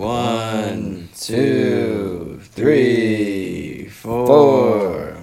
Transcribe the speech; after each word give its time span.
One, 0.00 1.10
two, 1.14 2.40
three, 2.42 3.86
four, 3.90 5.14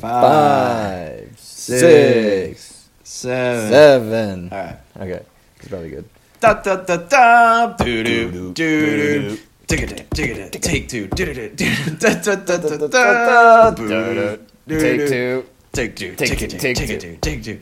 five, 0.00 1.30
six, 1.38 2.88
seven. 3.04 3.70
seven. 3.70 4.48
All 4.50 4.58
right. 4.58 4.78
Okay, 4.96 5.22
it's 5.58 5.68
probably 5.68 5.90
good. 5.90 6.04
Da 6.40 6.54
da 6.54 6.74
da 6.82 6.96
da. 6.96 7.66
Doo 7.76 8.02
doo 8.02 8.30
doo 8.32 8.52
doo. 8.54 9.38
Take 9.68 9.82
it, 9.82 10.10
take 10.10 10.30
it, 10.36 10.52
take 10.64 10.88
two. 10.88 11.06
Take 11.10 11.54
two. 11.54 11.68
Take 15.72 15.94
two. 15.94 16.16
Take 16.16 16.18
Take 16.18 16.38
two, 16.50 16.58
take 16.58 17.00
two. 17.00 17.18
take 17.20 17.44
two. 17.44 17.60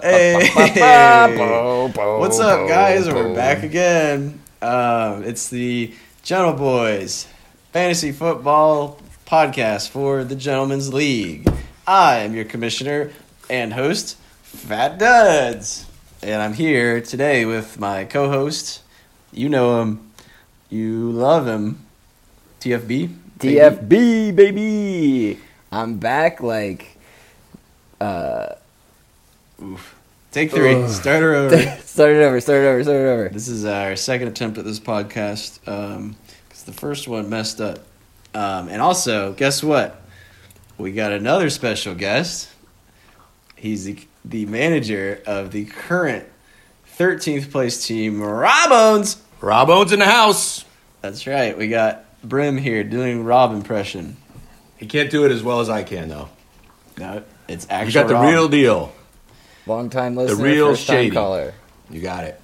Hey. 0.00 0.50
ba- 0.54 0.80
ba- 0.80 1.34
bo- 1.36 1.88
bo- 1.88 2.20
What's 2.20 2.40
up, 2.40 2.66
guys? 2.66 3.06
We're 3.06 3.34
back 3.34 3.62
again. 3.62 4.40
Um, 4.62 5.22
it's 5.24 5.50
the 5.50 5.92
Gentle 6.26 6.54
Boys 6.54 7.28
Fantasy 7.70 8.10
Football 8.10 9.00
Podcast 9.28 9.90
for 9.90 10.24
the 10.24 10.34
Gentlemen's 10.34 10.92
League. 10.92 11.48
I 11.86 12.16
am 12.16 12.34
your 12.34 12.44
commissioner 12.44 13.12
and 13.48 13.72
host, 13.72 14.16
Fat 14.42 14.98
Duds. 14.98 15.86
And 16.24 16.42
I'm 16.42 16.52
here 16.54 17.00
today 17.00 17.44
with 17.44 17.78
my 17.78 18.06
co 18.06 18.28
host. 18.28 18.82
You 19.32 19.48
know 19.48 19.80
him, 19.80 20.10
you 20.68 21.12
love 21.12 21.46
him, 21.46 21.86
TFB. 22.58 23.16
TFB 23.38 24.34
baby. 24.34 25.38
I'm 25.70 25.98
back. 25.98 26.40
Like, 26.40 26.98
uh, 28.00 28.48
Take 30.36 30.50
three. 30.50 30.74
Ugh. 30.74 30.90
Start 30.90 31.22
her 31.22 31.34
over. 31.34 31.56
start 31.86 32.10
it 32.10 32.22
over. 32.22 32.38
Start 32.42 32.62
it 32.62 32.66
over. 32.66 32.82
Start 32.82 32.96
it 32.98 33.08
over. 33.08 33.28
This 33.30 33.48
is 33.48 33.64
our 33.64 33.96
second 33.96 34.28
attempt 34.28 34.58
at 34.58 34.66
this 34.66 34.78
podcast 34.78 35.60
because 35.64 36.62
the 36.64 36.74
first 36.74 37.08
one 37.08 37.30
messed 37.30 37.58
up. 37.58 37.78
Um, 38.34 38.68
and 38.68 38.82
also, 38.82 39.32
guess 39.32 39.62
what? 39.62 40.02
We 40.76 40.92
got 40.92 41.12
another 41.12 41.48
special 41.48 41.94
guest. 41.94 42.50
He's 43.54 43.86
the, 43.86 43.98
the 44.26 44.44
manager 44.44 45.22
of 45.26 45.52
the 45.52 45.64
current 45.64 46.26
13th 46.98 47.50
place 47.50 47.86
team, 47.86 48.20
Rob 48.20 48.70
Owens. 48.70 49.22
Rob 49.40 49.70
Owens 49.70 49.94
in 49.94 50.00
the 50.00 50.04
house. 50.04 50.66
That's 51.00 51.26
right. 51.26 51.56
We 51.56 51.68
got 51.68 52.04
Brim 52.22 52.58
here 52.58 52.84
doing 52.84 53.24
Rob 53.24 53.54
impression. 53.54 54.18
He 54.76 54.84
can't 54.84 55.10
do 55.10 55.24
it 55.24 55.32
as 55.32 55.42
well 55.42 55.60
as 55.60 55.70
I 55.70 55.82
can, 55.82 56.10
though. 56.10 56.28
No, 56.98 57.22
it's 57.48 57.64
You 57.64 57.70
actual 57.70 58.02
got 58.02 58.08
the 58.08 58.14
Rob. 58.16 58.28
real 58.28 58.48
deal. 58.50 58.92
Long 59.66 59.90
time 59.90 60.16
listener. 60.16 60.42
real 60.44 60.70
first 60.70 60.86
time 60.86 61.10
caller. 61.10 61.52
You 61.90 62.00
got 62.00 62.24
it. 62.24 62.40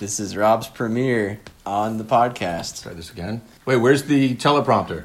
This 0.00 0.20
is 0.20 0.36
Rob's 0.36 0.68
premiere 0.68 1.40
on 1.64 1.98
the 1.98 2.04
podcast. 2.04 2.82
Try 2.82 2.94
this 2.94 3.10
again. 3.10 3.42
Wait, 3.66 3.76
where's 3.76 4.04
the 4.04 4.34
teleprompter? 4.36 5.04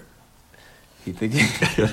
You 1.05 1.13
think? 1.13 1.33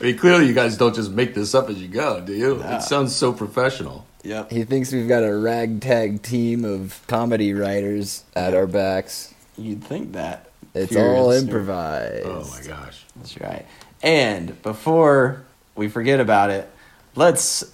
I 0.00 0.04
mean, 0.04 0.18
clearly 0.18 0.46
you 0.46 0.52
guys 0.54 0.76
don't 0.76 0.94
just 0.94 1.10
make 1.10 1.34
this 1.34 1.54
up 1.54 1.68
as 1.70 1.80
you 1.80 1.88
go, 1.88 2.20
do 2.20 2.32
you? 2.32 2.56
Nah. 2.58 2.76
It 2.76 2.82
sounds 2.82 3.14
so 3.16 3.32
professional. 3.32 4.06
yep. 4.22 4.50
He 4.50 4.64
thinks 4.64 4.92
we've 4.92 5.08
got 5.08 5.22
a 5.24 5.34
ragtag 5.36 6.22
team 6.22 6.64
of 6.64 7.00
comedy 7.06 7.54
writers 7.54 8.24
at 8.36 8.54
our 8.54 8.66
backs. 8.66 9.32
You'd 9.56 9.82
think 9.82 10.12
that. 10.12 10.50
It's 10.74 10.90
If 10.92 10.98
you're 10.98 11.14
all 11.16 11.28
listening. 11.28 11.48
improvised. 11.54 12.26
Oh 12.26 12.50
my 12.50 12.66
gosh. 12.66 13.04
That's 13.16 13.40
right. 13.40 13.64
And 14.02 14.60
before 14.62 15.44
we 15.76 15.88
forget 15.88 16.20
about 16.20 16.50
it, 16.50 16.68
let's 17.14 17.64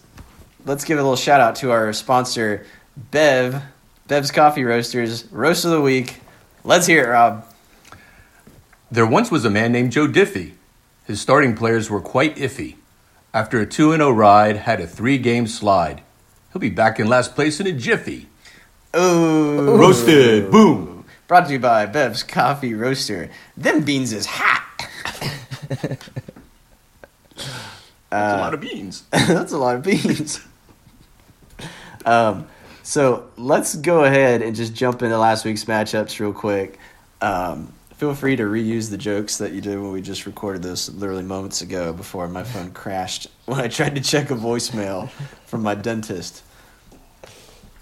let's 0.64 0.84
give 0.84 0.98
a 0.98 1.03
little 1.03 1.16
shout 1.16 1.41
out 1.41 1.56
to 1.56 1.70
our 1.70 1.92
sponsor, 1.92 2.66
Bev, 2.97 3.62
Bev's 4.08 4.30
Coffee 4.30 4.64
Roasters, 4.64 5.30
Roast 5.30 5.64
of 5.64 5.70
the 5.70 5.80
Week. 5.80 6.20
Let's 6.64 6.86
hear 6.86 7.05
it, 7.05 7.08
Rob. 7.08 7.47
There 8.91 9.06
once 9.06 9.30
was 9.30 9.44
a 9.44 9.50
man 9.50 9.72
named 9.72 9.92
Joe 9.92 10.08
Diffie. 10.08 10.52
His 11.06 11.20
starting 11.20 11.55
players 11.55 11.89
were 11.89 12.00
quite 12.00 12.36
iffy. 12.36 12.77
After 13.33 13.61
a 13.61 13.67
2 13.67 13.92
0 13.92 14.11
ride, 14.11 14.57
had 14.57 14.80
a 14.80 14.86
three 14.86 15.18
game 15.18 15.46
slide. 15.46 16.02
He'll 16.52 16.61
be 16.61 16.70
back 16.70 16.98
in 16.98 17.06
last 17.06 17.35
place 17.35 17.61
in 17.61 17.67
a 17.67 17.73
jiffy. 17.73 18.27
Ooh. 18.96 19.77
Roasted. 19.77 20.51
Boom. 20.51 21.05
Brought 21.29 21.46
to 21.46 21.52
you 21.52 21.61
by 21.61 21.86
Bev's 21.86 22.24
Coffee 22.24 22.74
Roaster. 22.74 23.30
Them 23.56 23.83
beans 23.83 24.12
is 24.12 24.27
hot. 24.27 24.67
Uh, 28.12 28.17
that's 28.18 28.35
a 28.35 28.40
lot 28.40 28.55
of 28.55 28.61
beans. 28.61 29.05
That's 29.12 29.52
a 29.52 29.58
lot 29.58 29.77
of 29.77 29.83
beans. 29.85 30.40
Um, 32.06 32.46
so 32.83 33.28
let's 33.36 33.77
go 33.77 34.05
ahead 34.05 34.42
and 34.42 34.56
just 34.56 34.74
jump 34.74 35.02
into 35.02 35.16
last 35.18 35.44
week's 35.44 35.64
matchups 35.64 36.18
real 36.18 36.33
quick. 36.33 36.78
Um, 37.20 37.72
feel 37.96 38.14
free 38.14 38.34
to 38.36 38.44
reuse 38.44 38.90
the 38.90 38.96
jokes 38.96 39.38
that 39.38 39.52
you 39.52 39.61
did 39.61 39.78
when 39.78 39.92
we 39.92 40.00
just 40.00 40.24
recorded 40.27 40.62
this 40.62 40.88
literally 40.88 41.22
moments 41.22 41.61
ago 41.61 41.92
before 41.92 42.27
my 42.28 42.42
phone 42.42 42.70
crashed 42.72 43.27
when 43.44 43.61
I 43.61 43.68
tried 43.68 43.94
to 43.96 44.00
check 44.00 44.30
a 44.30 44.34
voicemail 44.34 45.11
from 45.46 45.62
my 45.62 45.74
dentist. 45.74 46.42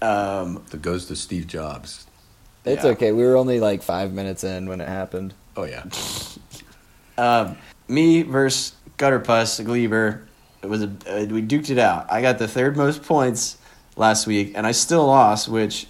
Um, 0.01 0.63
That 0.71 0.81
goes 0.81 1.05
to 1.07 1.15
Steve 1.15 1.47
Jobs. 1.47 2.05
It's 2.65 2.83
Yeah. 2.83 2.91
okay. 2.91 3.11
We 3.11 3.23
were 3.23 3.37
only 3.37 3.59
like 3.59 3.81
five 3.81 4.13
minutes 4.13 4.43
in 4.43 4.67
when 4.67 4.81
it 4.81 4.87
happened. 4.87 5.33
Oh, 5.55 5.63
yeah. 5.63 5.83
um, 7.17 7.57
me 7.87 8.21
versus 8.23 8.73
Gutterpuss 8.97 9.63
Gleber. 9.65 10.25
It 10.61 10.67
was 10.67 10.83
a, 10.83 10.91
uh, 11.07 11.25
we 11.25 11.41
duked 11.41 11.69
it 11.69 11.79
out. 11.79 12.11
I 12.11 12.21
got 12.21 12.37
the 12.37 12.47
third 12.47 12.75
most 12.75 13.03
points 13.03 13.57
last 13.95 14.27
week, 14.27 14.53
and 14.55 14.65
I 14.67 14.71
still 14.71 15.05
lost. 15.05 15.47
Which, 15.47 15.87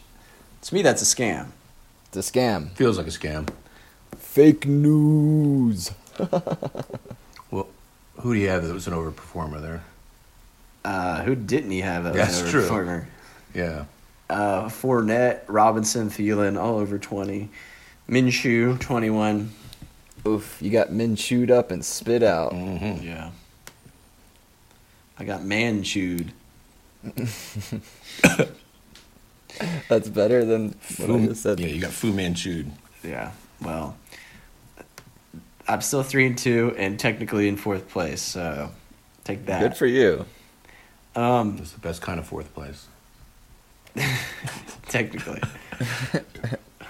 to 0.63 0.73
me, 0.73 0.81
that's 0.81 1.01
a 1.01 1.05
scam. 1.05 1.47
It's 2.11 2.17
a 2.29 2.31
scam. 2.31 2.71
Feels 2.71 2.97
like 2.97 3.07
a 3.07 3.11
scam. 3.11 3.49
Fake 4.17 4.65
news. 4.67 5.91
Well, 7.51 7.67
who 8.19 8.35
do 8.35 8.39
you 8.39 8.47
have 8.49 8.67
that 8.67 8.73
was 8.73 8.85
an 8.85 8.93
overperformer 8.93 9.59
there? 9.59 9.81
Uh, 10.85 11.23
who 11.23 11.33
didn't 11.33 11.71
he 11.71 11.81
have? 11.81 12.03
That 12.03 12.13
That's 12.13 12.43
was 12.43 12.51
true. 12.51 12.63
over 12.67 12.85
Fortner? 12.85 13.05
Yeah. 13.55 13.85
Uh, 14.29 14.65
Fournette, 14.69 15.39
Robinson, 15.47 16.11
Thielen, 16.11 16.61
all 16.61 16.77
over 16.77 16.99
twenty. 16.99 17.49
Minshew, 18.07 18.79
twenty-one. 18.79 19.51
Oof, 20.27 20.61
you 20.61 20.69
got 20.69 20.91
men 20.91 21.15
chewed 21.15 21.49
up 21.49 21.71
and 21.71 21.83
spit 21.83 22.21
out. 22.21 22.51
hmm 22.53 23.01
Yeah. 23.01 23.31
I 25.17 25.23
got 25.23 25.43
man 25.43 25.81
chewed. 25.81 26.31
That's 29.89 30.07
better 30.09 30.45
than 30.45 30.75
what 30.97 31.09
I 31.09 31.25
just 31.27 31.43
said. 31.43 31.59
yeah, 31.59 31.67
you 31.67 31.81
got 31.81 31.91
Fu 31.91 32.13
Manchu. 32.13 32.65
Yeah. 33.03 33.31
Well, 33.61 33.97
I'm 35.67 35.81
still 35.81 36.03
three 36.03 36.25
and 36.27 36.37
two, 36.37 36.73
and 36.77 36.99
technically 36.99 37.47
in 37.47 37.57
fourth 37.57 37.89
place. 37.89 38.21
So 38.21 38.71
take 39.23 39.45
that. 39.47 39.61
Good 39.61 39.75
for 39.75 39.85
you. 39.85 40.25
um, 41.15 41.57
That's 41.57 41.71
the 41.71 41.79
best 41.79 42.01
kind 42.01 42.19
of 42.19 42.27
fourth 42.27 42.53
place. 42.53 42.87
technically. 44.87 45.41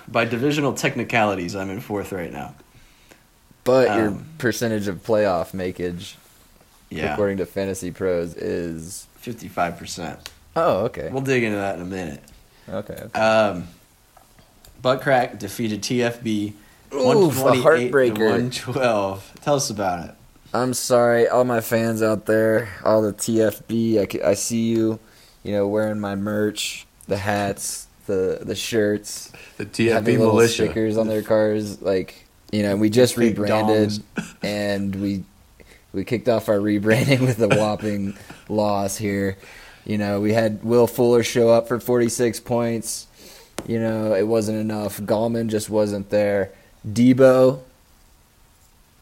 By 0.08 0.26
divisional 0.26 0.74
technicalities, 0.74 1.56
I'm 1.56 1.70
in 1.70 1.80
fourth 1.80 2.12
right 2.12 2.32
now. 2.32 2.54
But 3.64 3.96
your 3.96 4.08
Um, 4.10 4.26
percentage 4.38 4.88
of 4.88 5.04
playoff 5.04 5.54
makeage, 5.54 6.16
Yeah, 6.90 7.14
according 7.14 7.38
to 7.38 7.46
Fantasy 7.46 7.92
Pros, 7.92 8.34
is 8.36 9.08
fifty-five 9.20 9.78
percent. 9.78 10.30
oh 10.56 10.86
okay. 10.86 11.10
We'll 11.12 11.22
dig 11.22 11.44
into 11.44 11.58
that 11.58 11.76
in 11.76 11.82
a 11.82 11.86
minute. 11.86 12.24
Okay. 12.68 12.94
okay. 12.94 13.20
Um, 13.20 13.68
Buttcrack 14.82 15.40
defeated 15.40 15.82
TFB 15.82 16.54
Oof, 16.94 17.38
a 17.40 17.52
heartbreaker. 17.52 18.20
112. 18.30 19.34
Tell 19.42 19.56
us 19.56 19.70
about 19.70 20.10
it. 20.10 20.16
I'm 20.54 20.74
sorry, 20.74 21.28
all 21.28 21.44
my 21.44 21.62
fans 21.62 22.02
out 22.02 22.26
there, 22.26 22.70
all 22.84 23.02
the 23.04 23.14
TFB. 23.14 24.24
I, 24.24 24.30
I 24.30 24.34
see 24.34 24.70
you, 24.70 25.00
you 25.44 25.52
know, 25.52 25.68
wearing 25.68 26.00
my 26.00 26.16
merch, 26.16 26.88
the 27.08 27.18
hats, 27.18 27.86
the 28.08 28.40
the 28.42 28.56
shirts, 28.56 29.32
The 29.58 29.66
TFB 29.66 30.06
little 30.06 30.28
militia. 30.34 30.54
stickers 30.66 30.98
on 30.98 31.08
their 31.08 31.22
cars. 31.22 31.82
Like 31.82 32.26
you 32.52 32.64
know, 32.64 32.76
we 32.78 32.90
just 32.90 33.16
Fake 33.16 33.38
rebranded, 33.38 33.90
dongs. 33.90 34.36
and 34.42 34.96
we 34.96 35.24
we 35.94 36.04
kicked 36.06 36.30
off 36.30 36.50
our 36.50 36.58
rebranding 36.58 37.20
with 37.26 37.42
a 37.42 37.48
whopping 37.48 38.18
loss 38.48 38.98
here. 38.98 39.38
You 39.86 39.98
know, 39.98 40.22
we 40.22 40.34
had 40.34 40.64
Will 40.64 40.88
Fuller 40.88 41.24
show 41.24 41.50
up 41.50 41.68
for 41.68 41.80
46 41.80 42.40
points. 42.42 43.08
You 43.68 43.80
know, 43.80 44.14
it 44.14 44.28
wasn't 44.28 44.60
enough. 44.60 45.00
Gallman 45.00 45.48
just 45.48 45.70
wasn't 45.70 46.10
there. 46.10 46.52
Deebo, 46.88 47.60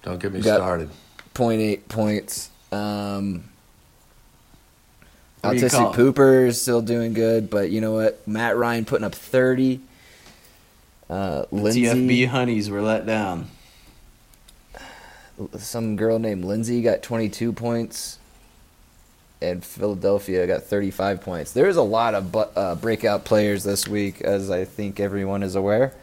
Don't 0.03 0.19
get 0.19 0.31
me 0.31 0.41
started. 0.41 0.89
0.8 1.35 1.87
points. 1.87 2.49
Um, 2.71 3.43
What 5.41 5.51
do 5.51 5.57
you 5.57 5.65
Autistic 5.65 5.71
call? 5.71 5.93
Pooper 5.93 6.47
is 6.47 6.59
still 6.61 6.81
doing 6.81 7.13
good, 7.13 7.49
but 7.49 7.69
you 7.69 7.81
know 7.81 7.93
what? 7.93 8.25
Matt 8.27 8.57
Ryan 8.57 8.85
putting 8.85 9.05
up 9.05 9.13
30. 9.13 9.81
Uh, 11.09 11.45
Lindsay, 11.51 11.83
TFB 11.83 12.27
honeys 12.27 12.69
were 12.69 12.81
let 12.81 13.05
down. 13.05 13.47
Some 15.57 15.95
girl 15.95 16.19
named 16.19 16.45
Lindsay 16.45 16.81
got 16.81 17.03
22 17.03 17.53
points, 17.53 18.17
and 19.41 19.63
Philadelphia 19.63 20.47
got 20.47 20.63
35 20.63 21.21
points. 21.21 21.51
There's 21.51 21.75
a 21.75 21.81
lot 21.81 22.15
of 22.15 22.31
bu- 22.31 22.39
uh, 22.39 22.75
breakout 22.75 23.25
players 23.25 23.63
this 23.63 23.87
week, 23.87 24.21
as 24.21 24.49
I 24.49 24.65
think 24.65 24.99
everyone 24.99 25.43
is 25.43 25.55
aware. 25.55 25.93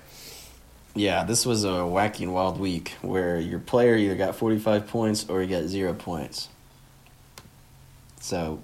Yeah, 0.95 1.25
this 1.25 1.45
was 1.45 1.65
a 1.65 1.69
wacky 1.69 2.21
and 2.21 2.33
wild 2.33 2.61
week 2.61 2.91
where 3.03 3.41
your 3.41 3.59
player 3.59 3.97
either 3.97 4.15
got 4.15 4.37
45 4.37 4.87
points 4.87 5.29
or 5.29 5.41
he 5.41 5.49
got 5.49 5.65
zero 5.65 5.93
points. 5.93 6.49
So, 8.21 8.61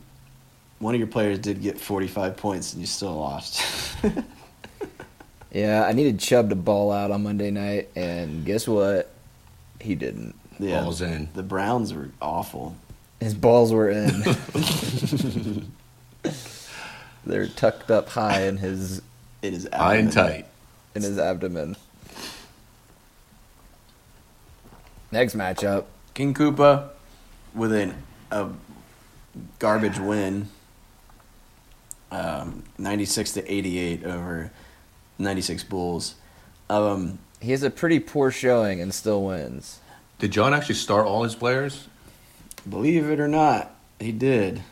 one 0.78 0.94
of 0.94 1.00
your 1.00 1.08
players 1.08 1.40
did 1.40 1.60
get 1.60 1.80
45 1.80 2.36
points 2.36 2.72
and 2.72 2.80
you 2.80 2.86
still 2.86 3.14
lost. 3.16 3.62
Yeah, 5.52 5.84
I 5.84 5.92
needed 5.92 6.20
Chubb 6.20 6.50
to 6.50 6.54
ball 6.54 6.92
out 6.92 7.10
on 7.10 7.24
Monday 7.24 7.50
night, 7.50 7.88
and 7.96 8.44
guess 8.44 8.68
what? 8.68 9.10
He 9.80 9.96
didn't. 9.96 10.36
Yeah, 10.68 10.82
Balls 10.82 11.00
in. 11.02 11.28
The 11.34 11.42
Browns 11.42 11.92
were 11.94 12.10
awful. 12.20 12.76
His 13.20 13.34
balls 13.34 13.72
were 13.72 13.90
in. 13.90 14.10
They're 17.26 17.46
tucked 17.48 17.90
up 17.90 18.08
high 18.08 18.42
in 18.44 18.56
his 18.56 19.02
It 19.42 19.52
is 19.52 19.68
High 19.72 19.96
and 19.96 20.08
abdomen. 20.08 20.32
tight. 20.32 20.46
in 20.94 21.02
his 21.02 21.18
abdomen. 21.18 21.76
Next 25.12 25.34
matchup. 25.36 25.84
King 26.14 26.34
Koopa 26.34 26.88
with 27.54 27.72
an, 27.72 27.94
a 28.30 28.48
garbage 29.58 29.98
win, 29.98 30.48
um, 32.10 32.62
96 32.78 33.32
to 33.32 33.52
88 33.52 34.04
over 34.04 34.50
96 35.18 35.64
Bulls. 35.64 36.14
Um, 36.68 37.18
He 37.40 37.50
has 37.50 37.62
a 37.62 37.70
pretty 37.70 37.98
poor 38.00 38.30
showing 38.30 38.80
and 38.80 38.94
still 38.94 39.24
wins. 39.24 39.80
Did 40.20 40.30
John 40.32 40.54
actually 40.54 40.74
start 40.76 41.06
all 41.06 41.24
his 41.24 41.34
players? 41.34 41.88
Believe 42.68 43.08
it 43.08 43.18
or 43.20 43.28
not, 43.28 43.74
he 43.98 44.12
did. 44.12 44.62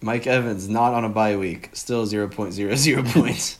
Mike 0.00 0.26
Evans 0.26 0.68
not 0.68 0.94
on 0.94 1.04
a 1.04 1.08
bye 1.08 1.36
week, 1.36 1.70
still 1.74 2.06
0.00 2.06 3.12
points. 3.12 3.58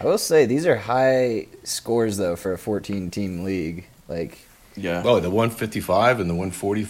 I 0.00 0.04
will 0.04 0.18
say 0.18 0.46
these 0.46 0.66
are 0.66 0.76
high 0.76 1.46
scores 1.64 2.16
though 2.16 2.36
for 2.36 2.52
a 2.52 2.58
14 2.58 3.10
team 3.10 3.44
league. 3.44 3.86
Like 4.08 4.38
Yeah. 4.76 5.02
Oh, 5.04 5.20
the 5.20 5.30
155 5.30 6.20
and 6.20 6.28
the 6.28 6.34
140. 6.34 6.86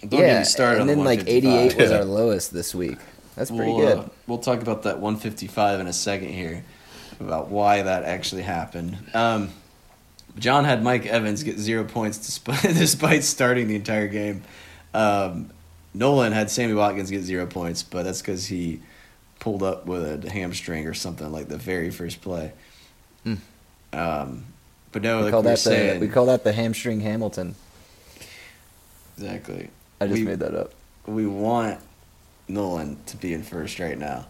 Don't 0.00 0.10
get 0.10 0.20
yeah, 0.20 0.38
me 0.40 0.44
started 0.44 0.80
and 0.80 0.82
on 0.82 0.86
then 0.88 0.98
the 0.98 1.04
like 1.04 1.28
88 1.28 1.76
was 1.76 1.90
Yeah. 1.90 1.98
our 1.98 2.04
lowest 2.04 2.52
this 2.52 2.74
week. 2.74 2.98
That's 3.36 3.50
pretty 3.50 3.72
we'll, 3.72 3.86
good. 3.86 3.98
uh, 3.98 4.08
we'll 4.26 4.38
talk 4.38 4.62
about 4.62 4.82
that 4.84 4.98
155 4.98 5.80
in 5.80 5.86
a 5.86 5.92
second 5.92 6.28
here, 6.28 6.64
about 7.20 7.48
why 7.48 7.82
that 7.82 8.04
actually 8.04 8.42
happened. 8.42 8.98
Um, 9.14 9.50
John 10.38 10.64
had 10.64 10.82
Mike 10.82 11.06
Evans 11.06 11.42
get 11.42 11.58
zero 11.58 11.84
points 11.84 12.18
despite, 12.18 12.62
despite 12.62 13.24
starting 13.24 13.68
the 13.68 13.76
entire 13.76 14.08
game. 14.08 14.42
Um, 14.94 15.50
Nolan 15.94 16.32
had 16.32 16.50
Sammy 16.50 16.74
Watkins 16.74 17.10
get 17.10 17.22
zero 17.22 17.46
points, 17.46 17.82
but 17.82 18.04
that's 18.04 18.20
because 18.20 18.46
he 18.46 18.80
pulled 19.40 19.62
up 19.62 19.86
with 19.86 20.24
a 20.24 20.30
hamstring 20.30 20.86
or 20.86 20.94
something 20.94 21.30
like 21.32 21.48
the 21.48 21.56
very 21.58 21.90
first 21.90 22.20
play. 22.20 22.52
Hmm. 23.24 23.34
Um, 23.92 24.44
but 24.92 25.02
no, 25.02 25.18
we 25.18 25.22
like 25.24 25.30
call 25.32 25.42
we 25.42 25.48
that 25.48 25.58
saying, 25.58 26.00
the 26.00 26.06
we 26.06 26.12
call 26.12 26.26
that 26.26 26.44
the 26.44 26.52
hamstring 26.52 27.00
Hamilton. 27.00 27.54
exactly. 29.16 29.70
I 30.00 30.06
just 30.06 30.18
We- 30.20 30.24
made 30.26 30.40
that 30.40 30.54
up. 30.54 30.72
We 31.06 31.26
want 31.26 31.80
Nolan 32.48 32.98
to 33.06 33.16
be 33.16 33.32
in 33.32 33.42
first 33.42 33.78
right 33.80 33.98
now. 33.98 34.26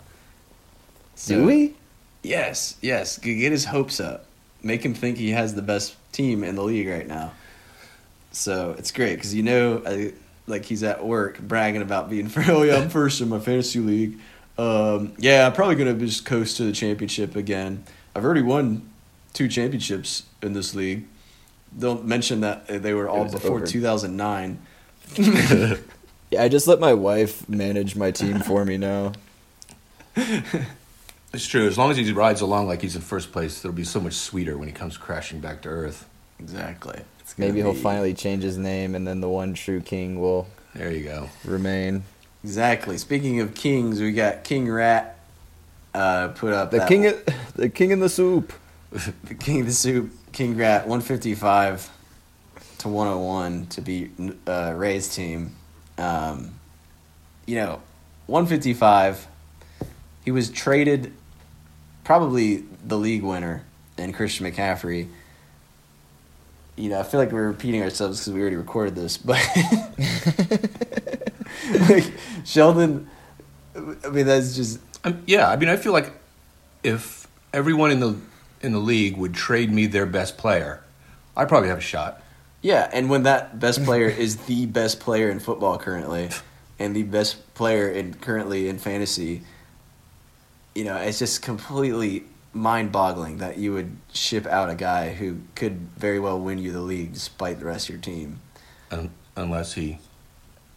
Do 1.26 1.44
we? 1.44 1.74
Yes, 2.22 2.76
yes. 2.80 3.18
Get 3.18 3.52
his 3.52 3.66
hopes 3.66 4.00
up. 4.00 4.24
Make 4.62 4.84
him 4.84 4.94
think 4.94 5.18
he 5.18 5.30
has 5.30 5.54
the 5.54 5.62
best 5.62 5.96
team 6.12 6.44
in 6.44 6.54
the 6.54 6.62
league 6.62 6.88
right 6.88 7.06
now. 7.06 7.32
So 8.32 8.74
it's 8.78 8.92
great 8.92 9.16
because 9.16 9.34
you 9.34 9.42
know, 9.42 9.82
I, 9.86 10.12
like 10.46 10.64
he's 10.64 10.82
at 10.82 11.04
work 11.04 11.38
bragging 11.40 11.82
about 11.82 12.10
being. 12.10 12.30
Oh 12.48 12.62
yeah, 12.62 12.76
I'm 12.76 12.90
first 12.90 13.20
in 13.20 13.28
my 13.28 13.38
fantasy 13.38 13.80
league. 13.80 14.18
Um, 14.58 15.12
yeah, 15.18 15.46
I'm 15.46 15.52
probably 15.52 15.76
gonna 15.76 15.94
just 15.94 16.24
coast 16.26 16.56
to 16.58 16.64
the 16.64 16.72
championship 16.72 17.36
again. 17.36 17.84
I've 18.14 18.24
already 18.24 18.42
won 18.42 18.88
two 19.32 19.48
championships 19.48 20.24
in 20.42 20.52
this 20.52 20.74
league. 20.74 21.06
Don't 21.78 22.04
mention 22.04 22.40
that 22.40 22.68
uh, 22.68 22.78
they 22.78 22.94
were 22.94 23.08
all 23.08 23.30
before 23.30 23.58
over. 23.58 23.66
2009. 23.66 24.58
Yeah, 26.30 26.44
I 26.44 26.48
just 26.48 26.68
let 26.68 26.78
my 26.78 26.94
wife 26.94 27.48
manage 27.48 27.96
my 27.96 28.12
team 28.12 28.38
for 28.38 28.64
me 28.64 28.76
now. 28.76 29.12
It's 31.32 31.46
true. 31.46 31.66
As 31.66 31.78
long 31.78 31.90
as 31.90 31.96
he 31.96 32.10
rides 32.12 32.40
along 32.40 32.66
like 32.66 32.82
he's 32.82 32.96
in 32.96 33.02
first 33.02 33.30
place, 33.32 33.64
it'll 33.64 33.72
be 33.74 33.84
so 33.84 34.00
much 34.00 34.14
sweeter 34.14 34.58
when 34.58 34.66
he 34.68 34.74
comes 34.74 34.96
crashing 34.96 35.40
back 35.40 35.62
to 35.62 35.68
earth. 35.68 36.08
Exactly. 36.40 37.00
It's 37.20 37.34
gonna 37.34 37.48
Maybe 37.48 37.60
he'll 37.60 37.74
finally 37.74 38.14
change 38.14 38.42
his 38.42 38.58
name, 38.58 38.94
and 38.94 39.06
then 39.06 39.20
the 39.20 39.28
one 39.28 39.54
true 39.54 39.80
king 39.80 40.20
will 40.20 40.48
There 40.74 40.90
you 40.90 41.04
go. 41.04 41.28
remain. 41.44 42.02
Exactly. 42.42 42.98
Speaking 42.98 43.40
of 43.40 43.54
kings, 43.54 44.00
we 44.00 44.12
got 44.12 44.42
King 44.44 44.68
Rat. 44.70 45.18
Uh, 45.94 46.28
put 46.28 46.52
up 46.52 46.70
The 46.70 46.78
that- 46.78 46.88
king, 46.88 47.06
of, 47.06 47.24
the 47.54 47.68
king 47.68 47.90
in 47.90 48.00
the 48.00 48.08
soup. 48.08 48.52
the 49.24 49.34
King 49.34 49.60
of 49.60 49.66
the 49.66 49.72
Soup, 49.72 50.10
King 50.32 50.56
Rat, 50.56 50.82
155 50.88 51.90
to 52.78 52.88
101 52.88 53.66
to 53.68 53.80
beat 53.80 54.10
uh, 54.48 54.72
Ray's 54.76 55.14
team. 55.14 55.54
Um, 55.96 56.54
you 57.46 57.54
know, 57.54 57.80
155, 58.26 59.28
he 60.24 60.32
was 60.32 60.50
traded 60.50 61.12
probably 62.10 62.64
the 62.84 62.98
league 62.98 63.22
winner 63.22 63.62
and 63.96 64.12
Christian 64.12 64.44
McCaffrey. 64.44 65.06
You 66.74 66.88
know, 66.88 66.98
I 66.98 67.04
feel 67.04 67.20
like 67.20 67.30
we're 67.30 67.46
repeating 67.46 67.84
ourselves 67.84 68.18
because 68.18 68.32
we 68.32 68.40
already 68.40 68.56
recorded 68.56 68.96
this, 68.96 69.16
but 69.16 69.40
like 71.88 72.12
Sheldon, 72.44 73.08
I 73.76 74.08
mean, 74.08 74.26
that's 74.26 74.56
just 74.56 74.80
Um, 75.04 75.22
yeah, 75.24 75.48
I 75.48 75.54
mean, 75.54 75.68
I 75.68 75.76
feel 75.76 75.92
like 75.92 76.12
if 76.82 77.28
everyone 77.52 77.92
in 77.92 78.00
the 78.00 78.16
in 78.60 78.72
the 78.72 78.80
league 78.80 79.16
would 79.16 79.34
trade 79.34 79.70
me 79.70 79.86
their 79.86 80.06
best 80.06 80.36
player, 80.36 80.82
I'd 81.36 81.48
probably 81.48 81.68
have 81.68 81.78
a 81.78 81.80
shot. 81.80 82.20
Yeah, 82.60 82.90
and 82.92 83.08
when 83.08 83.22
that 83.22 83.60
best 83.60 83.84
player 83.84 84.08
is 84.08 84.36
the 84.46 84.66
best 84.66 84.98
player 84.98 85.30
in 85.30 85.38
football 85.38 85.78
currently, 85.78 86.30
and 86.76 86.96
the 86.96 87.04
best 87.04 87.54
player 87.54 87.88
in 87.88 88.14
currently 88.14 88.68
in 88.68 88.80
fantasy, 88.80 89.42
you 90.80 90.86
know, 90.86 90.96
it's 90.96 91.18
just 91.18 91.42
completely 91.42 92.24
mind-boggling 92.54 93.36
that 93.36 93.58
you 93.58 93.74
would 93.74 93.94
ship 94.14 94.46
out 94.46 94.70
a 94.70 94.74
guy 94.74 95.12
who 95.12 95.36
could 95.54 95.74
very 95.98 96.18
well 96.18 96.40
win 96.40 96.56
you 96.56 96.72
the 96.72 96.80
league 96.80 97.12
despite 97.12 97.58
the 97.58 97.66
rest 97.66 97.90
of 97.90 97.96
your 97.96 98.00
team. 98.00 98.40
Un- 98.90 99.10
unless 99.36 99.74
he 99.74 99.98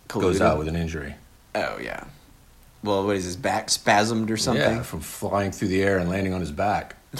goes 0.10 0.42
out 0.42 0.58
with 0.58 0.68
an 0.68 0.76
injury. 0.76 1.16
oh 1.56 1.78
yeah. 1.82 2.04
Well, 2.84 3.06
what 3.06 3.16
is 3.16 3.24
his 3.24 3.38
back 3.38 3.68
spasmed 3.68 4.30
or 4.30 4.36
something? 4.36 4.76
Yeah, 4.76 4.84
from 4.84 5.00
flying 5.00 5.54
through 5.54 5.70
the 5.70 5.82
air 5.82 6.00
and 6.00 6.10
landing 6.10 6.34
on 6.34 6.42
his 6.42 6.52
back. 6.52 6.98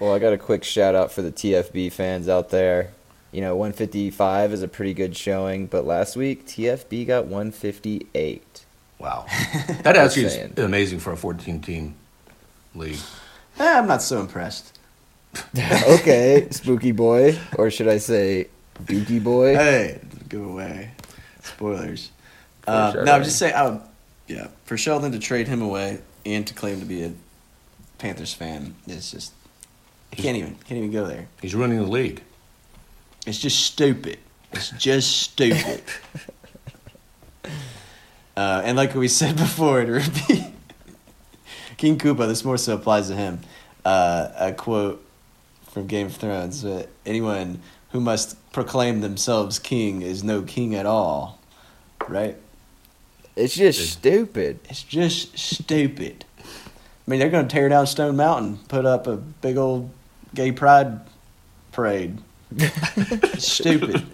Well, 0.00 0.14
I 0.14 0.20
got 0.20 0.32
a 0.32 0.38
quick 0.38 0.62
shout 0.62 0.94
out 0.94 1.10
for 1.10 1.22
the 1.22 1.32
TFB 1.32 1.90
fans 1.90 2.28
out 2.28 2.50
there. 2.50 2.92
You 3.32 3.40
know, 3.40 3.56
155 3.56 4.52
is 4.52 4.62
a 4.62 4.68
pretty 4.68 4.94
good 4.94 5.16
showing, 5.16 5.66
but 5.66 5.84
last 5.84 6.14
week 6.14 6.46
TFB 6.46 7.04
got 7.08 7.24
158. 7.26 8.64
Wow, 8.98 9.26
that 9.82 9.96
actually 9.96 10.24
is 10.24 10.58
amazing 10.58 10.98
for 10.98 11.12
a 11.12 11.16
14 11.16 11.60
team 11.60 11.94
league. 12.74 12.98
Eh, 13.58 13.78
I'm 13.78 13.86
not 13.86 14.02
so 14.02 14.20
impressed. 14.20 14.78
okay, 15.56 16.48
spooky 16.50 16.92
boy, 16.92 17.38
or 17.56 17.70
should 17.70 17.88
I 17.88 17.98
say, 17.98 18.48
dookie 18.84 19.22
boy? 19.22 19.54
Hey, 19.54 20.00
give 20.28 20.44
away. 20.44 20.90
Spoilers. 21.42 22.10
Uh, 22.66 22.92
sure, 22.92 23.04
no, 23.04 23.12
I'm 23.12 23.18
right. 23.18 23.24
just 23.24 23.38
saying. 23.38 23.54
I 23.54 23.68
would, 23.68 23.80
yeah, 24.26 24.48
for 24.64 24.76
Sheldon 24.76 25.12
to 25.12 25.18
trade 25.18 25.48
him 25.48 25.62
away 25.62 26.00
and 26.26 26.46
to 26.46 26.54
claim 26.54 26.80
to 26.80 26.86
be 26.86 27.04
a 27.04 27.12
Panthers 27.98 28.34
fan 28.34 28.74
is 28.86 29.10
just. 29.10 29.32
I 30.12 30.16
can't 30.16 30.36
even 30.36 30.54
can't 30.66 30.78
even 30.78 30.90
go 30.90 31.06
there. 31.06 31.28
He's 31.42 31.54
running 31.54 31.78
the 31.78 31.86
league. 31.86 32.22
It's 33.26 33.38
just 33.38 33.60
stupid. 33.60 34.18
It's 34.52 34.70
just 34.70 35.18
stupid. 35.18 35.82
uh, 38.38 38.62
and 38.64 38.76
like 38.76 38.94
we 38.94 39.08
said 39.20 39.36
before, 39.36 39.84
to 39.84 39.92
repeat, 39.92 40.44
King 41.76 41.98
Koopa. 41.98 42.28
This 42.28 42.44
more 42.44 42.56
so 42.56 42.74
applies 42.74 43.08
to 43.08 43.16
him. 43.16 43.40
Uh, 43.84 44.28
a 44.38 44.52
quote 44.52 45.04
from 45.70 45.88
Game 45.88 46.06
of 46.06 46.14
Thrones: 46.14 46.64
uh, 46.64 46.86
"Anyone 47.04 47.60
who 47.90 48.00
must 48.00 48.36
proclaim 48.52 49.00
themselves 49.00 49.58
king 49.58 50.02
is 50.02 50.22
no 50.22 50.42
king 50.42 50.76
at 50.76 50.86
all." 50.86 51.40
Right? 52.08 52.36
It's 53.34 53.54
just 53.54 53.92
stupid. 53.92 54.60
It's 54.68 54.84
just 54.84 55.36
stupid. 55.36 56.24
I 56.38 57.10
mean, 57.10 57.20
they're 57.20 57.30
going 57.30 57.46
to 57.46 57.52
tear 57.52 57.68
down 57.68 57.86
Stone 57.86 58.16
Mountain, 58.16 58.58
put 58.68 58.84
up 58.84 59.06
a 59.06 59.16
big 59.16 59.56
old 59.56 59.90
gay 60.34 60.52
pride 60.52 61.00
parade. 61.72 62.18
stupid. 63.38 64.06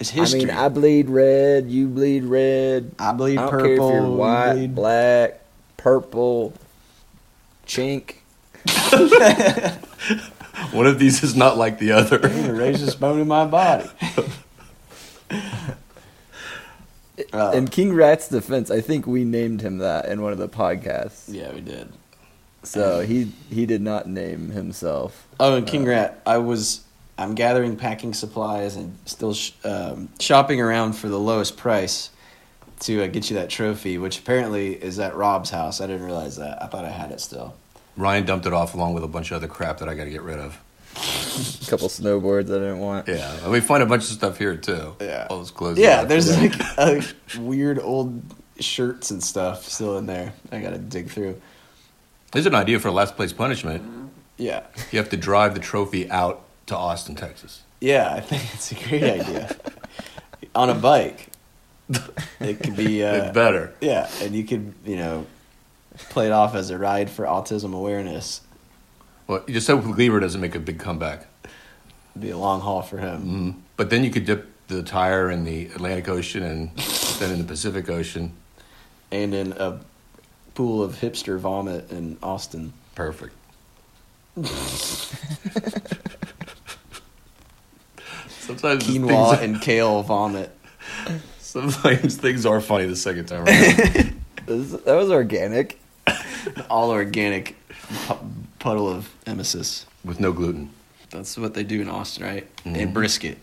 It's 0.00 0.10
history. 0.10 0.42
I 0.42 0.44
mean, 0.46 0.54
I 0.54 0.68
bleed 0.68 1.10
red, 1.10 1.68
you 1.70 1.88
bleed 1.88 2.24
red. 2.24 2.92
I 2.98 3.12
bleed 3.12 3.38
I 3.38 3.42
don't 3.42 3.50
purple. 3.50 3.66
care 3.66 3.72
if 3.98 4.02
you're 4.04 4.10
white, 4.10 4.52
bleed- 4.54 4.74
black, 4.74 5.40
purple, 5.76 6.52
chink. 7.66 8.14
One 10.72 10.86
of 10.86 10.98
these 10.98 11.22
is 11.22 11.36
not 11.36 11.56
like 11.56 11.78
the 11.78 11.92
other. 11.92 12.16
I'm 12.24 12.40
gonna 12.42 12.54
raise 12.54 12.84
this 12.84 12.94
bone 12.94 13.20
in 13.20 13.28
my 13.28 13.46
body. 13.46 13.88
Uh, 17.32 17.52
In 17.54 17.66
King 17.66 17.92
Rat's 17.94 18.28
defense, 18.28 18.70
I 18.70 18.80
think 18.80 19.06
we 19.06 19.24
named 19.24 19.60
him 19.60 19.78
that 19.78 20.06
in 20.06 20.22
one 20.22 20.32
of 20.32 20.38
the 20.38 20.48
podcasts. 20.48 21.24
yeah, 21.28 21.52
we 21.52 21.60
did. 21.60 21.88
So 22.62 23.00
he 23.00 23.32
he 23.50 23.66
did 23.66 23.82
not 23.82 24.08
name 24.08 24.50
himself. 24.50 25.26
Oh, 25.40 25.56
and 25.56 25.66
King 25.66 25.84
Rat, 25.84 26.20
I 26.26 26.38
was 26.38 26.82
I'm 27.18 27.34
gathering 27.34 27.76
packing 27.76 28.14
supplies 28.14 28.76
and 28.76 28.96
still 29.04 29.34
sh- 29.34 29.52
um, 29.64 30.08
shopping 30.20 30.60
around 30.60 30.92
for 30.94 31.08
the 31.08 31.18
lowest 31.18 31.56
price 31.56 32.10
to 32.80 33.02
uh, 33.02 33.06
get 33.08 33.28
you 33.28 33.36
that 33.36 33.50
trophy, 33.50 33.98
which 33.98 34.20
apparently 34.20 34.72
is 34.74 34.98
at 35.00 35.16
Rob's 35.16 35.50
house. 35.50 35.80
I 35.80 35.86
didn't 35.88 36.04
realize 36.06 36.36
that. 36.36 36.62
I 36.62 36.66
thought 36.68 36.84
I 36.84 36.90
had 36.90 37.10
it 37.10 37.20
still. 37.20 37.56
Ryan 37.96 38.24
dumped 38.24 38.46
it 38.46 38.52
off 38.52 38.74
along 38.74 38.94
with 38.94 39.02
a 39.02 39.08
bunch 39.08 39.32
of 39.32 39.36
other 39.38 39.48
crap 39.48 39.78
that 39.78 39.88
I 39.88 39.94
got 39.94 40.04
to 40.04 40.10
get 40.10 40.22
rid 40.22 40.38
of. 40.38 40.56
A 40.94 41.66
couple 41.70 41.88
snowboards 41.88 42.44
I 42.44 42.58
didn't 42.60 42.78
want. 42.78 43.08
Yeah, 43.08 43.32
and 43.42 43.50
we 43.50 43.60
find 43.60 43.82
a 43.82 43.86
bunch 43.86 44.04
of 44.04 44.10
stuff 44.10 44.38
here 44.38 44.56
too. 44.56 44.94
Yeah. 45.00 45.26
all 45.28 45.38
those 45.38 45.50
clothes. 45.50 45.78
Yeah, 45.78 45.96
you 45.96 46.02
got. 46.02 46.08
there's 46.08 46.36
like 46.40 46.52
uh, 46.78 47.00
weird 47.40 47.80
old 47.80 48.22
shirts 48.60 49.10
and 49.10 49.22
stuff 49.22 49.64
still 49.64 49.98
in 49.98 50.06
there. 50.06 50.32
I 50.52 50.60
gotta 50.60 50.78
dig 50.78 51.10
through. 51.10 51.40
There's 52.32 52.46
an 52.46 52.54
idea 52.54 52.78
for 52.78 52.88
a 52.88 52.92
last 52.92 53.16
place 53.16 53.32
punishment. 53.32 53.82
Yeah, 54.36 54.62
You 54.92 54.98
have 55.00 55.08
to 55.10 55.16
drive 55.16 55.54
the 55.54 55.60
trophy 55.60 56.08
out 56.10 56.44
to 56.68 56.76
Austin, 56.76 57.14
Texas. 57.14 57.62
yeah, 57.80 58.12
I 58.14 58.20
think 58.20 58.42
it's 58.54 58.72
a 58.72 58.74
great 58.74 59.02
idea. 59.02 59.56
On 60.54 60.70
a 60.70 60.74
bike, 60.74 61.28
it 62.40 62.60
could 62.60 62.76
be. 62.76 63.02
Uh, 63.02 63.32
better. 63.32 63.74
Yeah, 63.80 64.08
and 64.22 64.34
you 64.34 64.44
could, 64.44 64.74
you 64.84 64.96
know, 64.96 65.26
play 66.10 66.26
it 66.26 66.32
off 66.32 66.54
as 66.54 66.70
a 66.70 66.78
ride 66.78 67.10
for 67.10 67.24
autism 67.24 67.74
awareness. 67.74 68.40
Well, 69.26 69.42
you 69.46 69.54
just 69.54 69.66
hope 69.66 69.84
Lieber 69.84 70.20
doesn't 70.20 70.40
make 70.40 70.54
a 70.54 70.60
big 70.60 70.78
comeback. 70.78 71.26
It'd 71.44 72.22
be 72.22 72.30
a 72.30 72.38
long 72.38 72.60
haul 72.60 72.82
for 72.82 72.98
him. 72.98 73.22
Mm. 73.22 73.54
But 73.76 73.90
then 73.90 74.04
you 74.04 74.10
could 74.10 74.24
dip 74.24 74.46
the 74.68 74.82
tire 74.82 75.30
in 75.30 75.44
the 75.44 75.66
Atlantic 75.66 76.08
Ocean 76.08 76.42
and 76.42 76.70
then 77.18 77.32
in 77.32 77.38
the 77.38 77.44
Pacific 77.44 77.88
Ocean. 77.90 78.32
And 79.10 79.34
in 79.34 79.52
a 79.52 79.80
pool 80.54 80.82
of 80.82 80.96
hipster 80.96 81.38
vomit 81.38 81.90
in 81.90 82.18
Austin. 82.22 82.72
Perfect. 82.94 83.34
sometimes 88.48 88.84
Quinoa 88.84 89.38
things, 89.38 89.42
and 89.42 89.60
kale 89.62 90.02
vomit. 90.02 90.50
sometimes 91.38 92.16
things 92.16 92.44
are 92.46 92.60
funny 92.60 92.86
the 92.86 92.96
second 92.96 93.26
time 93.26 93.44
around. 93.46 94.14
That 94.48 94.94
was 94.96 95.10
organic. 95.10 95.78
All 96.70 96.90
organic 96.90 97.54
pu- 98.06 98.16
puddle 98.58 98.88
of 98.88 99.10
emesis. 99.26 99.84
with 100.02 100.20
no 100.20 100.32
gluten. 100.32 100.70
That's 101.10 101.36
what 101.36 101.52
they 101.52 101.64
do 101.64 101.82
in 101.82 101.88
Austin, 101.90 102.24
right? 102.24 102.56
Mhm. 102.64 102.76
And 102.78 102.94
brisket. 102.94 103.36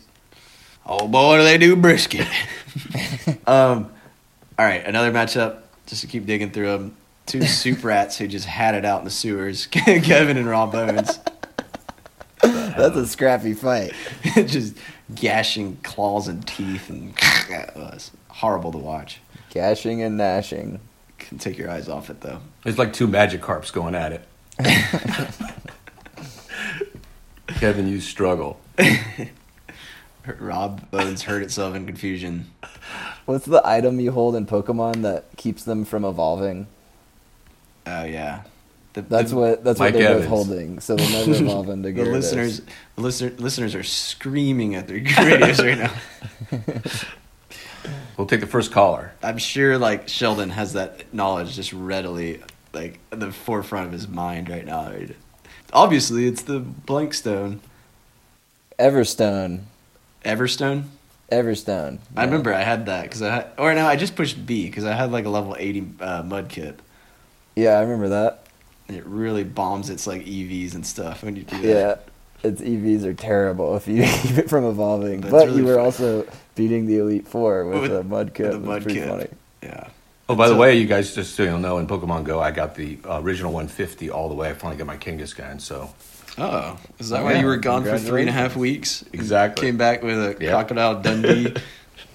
Oh 0.83 1.07
boy, 1.07 1.37
do 1.37 1.43
they 1.43 1.59
do 1.59 1.75
brisket! 1.75 2.25
um, 3.47 3.91
all 4.57 4.65
right, 4.65 4.83
another 4.85 5.11
matchup. 5.11 5.59
Just 5.85 6.01
to 6.01 6.07
keep 6.07 6.25
digging 6.25 6.49
through 6.49 6.71
them. 6.71 6.95
Two 7.27 7.41
soup 7.45 7.83
rats 7.83 8.17
who 8.17 8.27
just 8.27 8.45
had 8.47 8.73
it 8.73 8.83
out 8.85 8.99
in 8.99 9.05
the 9.05 9.11
sewers. 9.11 9.67
Kevin 9.67 10.37
and 10.37 10.47
Raw 10.47 10.65
Bones, 10.65 11.19
That's 12.77 12.95
a 12.95 13.07
scrappy 13.07 13.53
fight. 13.53 13.93
just 14.35 14.75
gashing 15.13 15.77
claws 15.83 16.27
and 16.27 16.45
teeth, 16.47 16.89
and 16.89 17.13
uh, 17.21 17.53
uh, 17.53 17.59
it 17.59 17.75
was 17.75 18.11
horrible 18.29 18.71
to 18.71 18.77
watch. 18.77 19.19
Gashing 19.49 20.01
and 20.01 20.17
gnashing. 20.17 20.79
Can 21.17 21.37
take 21.37 21.57
your 21.57 21.69
eyes 21.69 21.87
off 21.89 22.09
it 22.09 22.21
though. 22.21 22.39
It's 22.65 22.77
like 22.77 22.93
two 22.93 23.07
magic 23.07 23.41
carps 23.41 23.71
going 23.71 23.95
at 23.95 24.11
it. 24.11 24.27
Kevin, 27.47 27.87
you 27.87 28.01
struggle. 28.01 28.59
Rob 30.39 30.89
Bones 30.91 31.23
hurt 31.23 31.43
itself 31.43 31.75
in 31.75 31.85
confusion. 31.85 32.51
What's 33.25 33.45
the 33.45 33.61
item 33.65 33.99
you 33.99 34.11
hold 34.11 34.35
in 34.35 34.45
Pokemon 34.45 35.01
that 35.03 35.25
keeps 35.37 35.63
them 35.63 35.85
from 35.85 36.03
evolving? 36.03 36.67
Oh 37.87 38.03
yeah, 38.03 38.43
the, 38.95 39.01
That's 39.03 39.29
the- 39.31 39.37
what 39.37 39.63
that's 39.63 39.79
Mike 39.79 39.93
what 39.93 39.99
they're 39.99 40.09
Evans. 40.11 40.25
both 40.29 40.47
holding. 40.47 40.79
So 40.79 40.95
they'll 40.95 41.09
never 41.27 41.31
evolve 41.43 41.69
into 41.69 41.91
the 41.91 41.99
Gyarados. 42.01 42.11
listeners. 42.13 42.61
The 42.95 43.01
listener, 43.01 43.29
listeners 43.37 43.75
are 43.75 43.83
screaming 43.83 44.75
at 44.75 44.87
their 44.87 44.97
radios 44.97 45.63
right 45.63 45.77
now. 45.77 45.93
We'll 48.17 48.27
take 48.27 48.39
the 48.39 48.47
first 48.47 48.71
caller. 48.71 49.11
I'm 49.21 49.37
sure 49.37 49.77
like 49.77 50.07
Sheldon 50.07 50.49
has 50.51 50.73
that 50.73 51.13
knowledge 51.13 51.53
just 51.55 51.73
readily 51.73 52.41
like 52.73 52.97
at 53.11 53.19
the 53.19 53.31
forefront 53.31 53.87
of 53.87 53.91
his 53.91 54.07
mind 54.07 54.49
right 54.49 54.65
now. 54.65 54.91
Obviously, 55.73 56.25
it's 56.25 56.43
the 56.43 56.59
blank 56.59 57.13
stone. 57.13 57.59
Everstone. 58.79 59.63
Everstone. 60.23 60.83
Everstone. 61.29 61.99
I 62.15 62.23
remember 62.23 62.53
I 62.53 62.61
had 62.63 62.85
that 62.85 63.03
because 63.03 63.21
I 63.21 63.35
had, 63.35 63.47
or 63.57 63.73
no, 63.73 63.85
I 63.85 63.97
just 63.97 64.15
pushed 64.15 64.45
B 64.45 64.65
because 64.67 64.85
I 64.85 64.93
had 64.93 65.11
like 65.11 65.25
a 65.25 65.29
level 65.29 65.55
80 65.59 65.87
uh, 65.99 66.23
mud 66.23 66.55
Yeah, 67.55 67.71
I 67.71 67.81
remember 67.81 68.09
that. 68.09 68.44
And 68.87 68.97
it 68.97 69.05
really 69.05 69.43
bombs 69.43 69.89
its 69.89 70.05
like 70.05 70.21
EVs 70.25 70.75
and 70.75 70.85
stuff 70.85 71.23
when 71.23 71.35
you 71.35 71.43
do 71.43 71.59
that. 71.61 71.67
Yeah. 72.43 72.49
Its 72.49 72.61
EVs 72.61 73.03
are 73.05 73.13
terrible 73.15 73.75
if 73.75 73.87
you 73.87 74.03
keep 74.21 74.37
it 74.37 74.49
from 74.49 74.65
evolving. 74.65 75.21
That's 75.21 75.31
but 75.31 75.47
really 75.47 75.59
you 75.61 75.65
were 75.65 75.75
fun. 75.75 75.85
also 75.85 76.27
beating 76.53 76.85
the 76.85 76.99
Elite 76.99 77.27
Four 77.27 77.65
with, 77.65 77.81
With- 77.81 77.91
a 77.91 78.03
Mudkip. 78.03 78.39
with 78.39 78.39
a 78.39 78.55
It 78.55 78.61
was 78.61 78.83
pretty 78.83 78.99
Mudkip. 78.99 79.07
funny. 79.09 79.27
Yeah. 79.63 79.87
Oh, 80.29 80.35
by 80.35 80.49
the 80.49 80.55
way, 80.55 80.75
you 80.77 80.85
guys 80.87 81.13
just 81.13 81.35
so 81.35 81.43
you'll 81.43 81.59
know, 81.59 81.77
in 81.77 81.85
Pokemon 81.87 82.23
Go, 82.23 82.39
I 82.39 82.49
got 82.51 82.73
the 82.75 82.97
uh, 83.07 83.21
original 83.21 83.51
150 83.53 84.09
all 84.09 84.27
the 84.29 84.33
way. 84.35 84.49
I 84.49 84.53
finally 84.53 84.77
got 84.77 84.87
my 84.87 84.97
Kangaskhan, 84.97 85.61
so 85.61 85.93
Oh, 86.37 86.77
is 86.99 87.09
that 87.09 87.21
Oh, 87.21 87.25
why 87.25 87.33
yeah. 87.33 87.41
you 87.41 87.45
were 87.45 87.57
gone 87.57 87.83
for 87.83 87.97
three 87.97 88.21
and 88.21 88.29
a 88.29 88.33
half 88.33 88.55
weeks? 88.55 89.01
and 89.03 89.13
Exactly. 89.13 89.67
Came 89.67 89.77
back 89.77 90.01
with 90.03 90.17
a 90.17 90.35
Yeah. 90.43 90.49
crocodile 90.51 90.99
Dundee 91.01 91.53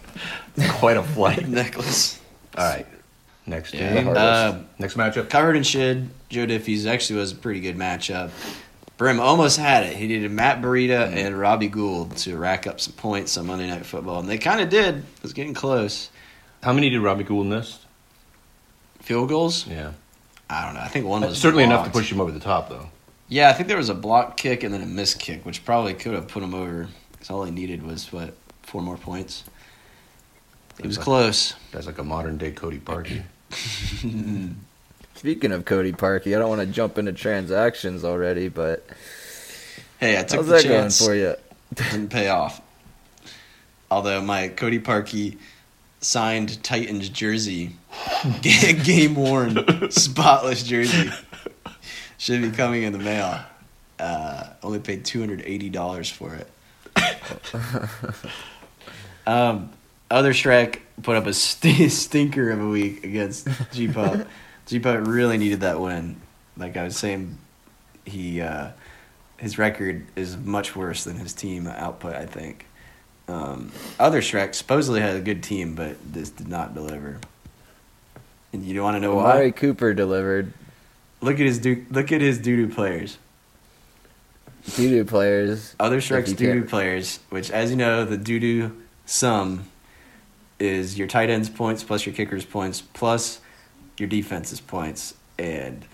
quite 0.79 0.97
a 0.97 1.03
flight. 1.03 1.49
necklace. 1.49 2.21
all 2.59 2.65
right, 2.65 2.87
next 3.51 3.75
Yeah. 3.75 3.93
game, 3.95 4.09
Uh, 4.17 4.55
next 4.79 4.97
matchup. 4.97 5.29
covered 5.29 5.57
in 5.57 5.63
shit. 5.63 5.99
Joe 6.31 6.47
Diffie's 6.47 6.87
actually 6.87 7.19
was 7.21 7.33
a 7.33 7.37
pretty 7.37 7.61
good 7.61 7.77
matchup. 7.77 8.31
Brim 8.97 9.19
almost 9.21 9.57
had 9.59 9.85
it. 9.85 9.97
He 9.97 10.07
needed 10.07 10.31
Matt 10.31 10.61
Breida 10.61 11.13
and 11.15 11.39
Robbie 11.39 11.69
Gould 11.69 12.17
to 12.19 12.37
rack 12.37 12.67
up 12.67 12.81
some 12.81 12.93
points 12.95 13.37
on 13.37 13.47
Monday 13.47 13.67
Night 13.67 13.85
Football, 13.87 14.21
and 14.21 14.29
they 14.29 14.39
kind 14.39 14.61
of 14.61 14.69
did. 14.69 14.97
It 14.97 15.05
was 15.23 15.33
getting 15.33 15.55
close. 15.55 16.11
How 16.63 16.73
many 16.75 16.91
did 16.91 17.01
Robbie 17.01 17.25
Gould 17.25 17.47
miss? 17.47 17.79
Field 19.01 19.29
goals? 19.31 19.67
Yeah, 19.67 19.93
I 20.51 20.65
don't 20.67 20.75
know. 20.75 20.81
I 20.81 20.89
think 20.89 21.07
one 21.07 21.23
was 21.23 21.39
certainly 21.39 21.65
enough 21.65 21.87
to 21.87 21.91
push 21.91 22.13
him 22.13 22.21
over 22.21 22.31
the 22.31 22.41
top, 22.41 22.69
though. 22.69 22.91
Yeah, 23.29 23.49
I 23.49 23.53
think 23.55 23.69
there 23.69 23.79
was 23.79 23.89
a 23.89 23.95
block 23.95 24.37
kick 24.37 24.63
and 24.65 24.75
then 24.75 24.83
a 24.83 24.87
missed 24.87 25.19
kick, 25.19 25.47
which 25.47 25.65
probably 25.65 25.95
could 25.95 26.13
have 26.15 26.29
put 26.29 26.43
him 26.43 26.55
over. 26.55 26.89
Because 27.13 27.31
all 27.31 27.45
he 27.45 27.51
needed 27.51 27.83
was 27.83 28.13
what 28.13 28.35
four 28.63 28.83
more 28.83 28.97
points. 28.97 29.45
It 30.79 30.87
was 30.87 30.97
like- 30.99 31.05
close. 31.05 31.55
That's 31.73 31.87
like 31.87 31.99
a 31.99 32.05
modern 32.05 32.37
day 32.39 32.51
Cody 32.51 32.79
Parkey. 32.79 33.23
Speaking 35.15 35.53
of 35.53 35.65
Cody 35.65 35.93
Parkey, 35.93 36.35
I 36.35 36.39
don't 36.39 36.49
want 36.49 36.61
to 36.63 36.67
jump 36.67 36.99
into 36.99 37.13
transactions 37.13 38.05
already, 38.05 38.49
but 38.49 38.87
Hey, 39.99 40.19
I 40.19 40.23
took 40.23 40.39
how's 40.39 40.47
the 40.47 40.53
that 40.55 40.63
chance. 40.63 40.99
going 40.99 41.11
for 41.11 41.15
you? 41.15 41.35
didn't 41.91 42.09
pay 42.09 42.29
off. 42.29 42.61
Although 43.91 44.23
my 44.23 44.49
Cody 44.49 44.79
Parkey 44.79 45.37
signed 46.01 46.63
Titans 46.63 47.09
jersey, 47.11 47.77
game 48.43 49.15
worn, 49.15 49.91
spotless 49.91 50.63
jersey, 50.63 51.11
should 52.17 52.41
be 52.41 52.51
coming 52.51 52.85
in 52.85 52.93
the 52.93 52.99
mail. 52.99 53.41
Uh, 53.99 54.45
only 54.63 54.79
paid 54.79 55.05
two 55.05 55.21
hundred 55.21 55.43
eighty 55.45 55.69
dollars 55.69 56.09
for 56.09 56.35
it. 56.35 56.49
um, 59.27 59.71
other 60.11 60.33
Shrek 60.33 60.81
put 61.03 61.17
up 61.17 61.27
a 61.27 61.35
st- 61.35 61.91
stinker 61.93 62.51
of 62.51 62.61
a 62.61 62.69
week 62.69 63.05
against 63.05 63.49
G 63.73 63.89
Pop. 63.89 64.27
G 64.67 64.79
Pop 64.79 65.07
really 65.07 65.39
needed 65.39 65.61
that 65.61 65.81
win. 65.81 66.21
Like 66.57 66.77
I 66.77 66.85
was 66.85 66.97
saying, 66.97 67.39
he. 68.05 68.41
Uh, 68.41 68.71
his 69.41 69.57
record 69.57 70.07
is 70.17 70.37
much 70.37 70.77
worse 70.77 71.05
than 71.05 71.17
his 71.17 71.33
team 71.33 71.67
output, 71.67 72.15
I 72.15 72.27
think. 72.27 72.67
Um, 73.27 73.73
other 73.99 74.21
Shrek 74.21 74.55
supposedly 74.55 75.01
had 75.01 75.17
a 75.17 75.21
good 75.21 75.43
team, 75.43 75.75
but 75.75 75.97
this 76.13 76.29
did 76.29 76.47
not 76.47 76.75
deliver. 76.75 77.19
And 78.53 78.63
you 78.63 78.83
want 78.83 78.97
to 78.97 79.01
know 79.01 79.19
Amari 79.19 79.47
why? 79.47 79.51
Cooper 79.53 79.95
delivered. 79.95 80.53
Look 81.23 81.35
at 81.35 81.47
his 81.47 81.59
doo- 81.59 81.87
look 81.91 82.13
at 82.13 82.21
his 82.21 82.39
doo 82.39 82.67
doo 82.67 82.75
players. 82.75 83.17
Doo 84.77 84.91
doo 84.91 85.05
players. 85.07 85.75
Other 85.81 86.03
Shrek's 86.03 86.35
doo 86.35 86.61
doo 86.61 86.65
players, 86.65 87.21
which, 87.31 87.51
as 87.51 87.71
you 87.71 87.77
know, 87.77 88.05
the 88.05 88.19
doo 88.19 88.41
doo 88.41 88.83
sum 89.07 89.70
is 90.61 90.99
your 90.99 91.09
tight 91.09 91.31
ends 91.31 91.49
points 91.49 91.83
plus 91.83 92.07
your 92.07 92.15
kickers 92.15 92.45
points 92.45 92.81
plus 92.81 93.41
your 93.99 94.09
defense's 94.09 94.61
points, 94.61 95.15
and 95.39 95.85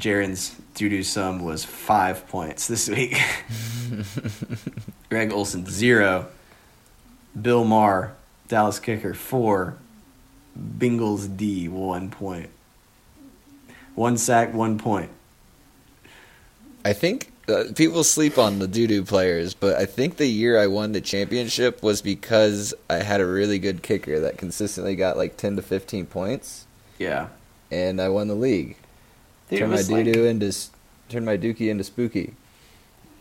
Jaren's 0.00 0.56
doo 0.74 0.88
doo 0.88 1.02
sum 1.02 1.44
was 1.44 1.64
five 1.64 2.26
points 2.28 2.66
this 2.66 2.88
week. 2.88 3.20
Greg 5.10 5.32
Olsen 5.32 5.66
zero, 5.66 6.28
Bill 7.40 7.64
Maher 7.64 8.14
Dallas 8.48 8.78
kicker 8.78 9.14
four, 9.14 9.76
Bengals 10.58 11.36
D 11.36 11.68
one 11.68 12.10
point, 12.10 12.50
one 13.94 14.16
sack 14.16 14.52
one 14.54 14.78
point. 14.78 15.10
I 16.84 16.92
think 16.92 17.29
uh, 17.48 17.64
people 17.74 18.04
sleep 18.04 18.38
on 18.38 18.58
the 18.58 18.68
doo 18.68 18.86
doo 18.86 19.04
players, 19.04 19.54
but 19.54 19.76
I 19.76 19.86
think 19.86 20.16
the 20.16 20.26
year 20.26 20.58
I 20.58 20.66
won 20.66 20.92
the 20.92 21.00
championship 21.00 21.82
was 21.82 22.00
because 22.02 22.74
I 22.88 22.96
had 22.96 23.20
a 23.20 23.26
really 23.26 23.58
good 23.58 23.82
kicker 23.82 24.20
that 24.20 24.38
consistently 24.38 24.94
got 24.96 25.16
like 25.16 25.36
10 25.36 25.56
to 25.56 25.62
15 25.62 26.06
points, 26.06 26.66
Yeah. 26.98 27.28
and 27.70 28.00
I 28.00 28.08
won 28.08 28.28
the 28.28 28.34
league. 28.34 28.76
Dude, 29.48 29.58
it 29.58 29.60
turn 29.62 29.70
my 29.70 29.76
was 29.76 29.88
doo 29.88 29.94
like- 29.96 30.12
doo 30.12 30.24
into 30.26 30.46
s- 30.46 30.70
turn 31.08 31.24
my 31.24 31.36
dookie 31.36 31.70
into 31.70 31.82
spooky. 31.84 32.34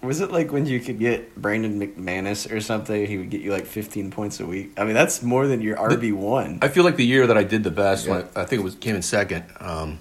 Was 0.02 0.22
it 0.22 0.32
like 0.32 0.54
when 0.54 0.66
you 0.66 0.80
could 0.80 0.98
get 0.98 1.36
Brandon 1.36 1.78
McManus 1.78 2.50
or 2.50 2.62
something? 2.62 3.06
He 3.06 3.18
would 3.18 3.30
get 3.30 3.42
you 3.42 3.52
like 3.52 3.66
15 3.66 4.12
points 4.12 4.40
a 4.40 4.46
week. 4.46 4.72
I 4.78 4.86
mean, 4.86 4.94
that's 4.94 5.22
more 5.22 5.46
than 5.46 5.62
your 5.62 5.76
RB 5.76 6.14
one. 6.14 6.60
I 6.62 6.70
feel 6.70 6.86
like 6.86 6.96
the 6.96 7.06
year 7.06 7.28
that 7.28 7.38
I 7.38 7.44
did 7.44 7.66
the 7.66 7.72
best, 7.72 8.06
Yeah. 8.06 8.12
when 8.20 8.28
I, 8.36 8.42
I 8.42 8.46
think 8.46 8.62
it 8.62 8.64
was 8.64 8.76
came 8.76 8.96
in 8.96 9.02
second. 9.02 9.44
Um, 9.60 9.98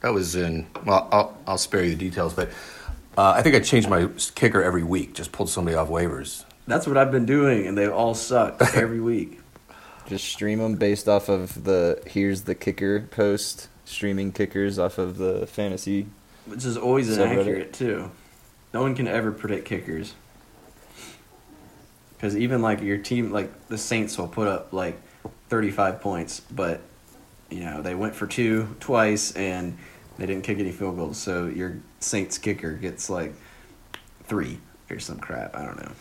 that 0.00 0.14
was 0.14 0.34
in. 0.34 0.66
Well, 0.86 1.08
I'll 1.12 1.36
I'll 1.46 1.58
spare 1.58 1.82
you 1.84 1.90
the 1.90 1.96
details, 1.96 2.32
but 2.32 2.48
uh, 3.16 3.30
I 3.36 3.42
think 3.42 3.54
I 3.54 3.60
changed 3.60 3.88
my 3.88 4.08
kicker 4.34 4.62
every 4.62 4.82
week. 4.82 5.14
Just 5.14 5.32
pulled 5.32 5.48
somebody 5.50 5.76
off 5.76 5.88
waivers. 5.88 6.44
That's 6.66 6.86
what 6.86 6.96
I've 6.96 7.10
been 7.10 7.26
doing, 7.26 7.66
and 7.66 7.76
they 7.76 7.88
all 7.88 8.14
suck 8.14 8.60
every 8.74 9.00
week. 9.00 9.40
Just 10.06 10.24
stream 10.24 10.58
them 10.58 10.76
based 10.76 11.08
off 11.08 11.28
of 11.28 11.64
the 11.64 12.02
here's 12.06 12.42
the 12.42 12.54
kicker 12.54 13.00
post 13.00 13.68
streaming 13.84 14.32
kickers 14.32 14.78
off 14.78 14.98
of 14.98 15.18
the 15.18 15.46
fantasy. 15.46 16.06
Which 16.46 16.64
is 16.64 16.76
always 16.76 17.08
Subreddit. 17.08 17.32
inaccurate 17.32 17.72
too. 17.72 18.10
No 18.72 18.82
one 18.82 18.94
can 18.94 19.06
ever 19.06 19.32
predict 19.32 19.66
kickers. 19.66 20.14
Because 22.16 22.36
even 22.36 22.62
like 22.62 22.80
your 22.80 22.98
team, 22.98 23.30
like 23.30 23.68
the 23.68 23.78
Saints 23.78 24.16
will 24.18 24.28
put 24.28 24.48
up 24.48 24.72
like 24.72 25.00
35 25.48 26.00
points, 26.00 26.40
but 26.40 26.80
you 27.50 27.60
know 27.60 27.82
they 27.82 27.94
went 27.94 28.14
for 28.14 28.26
two 28.26 28.74
twice 28.80 29.32
and 29.32 29.78
they 30.18 30.26
didn't 30.26 30.44
kick 30.44 30.58
any 30.58 30.72
field 30.72 30.96
goals. 30.96 31.18
So 31.18 31.46
your 31.46 31.78
Saints 32.04 32.38
kicker 32.38 32.72
gets 32.72 33.10
like 33.10 33.32
three 34.24 34.58
or 34.90 34.98
some 35.00 35.18
crap. 35.18 35.56
I 35.56 35.64
don't 35.64 35.82
know. 35.82 35.92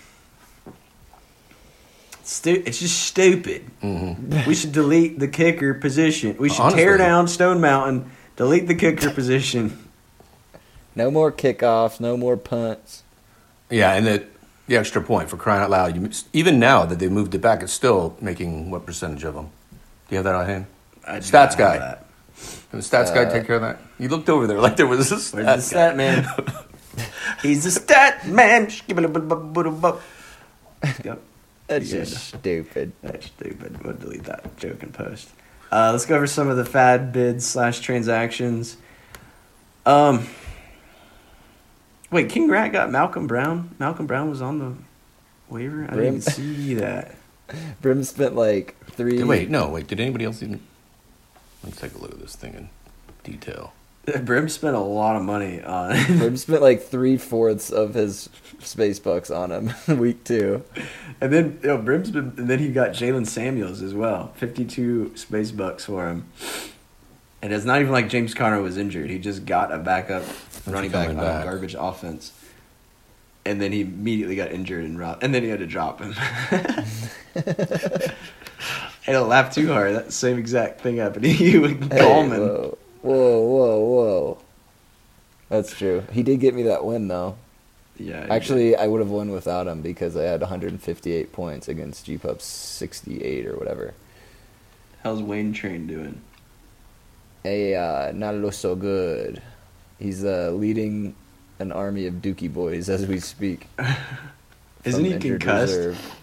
Stu- 2.24 2.64
it's 2.66 2.80
just 2.80 3.02
stupid. 3.02 3.66
Mm-hmm. 3.82 4.48
We 4.48 4.56
should 4.56 4.72
delete 4.72 5.20
the 5.20 5.28
kicker 5.28 5.74
position. 5.74 6.38
We 6.38 6.50
should 6.50 6.72
tear 6.72 6.98
down 6.98 7.28
Stone 7.28 7.60
Mountain, 7.60 8.10
delete 8.36 8.68
the 8.68 8.76
kicker 8.76 9.10
position. 9.10 9.78
No 10.96 11.12
more 11.12 11.32
kickoffs, 11.32 12.00
no 12.00 12.16
more 12.16 12.38
punts. 12.38 13.04
Yeah, 13.70 13.94
and 13.94 14.06
the 14.06 14.26
the 14.68 14.78
extra 14.78 15.02
point 15.02 15.30
for 15.30 15.36
crying 15.38 15.62
out 15.62 15.70
loud. 15.70 15.96
You, 15.96 16.10
even 16.32 16.60
now 16.60 16.86
that 16.86 17.00
they 17.00 17.10
moved 17.10 17.36
it 17.36 17.40
back, 17.40 17.62
it's 17.62 17.74
still 17.74 18.16
making 18.22 18.72
what 18.72 18.86
percentage 18.86 19.24
of 19.24 19.36
them? 19.36 19.50
Do 20.08 20.16
you 20.16 20.18
have 20.18 20.26
that 20.26 20.36
on 20.36 20.46
hand? 20.46 20.66
I 21.06 21.18
Stats 21.18 21.58
guy. 21.58 21.78
that. 21.80 22.06
Can 22.70 22.80
the 22.80 22.86
stats 22.86 23.14
guy 23.14 23.24
Uh, 23.26 23.32
take 23.32 23.46
care 23.48 23.56
of 23.56 23.62
that? 23.62 23.80
You 24.00 24.10
looked 24.10 24.30
over 24.30 24.48
there 24.48 24.60
like 24.66 24.76
there 24.78 24.88
was 24.88 25.12
a 25.12 25.20
stat, 25.20 25.46
the 25.58 25.62
stat 25.62 25.96
man? 25.98 26.28
He's 27.42 27.66
a 27.66 27.72
stat 27.72 28.28
man. 28.28 28.70
yep. 31.04 31.22
That's 31.68 31.92
Yeah. 31.92 32.00
just 32.02 32.28
stupid. 32.28 32.92
That's 33.02 33.28
stupid. 33.28 33.84
We'll 33.84 33.94
delete 33.96 34.24
that 34.26 34.58
joke 34.58 34.84
and 34.84 34.94
post. 34.94 35.30
Uh, 35.72 35.90
let's 35.92 36.06
go 36.06 36.16
over 36.16 36.28
some 36.28 36.50
of 36.50 36.58
the 36.58 36.66
fad 36.66 37.12
bids 37.14 37.46
slash 37.46 37.80
transactions. 37.80 38.78
Um, 39.86 40.28
wait, 42.12 42.30
King 42.30 42.50
Rat 42.50 42.72
got 42.72 42.92
Malcolm 42.92 43.28
Brown. 43.28 43.72
Malcolm 43.80 44.06
Brown 44.06 44.30
was 44.30 44.42
on 44.42 44.60
the 44.60 44.74
waiver. 45.50 45.84
I 45.86 45.96
didn't 45.96 46.06
even 46.06 46.22
see 46.22 46.74
that. 46.76 47.16
Brim 47.82 48.04
spent 48.04 48.36
like 48.36 48.76
three. 48.92 49.24
Wait, 49.24 49.50
no, 49.50 49.70
wait. 49.70 49.88
Did 49.88 50.00
anybody 50.00 50.26
else 50.26 50.44
even? 50.44 50.60
Let's 51.64 51.80
take 51.80 51.96
a 51.96 51.98
look 51.98 52.12
at 52.12 52.20
this 52.20 52.36
thing 52.36 52.54
in 52.54 52.70
detail. 53.24 53.74
Brim 54.24 54.50
spent 54.50 54.76
a 54.76 54.80
lot 54.80 55.16
of 55.16 55.22
money 55.22 55.62
on. 55.62 55.92
Brim 56.18 56.36
spent 56.36 56.62
like 56.62 56.84
three 56.84 57.18
fourths 57.18 57.70
of 57.70 57.94
his 57.94 58.30
space 58.60 59.00
bucks 59.00 59.32
on 59.32 59.52
him 59.52 59.74
week 60.00 60.24
two. 60.26 60.64
And 61.22 61.32
then 61.32 61.60
you 61.62 61.70
know, 61.70 61.78
Brim's 61.78 62.12
been, 62.12 62.34
and 62.38 62.50
then 62.50 62.60
he 62.60 62.70
got 62.70 62.92
Jaylen 62.92 63.26
Samuels 63.26 63.82
as 63.82 63.94
well, 63.94 64.34
fifty-two 64.36 65.16
space 65.16 65.52
bucks 65.52 65.86
for 65.86 66.10
him. 66.10 66.28
And 67.42 67.54
it's 67.54 67.66
not 67.66 67.82
even 67.82 67.94
like 67.94 68.10
James 68.10 68.34
Conner 68.34 68.62
was 68.62 68.78
injured; 68.78 69.10
he 69.10 69.20
just 69.20 69.46
got 69.46 69.72
a 69.74 69.78
backup 69.78 70.24
running 70.68 70.92
back 70.92 71.10
on 71.10 71.16
back? 71.16 71.44
a 71.44 71.46
garbage 71.46 71.76
offense, 71.78 72.34
and 73.46 73.62
then 73.62 73.72
he 73.72 73.82
immediately 73.82 74.36
got 74.36 74.52
injured 74.52 74.84
and 74.84 75.00
robbed, 75.00 75.24
and 75.24 75.34
then 75.34 75.44
he 75.44 75.50
had 75.50 75.60
to 75.60 75.66
drop 75.68 76.02
him. 76.02 76.14
I 79.08 79.12
don't 79.12 79.28
laugh 79.30 79.54
too 79.54 79.68
hard. 79.72 79.96
That 79.96 80.14
same 80.14 80.38
exact 80.38 80.82
thing 80.82 80.98
happened 80.98 81.24
to 81.24 81.30
you 81.44 81.66
and 81.66 81.92
Hey, 81.92 82.00
Gallman. 82.00 82.38
whoa, 82.40 82.78
whoa, 83.02 83.40
whoa, 83.42 83.80
whoa. 83.80 84.38
That's 85.50 85.76
true. 85.78 86.04
He 86.12 86.24
did 86.24 86.40
get 86.40 86.56
me 86.56 86.64
that 86.64 86.86
win 86.86 87.08
though. 87.08 87.36
Yeah, 88.00 88.26
Actually, 88.30 88.76
I 88.76 88.88
would 88.88 89.02
have 89.02 89.12
won 89.12 89.32
without 89.32 89.68
him 89.68 89.82
because 89.84 90.18
I 90.18 90.24
had 90.24 90.42
158 90.42 91.32
points 91.32 91.68
against 91.68 92.06
G 92.08 92.18
Pup's 92.18 92.44
68 92.46 93.46
or 93.46 93.56
whatever. 93.56 93.94
how's 95.04 95.22
Wayne 95.22 95.54
Train 95.54 95.86
doing? 95.86 96.20
Hey, 97.44 97.76
uh, 97.76 98.12
not 98.14 98.34
look 98.36 98.54
so 98.54 98.74
good. 98.76 99.42
He's 100.00 100.24
uh, 100.26 100.52
leading 100.56 101.14
an 101.60 101.72
army 101.72 102.08
of 102.08 102.16
Dookie 102.16 102.52
boys 102.52 102.90
as 102.90 103.06
we 103.06 103.20
speak. 103.20 103.68
Isn't 104.86 105.06
he 105.06 105.18
concussed? 105.20 105.76
reserve. 105.76 106.16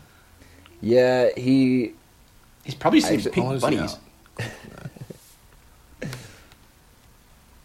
Yeah, 0.80 1.28
he. 1.36 1.92
He's 2.64 2.74
probably 2.74 3.00
seeing 3.00 3.14
Actually- 3.16 3.32
pink 3.32 3.46
How 3.46 3.52
old 3.52 3.56
is 3.56 3.68
he 3.68 3.76
bunnies. 3.76 3.96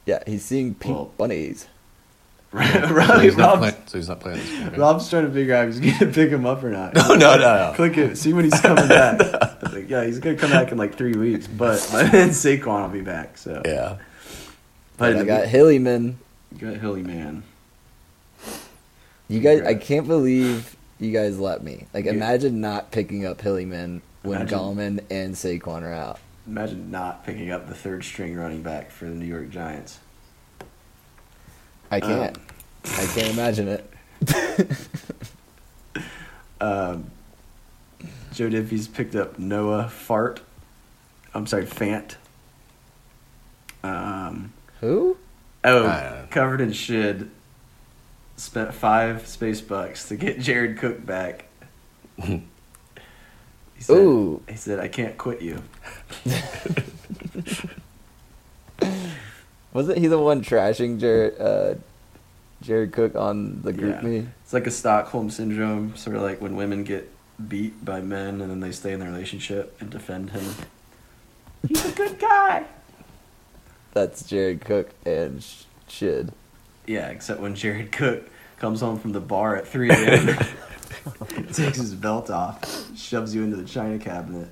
Yeah, 0.06 0.20
he's 0.28 0.46
seeing 0.46 0.76
pink 0.76 0.96
Well- 0.96 1.12
bunnies. 1.18 1.68
So 2.56 2.62
Rob, 2.94 3.20
he's, 3.22 3.36
not 3.36 3.48
Rob's, 3.58 3.60
playing, 3.60 3.76
so 3.88 3.98
he's 3.98 4.08
not 4.08 4.20
playing 4.22 4.38
this 4.38 4.50
game. 4.50 4.80
Rob's 4.80 5.10
trying 5.10 5.26
to 5.26 5.32
figure 5.34 5.54
out 5.56 5.68
if 5.68 5.78
he's 5.78 6.00
gonna 6.00 6.12
pick 6.14 6.30
him 6.30 6.46
up 6.46 6.64
or 6.64 6.70
not. 6.70 6.94
No, 6.94 7.10
no, 7.10 7.36
no, 7.36 7.38
no. 7.38 7.74
Click 7.76 7.98
it. 7.98 8.18
See 8.18 8.32
when 8.32 8.46
he's 8.46 8.62
coming 8.62 8.88
back. 8.88 9.20
I 9.20 9.70
like, 9.74 9.90
yeah, 9.90 10.06
he's 10.06 10.20
gonna 10.20 10.38
come 10.38 10.52
back 10.52 10.72
in 10.72 10.78
like 10.78 10.96
three 10.96 11.12
weeks, 11.18 11.48
but 11.48 11.86
by 11.92 12.04
then 12.04 12.30
Saquon 12.30 12.84
will 12.84 12.88
be 12.90 13.02
back. 13.02 13.38
So, 13.38 13.62
Yeah. 13.66 13.98
But 14.96 15.18
I 15.18 15.24
got 15.26 15.48
Hilliman. 15.48 16.16
you 16.54 16.58
got 16.72 16.80
Hilliman. 16.82 17.42
You 19.28 19.40
guys, 19.42 19.62
I 19.64 19.74
can't 19.76 20.08
believe 20.08 20.78
you 20.98 21.12
guys 21.12 21.38
let 21.38 21.62
me. 21.62 21.88
Like, 21.94 22.06
You- 22.06 22.12
imagine 22.12 22.62
not 22.62 22.90
picking 22.92 23.26
up 23.26 23.40
Hilliman 23.42 24.00
when 24.26 24.42
Imagine- 24.42 24.58
Gallman 24.60 25.04
and 25.10 25.34
Saquon 25.36 25.82
are 25.84 25.94
out. 25.94 26.20
Imagine 26.48 26.92
not 26.92 27.26
picking 27.26 27.50
up 27.52 27.68
the 27.68 27.74
third 27.76 28.04
string 28.04 28.36
running 28.36 28.62
back 28.62 28.92
for 28.92 29.06
the 29.06 29.12
New 29.16 29.26
York 29.26 29.50
Giants. 29.50 30.00
I 31.90 32.00
can't. 32.00 32.38
Um, 32.38 32.44
I 32.86 33.06
can't 33.14 33.30
imagine 33.34 33.68
it. 33.68 33.92
Um, 36.62 37.12
Joe 38.34 38.50
Diffie's 38.50 38.88
picked 38.88 39.14
up 39.16 39.38
Noah 39.38 39.90
Fart. 39.90 40.40
I'm 41.34 41.46
sorry, 41.48 41.66
Fant. 41.66 42.16
Um, 43.84 44.54
Who? 44.80 45.18
oh, 45.66 45.86
Uh. 45.86 46.26
covered 46.28 46.62
in 46.62 46.72
shit. 46.72 47.28
Spent 48.38 48.74
five 48.74 49.28
space 49.28 49.60
bucks 49.62 50.08
to 50.08 50.16
get 50.16 50.40
Jared 50.40 50.78
Cook 50.78 51.06
back. 51.06 51.46
He 53.76 53.84
said, 53.84 53.98
Ooh. 53.98 54.42
He 54.50 54.56
said, 54.56 54.80
I 54.80 54.88
can't 54.88 55.18
quit 55.18 55.42
you. 55.42 55.62
Wasn't 59.74 59.98
he 59.98 60.08
the 60.08 60.20
one 60.20 60.42
trashing 60.42 61.00
Jared, 61.00 61.40
uh, 61.40 61.76
Jared 62.62 62.94
Cook 62.94 63.16
on 63.16 63.62
the 63.62 63.74
group 63.74 64.02
Yeah. 64.02 64.08
me? 64.08 64.28
It's 64.44 64.54
like 64.54 64.68
a 64.68 64.72
Stockholm 64.72 65.30
syndrome, 65.30 65.96
sort 65.98 66.16
of 66.16 66.22
like 66.22 66.40
when 66.42 66.56
women 66.56 66.84
get 66.84 67.12
beat 67.50 67.84
by 67.84 68.00
men 68.00 68.40
and 68.42 68.50
then 68.50 68.62
they 68.62 68.72
stay 68.72 68.94
in 68.94 69.00
the 69.02 69.06
relationship 69.06 69.76
and 69.82 69.90
defend 69.90 70.30
him. 70.32 70.44
He's 71.68 71.86
a 71.86 71.92
good 71.92 72.18
guy. 72.20 72.64
That's 73.94 74.24
Jared 74.24 74.62
Cook 74.62 74.92
and 75.06 75.44
Sh- 75.44 75.64
Shid. 75.90 76.32
Yeah, 76.88 77.08
except 77.10 77.40
when 77.42 77.56
Jared 77.56 77.92
Cook 77.92 78.30
comes 78.60 78.80
home 78.80 78.98
from 79.00 79.12
the 79.12 79.20
bar 79.20 79.56
at 79.58 79.68
3 79.68 79.90
a.m., 79.90 80.38
takes 81.54 81.78
his 81.78 81.94
belt 81.96 82.30
off, 82.30 82.98
shoves 82.98 83.34
you 83.36 83.44
into 83.44 83.56
the 83.58 83.66
china 83.66 83.98
cabinet. 84.00 84.50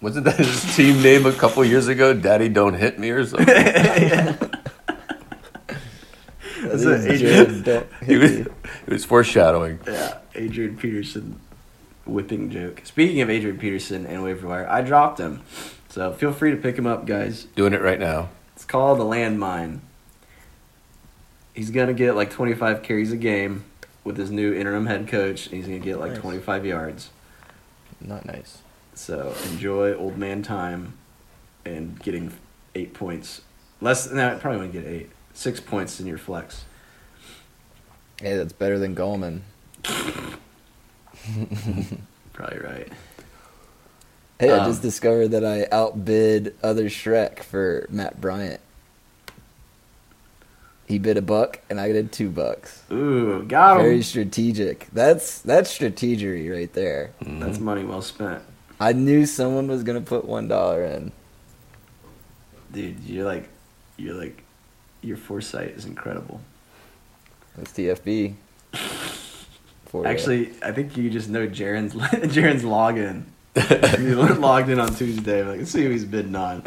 Wasn't 0.00 0.24
that 0.24 0.36
his 0.36 0.76
team 0.76 1.02
name 1.02 1.26
a 1.26 1.32
couple 1.32 1.64
years 1.64 1.88
ago? 1.88 2.12
Daddy, 2.14 2.48
don't 2.48 2.74
hit 2.74 2.98
me 2.98 3.10
or 3.10 3.24
something. 3.24 3.48
yeah. 3.56 4.36
That's 6.62 6.84
what 6.84 7.00
Adrian- 7.00 7.62
don't 7.62 7.86
he 8.04 8.16
was, 8.16 8.30
me. 8.32 8.46
he 8.86 8.92
was 8.92 9.04
foreshadowing. 9.04 9.78
yeah, 9.86 10.18
Adrian 10.34 10.76
Peterson 10.76 11.40
whipping 12.04 12.50
joke. 12.50 12.82
Speaking 12.84 13.20
of 13.20 13.30
Adrian 13.30 13.58
Peterson 13.58 14.06
and 14.06 14.22
waiver 14.22 14.46
wire, 14.48 14.68
I 14.68 14.80
dropped 14.82 15.18
him. 15.18 15.42
So 15.88 16.12
feel 16.12 16.32
free 16.32 16.50
to 16.50 16.56
pick 16.56 16.76
him 16.76 16.86
up, 16.86 17.06
guys. 17.06 17.44
Doing 17.56 17.72
it 17.72 17.80
right 17.82 17.98
now. 18.00 18.28
It's 18.54 18.64
called 18.64 18.98
the 18.98 19.04
landmine. 19.04 19.80
He's 21.54 21.70
gonna 21.70 21.94
get 21.94 22.16
like 22.16 22.30
25 22.30 22.82
carries 22.82 23.12
a 23.12 23.16
game 23.16 23.64
with 24.06 24.16
his 24.16 24.30
new 24.30 24.54
interim 24.54 24.86
head 24.86 25.08
coach, 25.08 25.46
and 25.46 25.56
he's 25.56 25.66
gonna 25.66 25.78
get 25.80 25.98
like 26.00 26.12
Nice. 26.12 26.20
25 26.20 26.64
yards. 26.64 27.10
Not 28.00 28.24
nice. 28.24 28.58
So 28.94 29.34
enjoy 29.50 29.94
old 29.94 30.16
man 30.16 30.42
time, 30.42 30.94
and 31.64 31.98
getting 32.02 32.32
eight 32.74 32.94
points. 32.94 33.42
Less 33.80 34.06
than 34.06 34.16
that, 34.16 34.40
probably 34.40 34.60
won't 34.60 34.72
get 34.72 34.86
eight. 34.86 35.10
Six 35.34 35.60
points 35.60 36.00
in 36.00 36.06
your 36.06 36.16
flex. 36.18 36.64
Hey, 38.20 38.36
that's 38.36 38.52
better 38.54 38.78
than 38.78 38.94
Gallman. 38.94 39.40
Probably 42.32 42.58
right. 42.58 42.88
Hey, 44.38 44.50
I 44.52 44.58
Um, 44.58 44.70
just 44.70 44.80
discovered 44.82 45.28
that 45.28 45.44
I 45.44 45.66
outbid 45.72 46.54
other 46.62 46.84
Shrek 46.86 47.40
for 47.42 47.86
Matt 47.90 48.20
Bryant. 48.20 48.60
He 50.86 50.98
bid 51.00 51.16
a 51.16 51.22
buck, 51.22 51.60
and 51.68 51.80
I 51.80 51.90
did 51.90 52.12
two 52.12 52.30
bucks. 52.30 52.82
Ooh, 52.92 53.42
got 53.42 53.78
him. 53.78 53.82
Very 53.82 54.02
strategic. 54.02 54.86
That's 54.92 55.40
that's 55.40 55.76
strategery 55.76 56.52
right 56.52 56.72
there. 56.72 57.10
That's 57.20 57.56
mm-hmm. 57.56 57.64
money 57.64 57.84
well 57.84 58.02
spent, 58.02 58.42
I 58.78 58.92
knew 58.92 59.26
someone 59.26 59.68
was 59.68 59.82
gonna 59.82 60.00
put 60.00 60.24
one 60.24 60.48
dollar 60.48 60.84
in. 60.84 61.12
dude. 62.72 63.00
You're 63.04 63.24
like, 63.24 63.48
you're 63.96 64.14
like, 64.14 64.44
your 65.02 65.16
foresight 65.16 65.70
is 65.70 65.86
incredible. 65.86 66.40
That's 67.56 67.72
TFB. 67.72 68.34
For 69.86 70.04
ya. 70.04 70.10
Actually, 70.10 70.52
I 70.62 70.72
think 70.72 70.96
you 70.96 71.10
just 71.10 71.28
know 71.28 71.48
Jaren's 71.48 71.94
Jaren's 72.34 72.62
login. 72.62 73.24
he 73.98 74.14
logged 74.14 74.68
in 74.68 74.78
on 74.78 74.94
Tuesday. 74.94 75.42
Like, 75.42 75.58
let's 75.58 75.70
see 75.70 75.84
who 75.84 75.90
he's 75.90 76.04
bidding 76.04 76.36
on. 76.36 76.62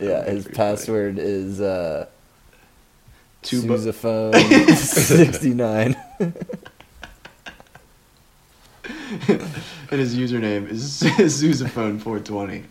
Yeah, 0.00 0.24
his 0.24 0.44
Pretty 0.44 0.56
funny. 0.56 0.56
password 0.56 1.18
is 1.18 1.60
uh, 1.60 2.06
Two 3.42 3.62
bu- 3.62 3.78
Sousaphone 3.78 4.76
sixty 4.76 5.54
nine. 5.54 5.96
And 9.90 9.98
his 9.98 10.14
username 10.16 10.68
is 10.70 11.02
Sousaphone420. 11.02 12.64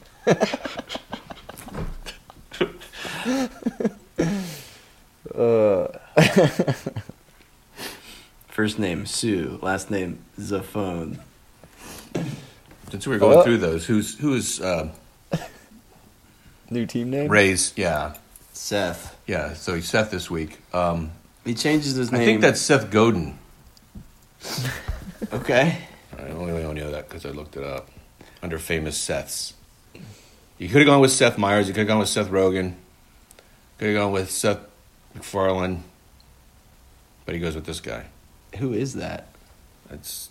Uh, 5.33 5.87
First 8.47 8.79
name 8.79 9.05
Sue, 9.05 9.59
last 9.61 9.89
name 9.91 10.19
Zaphone. 10.39 11.19
Since 12.89 13.07
we 13.07 13.13
were 13.13 13.19
going 13.19 13.37
Oh. 13.37 13.43
through 13.43 13.57
those, 13.59 13.85
who's 13.85 14.17
who's 14.17 14.59
uh, 14.59 14.89
new 16.69 16.85
team 16.85 17.09
name. 17.09 17.29
Ray's? 17.29 17.73
Yeah, 17.75 18.15
Seth. 18.53 19.17
yeah. 19.27 19.53
So 19.53 19.75
he's 19.75 19.87
Seth 19.89 20.11
this 20.11 20.29
week. 20.29 20.57
Um, 20.73 21.11
He 21.45 21.53
changes 21.53 21.95
his 21.95 22.11
name. 22.11 22.21
I 22.21 22.25
think 22.25 22.41
that's 22.41 22.61
Seth 22.61 22.89
Godin. 22.91 23.37
okay. 25.33 25.77
I 26.17 26.21
only 26.31 26.63
only 26.63 26.81
know 26.81 26.91
that 26.91 27.07
because 27.07 27.25
I 27.25 27.29
looked 27.29 27.55
it 27.57 27.63
up 27.63 27.89
under 28.41 28.57
famous 28.59 28.97
Seths. 28.97 29.53
You 30.57 30.67
could 30.67 30.79
have 30.81 30.87
gone 30.87 30.99
with 31.01 31.11
Seth 31.11 31.37
Meyers. 31.37 31.67
You 31.67 31.73
could 31.73 31.81
have 31.81 31.87
gone 31.87 31.99
with 31.99 32.09
Seth 32.09 32.29
Rogen. 32.29 32.75
Could 33.77 33.89
have 33.93 33.97
gone 33.97 34.11
with 34.11 34.29
Seth 34.29 34.59
MacFarlane. 35.15 35.83
But 37.25 37.35
he 37.35 37.39
goes 37.41 37.55
with 37.55 37.65
this 37.65 37.79
guy. 37.79 38.05
Who 38.57 38.73
is 38.73 38.95
that? 38.95 39.27
It's 39.89 40.29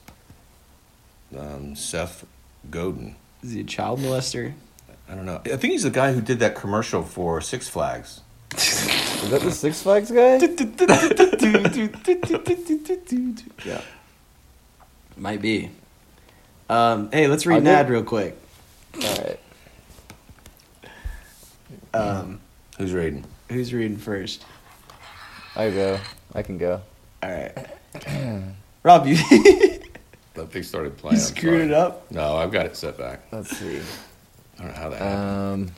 um, 1.37 1.75
Seth 1.77 2.27
Godin. 2.71 3.17
Is 3.43 3.53
he 3.53 3.61
a 3.61 3.65
child 3.65 4.01
molester? 4.01 4.53
I 5.11 5.15
don't 5.15 5.25
know. 5.25 5.41
I 5.45 5.57
think 5.57 5.73
he's 5.73 5.85
the 5.85 5.91
guy 5.91 6.13
who 6.13 6.21
did 6.21 6.39
that 6.41 6.55
commercial 6.55 7.03
for 7.03 7.41
Six 7.41 7.69
Flags. 7.69 8.21
Is 8.55 9.31
that 9.31 9.41
the 9.41 9.51
Six 9.51 9.83
Flags 9.83 10.11
guy? 10.11 10.39
yeah. 13.65 13.81
Might 15.17 15.43
be. 15.43 15.71
Um, 16.69 17.11
hey, 17.11 17.27
let's 17.27 17.47
read 17.47 17.57
I'll 17.57 17.61
an 17.63 17.67
ad 17.67 17.91
real 17.91 18.05
quick. 18.05 18.37
All 19.03 19.17
right. 19.17 19.41
Um, 21.95 22.41
Who's 22.79 22.93
reading? 22.93 23.25
who's 23.51 23.73
reading 23.73 23.97
first? 23.97 24.45
I 25.57 25.71
go. 25.71 25.99
I 26.35 26.43
can 26.43 26.59
go. 26.59 26.81
All 27.23 27.31
right. 27.31 27.67
Rob, 28.83 29.07
you, 29.07 29.17
That 30.35 30.53
they 30.53 30.63
started 30.63 30.97
playing. 30.97 31.17
you 31.17 31.23
I'm 31.23 31.29
screwed 31.29 31.61
it 31.63 31.73
up. 31.73 32.11
No, 32.13 32.37
I've 32.37 32.53
got 32.53 32.67
it 32.67 32.77
set 32.77 32.97
back. 32.97 33.21
Let's 33.33 33.57
see. 33.57 33.81
I 34.59 34.63
don't 34.63 34.73
know 34.73 34.79
how 34.81 34.89
that 34.91 34.99
happened. 34.99 35.71
Um. 35.71 35.75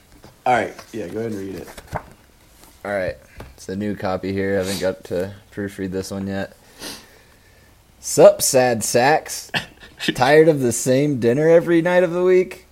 All 0.47 0.55
right. 0.55 0.75
Yeah, 0.93 1.09
go 1.09 1.21
ahead 1.21 1.33
and 1.33 1.41
read 1.41 1.55
it. 1.57 1.69
All 2.85 2.93
right. 2.93 3.17
It's 3.55 3.69
a 3.69 3.77
new 3.77 3.95
copy 3.95 4.33
here. 4.33 4.55
I 4.55 4.65
haven't 4.65 4.81
got 4.81 5.05
to 5.05 5.35
proofread 5.53 5.91
this 5.91 6.11
one 6.11 6.27
yet. 6.27 6.57
Sup, 8.01 8.41
sad 8.41 8.83
sacks? 8.83 9.53
Tired 10.15 10.49
of 10.49 10.61
the 10.61 10.73
same 10.73 11.21
dinner 11.21 11.49
every 11.49 11.83
night 11.83 12.03
of 12.03 12.13
the 12.13 12.25
week? 12.25 12.65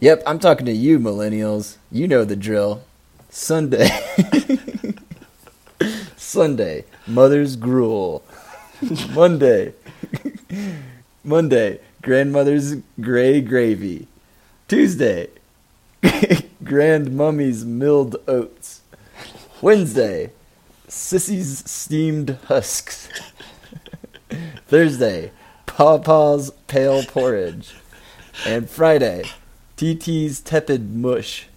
Yep, 0.00 0.22
I'm 0.26 0.38
talking 0.38 0.64
to 0.64 0.72
you, 0.72 0.98
millennials. 0.98 1.76
You 1.90 2.08
know 2.08 2.24
the 2.24 2.34
drill. 2.34 2.82
Sunday. 3.28 3.90
Sunday, 6.16 6.84
mother's 7.06 7.56
gruel. 7.56 8.24
Monday. 9.10 9.74
Monday, 11.24 11.80
grandmother's 12.00 12.76
gray 13.00 13.42
gravy. 13.42 14.08
Tuesday, 14.72 15.28
grandmummy's 16.64 17.62
milled 17.62 18.16
oats. 18.26 18.80
Wednesday, 19.60 20.32
Sissy's 20.88 21.70
steamed 21.70 22.38
husks. 22.46 23.06
Thursday, 24.68 25.30
Pawpaw's 25.66 26.52
pale 26.68 27.02
porridge. 27.02 27.74
And 28.46 28.70
Friday, 28.70 29.24
TT's 29.76 30.40
tepid 30.40 30.96
mush. 30.96 31.48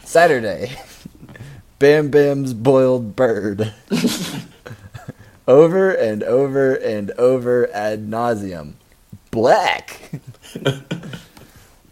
Saturday, 0.00 0.76
Bam 1.78 2.10
Bam's 2.10 2.52
boiled 2.52 3.16
bird. 3.16 3.72
over 5.48 5.90
and 5.90 6.22
over 6.22 6.74
and 6.74 7.12
over 7.12 7.72
ad 7.72 8.00
nauseum. 8.06 8.74
Black. 9.30 10.20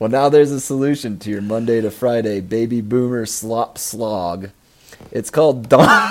Well, 0.03 0.11
now 0.11 0.29
there's 0.29 0.51
a 0.51 0.61
solution 0.61 1.17
to 1.21 1.31
your 1.31 1.41
Monday 1.41 1.81
to 1.81 1.89
Friday 1.89 2.41
baby 2.41 2.81
boomer 2.81 3.25
slop 3.25 3.79
slog. 3.79 4.51
It's 5.13 5.31
called 5.31 5.69
Don. 5.69 6.11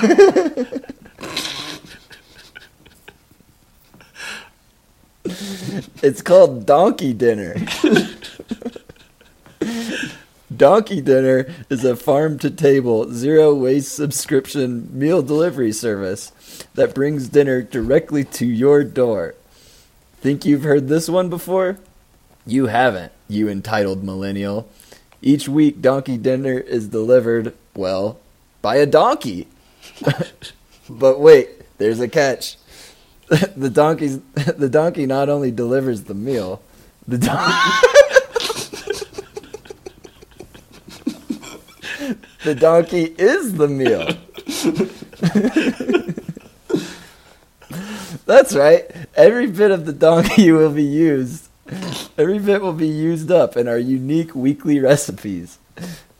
it's 6.01 6.21
called 6.21 6.65
Donkey 6.65 7.11
Dinner. 7.11 7.57
Donkey 10.55 11.01
Dinner 11.01 11.53
is 11.69 11.83
a 11.83 11.97
farm 11.97 12.39
to 12.39 12.49
table, 12.49 13.11
zero 13.11 13.53
waste 13.53 13.93
subscription 13.93 14.87
meal 14.97 15.21
delivery 15.21 15.73
service 15.73 16.31
that 16.75 16.95
brings 16.95 17.27
dinner 17.27 17.61
directly 17.61 18.23
to 18.23 18.45
your 18.45 18.85
door. 18.85 19.35
Think 20.21 20.45
you've 20.45 20.63
heard 20.63 20.87
this 20.87 21.09
one 21.09 21.29
before? 21.29 21.77
You 22.47 22.67
haven't, 22.67 23.11
you 23.31 23.49
entitled 23.49 24.03
millennial. 24.03 24.69
Each 25.21 25.47
week, 25.47 25.81
Donkey 25.81 26.17
Dinner 26.17 26.57
is 26.57 26.87
delivered, 26.87 27.53
well, 27.75 28.19
by 28.61 28.75
a 28.77 28.85
donkey. 28.85 29.47
but 30.89 31.19
wait, 31.19 31.49
there's 31.77 31.99
a 31.99 32.07
catch. 32.07 32.57
the 33.55 33.69
donkey's 33.69 34.19
the 34.57 34.69
donkey 34.69 35.05
not 35.05 35.29
only 35.29 35.51
delivers 35.51 36.03
the 36.03 36.13
meal, 36.13 36.61
the 37.07 37.17
donkey 37.17 37.87
The 42.43 42.55
donkey 42.55 43.03
is 43.03 43.53
the 43.53 43.67
meal. 43.67 44.07
That's 48.25 48.55
right. 48.55 48.89
Every 49.15 49.45
bit 49.45 49.69
of 49.69 49.85
the 49.85 49.93
donkey 49.93 50.51
will 50.51 50.71
be 50.71 50.83
used. 50.83 51.50
Every 52.17 52.39
bit 52.39 52.61
will 52.61 52.73
be 52.73 52.87
used 52.87 53.31
up 53.31 53.55
in 53.55 53.67
our 53.67 53.77
unique 53.77 54.35
weekly 54.35 54.79
recipes. 54.79 55.57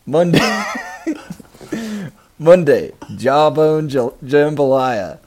Monday, 0.06 0.64
Monday, 2.40 2.92
jawbone 3.16 3.90
jambalaya. 3.90 5.20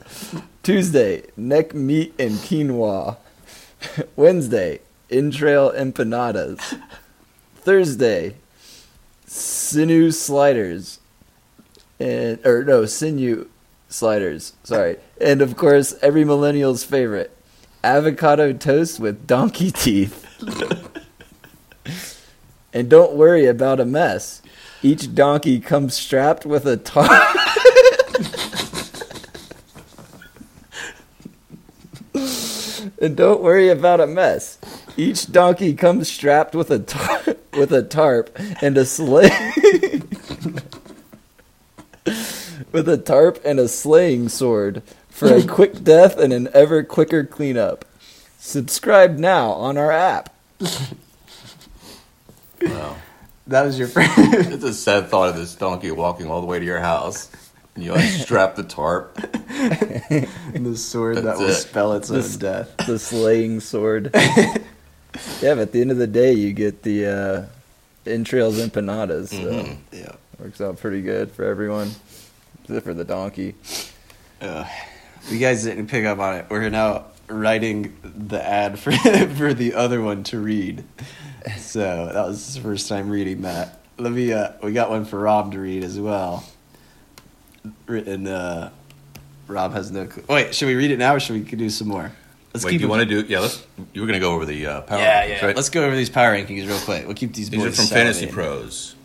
Tuesday, 0.63 1.23
neck 1.37 1.75
meat 1.75 2.13
and 2.17 2.33
quinoa. 2.33 3.17
Wednesday, 4.15 4.79
entrail 5.11 5.71
empanadas. 5.71 6.79
Thursday, 7.57 8.35
sinew 9.27 10.11
sliders. 10.11 10.99
And 11.99 12.43
or 12.45 12.63
no, 12.63 12.85
sinew 12.85 13.47
sliders. 13.89 14.53
Sorry. 14.63 14.97
And 15.21 15.41
of 15.41 15.55
course, 15.55 15.93
every 16.01 16.25
millennial's 16.25 16.83
favorite, 16.83 17.34
avocado 17.85 18.51
toast 18.51 18.99
with 18.99 19.27
donkey 19.27 19.69
teeth. 19.71 20.25
and 22.73 22.89
don't 22.89 23.13
worry 23.13 23.45
about 23.45 23.79
a 23.79 23.85
mess. 23.85 24.41
Each 24.81 25.13
donkey 25.13 25.59
comes 25.59 25.93
strapped 25.93 26.45
with 26.45 26.65
a 26.65 26.77
tarp. 26.77 27.11
and 32.99 33.15
don't 33.15 33.41
worry 33.41 33.69
about 33.69 33.99
a 34.01 34.07
mess. 34.07 34.57
Each 34.97 35.31
donkey 35.31 35.73
comes 35.73 36.09
strapped 36.11 36.55
with 36.55 36.71
a 36.71 36.79
tar- 36.79 37.35
with 37.53 37.71
a 37.71 37.83
tarp 37.83 38.35
and 38.61 38.77
a 38.77 38.85
sleigh. 38.85 39.29
with 42.71 42.89
a 42.89 42.97
tarp 42.97 43.39
and 43.45 43.59
a 43.59 43.67
slaying 43.67 44.29
sword 44.29 44.81
for 45.15 45.33
a 45.33 45.41
quick 45.43 45.81
death 45.83 46.17
and 46.17 46.33
an 46.33 46.49
ever 46.53 46.83
quicker 46.83 47.23
cleanup. 47.23 47.85
Subscribe 48.37 49.17
now 49.17 49.51
on 49.51 49.77
our 49.77 49.91
app. 49.91 50.33
Wow. 52.61 52.97
That 53.47 53.63
was 53.63 53.77
your 53.77 53.87
friend. 53.87 54.11
It's 54.17 54.63
a 54.63 54.73
sad 54.73 55.07
thought 55.09 55.29
of 55.29 55.35
this 55.35 55.55
donkey 55.55 55.91
walking 55.91 56.27
all 56.29 56.41
the 56.41 56.47
way 56.47 56.59
to 56.59 56.65
your 56.65 56.79
house. 56.79 57.29
And 57.75 57.83
you 57.83 57.91
like 57.91 58.03
strap 58.09 58.55
the 58.55 58.63
tarp. 58.63 59.15
the 59.55 60.73
sword 60.77 61.17
that 61.17 61.23
That's 61.23 61.39
will 61.39 61.49
it. 61.49 61.53
spell 61.55 61.93
its 61.93 62.07
This- 62.09 62.33
own 62.35 62.39
death. 62.39 62.77
the 62.87 62.97
slaying 62.99 63.59
sword. 63.59 64.11
yeah, 64.13 64.55
but 65.41 65.59
at 65.59 65.71
the 65.73 65.81
end 65.81 65.91
of 65.91 65.97
the 65.97 66.07
day, 66.07 66.33
you 66.33 66.53
get 66.53 66.83
the 66.83 67.05
uh, 67.05 67.45
entrails 68.09 68.57
empanadas. 68.59 69.29
So 69.29 69.37
Mhm. 69.37 69.77
Yeah. 69.91 70.11
works 70.39 70.59
out 70.61 70.79
pretty 70.79 71.01
good 71.01 71.31
for 71.31 71.43
everyone, 71.45 71.91
except 72.63 72.85
for 72.85 72.93
the 72.93 73.05
donkey. 73.05 73.55
Uh, 74.41 74.65
you 75.29 75.39
guys 75.39 75.63
didn't 75.63 75.87
pick 75.87 76.05
up 76.05 76.19
on 76.19 76.35
it. 76.35 76.45
We're 76.49 76.69
now 76.69 77.05
writing 77.27 77.95
the 78.03 78.43
ad 78.43 78.79
for 78.79 78.91
for 79.37 79.53
the 79.53 79.73
other 79.73 80.01
one 80.01 80.23
to 80.25 80.39
read. 80.39 80.83
So 81.57 82.09
that 82.11 82.27
was 82.27 82.45
his 82.45 82.57
first 82.57 82.89
time 82.89 83.09
reading 83.09 83.41
that. 83.43 83.79
Let 83.97 84.11
me. 84.11 84.33
Uh, 84.33 84.53
we 84.63 84.73
got 84.73 84.89
one 84.89 85.05
for 85.05 85.19
Rob 85.19 85.51
to 85.53 85.59
read 85.59 85.83
as 85.83 85.99
well. 85.99 86.43
Written. 87.87 88.27
Uh, 88.27 88.71
Rob 89.47 89.73
has 89.73 89.91
no. 89.91 90.05
Clue. 90.07 90.23
Wait, 90.27 90.55
should 90.55 90.67
we 90.67 90.75
read 90.75 90.91
it 90.91 90.97
now 90.97 91.15
or 91.15 91.19
should 91.19 91.33
we 91.33 91.55
do 91.55 91.69
some 91.69 91.87
more? 91.87 92.11
Let's 92.53 92.63
Wait, 92.63 92.71
keep 92.71 92.81
you 92.81 92.87
want 92.87 93.01
to 93.01 93.05
do? 93.05 93.27
Yeah, 93.27 93.39
let's. 93.39 93.65
You 93.93 94.01
were 94.01 94.07
going 94.07 94.19
to 94.19 94.25
go 94.25 94.33
over 94.33 94.45
the 94.45 94.65
uh, 94.65 94.81
power. 94.81 94.99
Yeah, 94.99 95.23
rankings, 95.23 95.29
yeah. 95.29 95.45
Right? 95.45 95.55
Let's 95.55 95.69
go 95.69 95.85
over 95.85 95.95
these 95.95 96.09
power 96.09 96.33
rankings 96.33 96.65
real 96.65 96.79
quick. 96.79 97.05
We'll 97.05 97.15
keep 97.15 97.33
these. 97.33 97.49
These 97.49 97.61
are 97.61 97.67
boys 97.67 97.75
from 97.75 97.87
Fantasy. 97.87 98.27
Pros. 98.27 98.95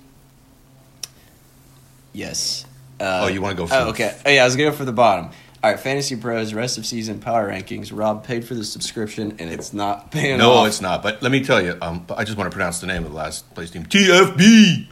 Yes. 2.12 2.64
Uh, 2.98 3.22
Oh, 3.24 3.28
you 3.28 3.40
wanna 3.40 3.54
go 3.54 3.66
Oh, 3.70 3.90
okay. 3.90 4.16
Oh, 4.26 4.30
yeah, 4.30 4.42
I 4.42 4.44
was 4.44 4.56
going 4.56 4.68
to 4.68 4.72
go 4.72 4.76
for 4.76 4.84
the 4.84 4.92
bottom. 4.92 5.30
All 5.62 5.70
right, 5.70 5.78
Fantasy 5.78 6.16
Pros, 6.16 6.54
rest 6.54 6.78
of 6.78 6.86
season 6.86 7.20
power 7.20 7.50
rankings. 7.50 7.90
Rob 7.94 8.24
paid 8.24 8.46
for 8.46 8.54
the 8.54 8.64
subscription, 8.64 9.36
and 9.38 9.50
it's 9.50 9.74
not 9.74 10.10
paying 10.10 10.38
No, 10.38 10.52
off. 10.52 10.68
it's 10.68 10.80
not. 10.80 11.02
But 11.02 11.22
let 11.22 11.30
me 11.30 11.44
tell 11.44 11.60
you, 11.62 11.76
um, 11.82 12.06
I 12.16 12.24
just 12.24 12.38
want 12.38 12.50
to 12.50 12.54
pronounce 12.54 12.80
the 12.80 12.86
name 12.86 13.04
of 13.04 13.10
the 13.10 13.16
last 13.16 13.52
place 13.54 13.70
team. 13.70 13.84
TFB. 13.84 14.86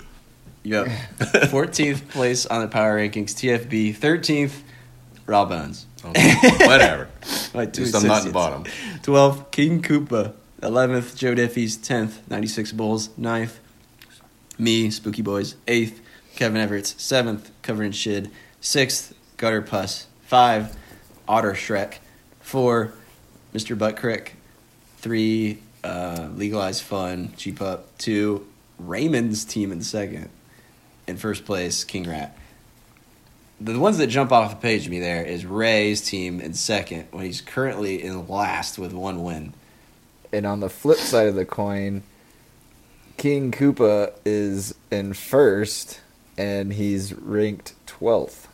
Yep. 0.64 0.86
14th 1.18 2.08
place 2.10 2.44
on 2.44 2.60
the 2.60 2.68
power 2.68 2.98
rankings, 2.98 3.30
TFB. 3.32 3.96
13th, 3.96 4.60
Raw 5.24 5.46
Bones. 5.46 5.86
Okay, 6.04 6.34
whatever. 6.66 7.08
Like 7.54 7.76
least 7.78 7.94
I'm 7.94 8.06
not 8.06 8.20
in 8.22 8.28
the 8.28 8.32
bottom. 8.34 8.64
12th, 9.02 9.50
King 9.50 9.80
Koopa. 9.82 10.34
11th, 10.60 11.16
Joe 11.16 11.34
Diffie's. 11.34 11.78
10th, 11.78 12.16
96 12.28 12.72
Bulls. 12.72 13.08
9th, 13.18 13.54
me, 14.58 14.90
Spooky 14.90 15.22
Boys. 15.22 15.54
8th, 15.66 15.98
Kevin 16.36 16.60
Everett's. 16.60 16.92
7th, 16.94 17.46
Covering 17.62 17.92
Shid. 17.92 18.30
6th, 18.60 19.14
Gutter 19.38 19.62
Puss. 19.62 20.07
5, 20.28 20.76
Otter 21.26 21.52
Shrek. 21.54 21.94
4, 22.40 22.92
Mr. 23.54 23.78
Butt 23.78 23.96
Crick. 23.96 24.34
3, 24.98 25.56
uh, 25.82 26.28
Legalized 26.34 26.82
Fun, 26.82 27.32
Cheap 27.38 27.62
Up. 27.62 27.96
2, 27.96 28.46
Raymond's 28.78 29.46
team 29.46 29.72
in 29.72 29.80
second. 29.80 30.28
In 31.06 31.16
first 31.16 31.46
place, 31.46 31.82
King 31.82 32.06
Rat. 32.10 32.36
The 33.58 33.78
ones 33.78 33.96
that 33.96 34.08
jump 34.08 34.30
off 34.30 34.50
the 34.50 34.56
page 34.56 34.84
to 34.84 34.90
me 34.90 35.00
there 35.00 35.24
is 35.24 35.46
Ray's 35.46 36.06
team 36.06 36.42
in 36.42 36.52
second 36.52 37.08
when 37.10 37.24
he's 37.24 37.40
currently 37.40 38.02
in 38.02 38.28
last 38.28 38.78
with 38.78 38.92
one 38.92 39.22
win. 39.22 39.54
And 40.30 40.44
on 40.44 40.60
the 40.60 40.68
flip 40.68 40.98
side 40.98 41.28
of 41.28 41.36
the 41.36 41.46
coin, 41.46 42.02
King 43.16 43.50
Koopa 43.50 44.12
is 44.26 44.74
in 44.90 45.14
first, 45.14 46.02
and 46.36 46.74
he's 46.74 47.14
ranked 47.14 47.72
twelfth 47.86 48.47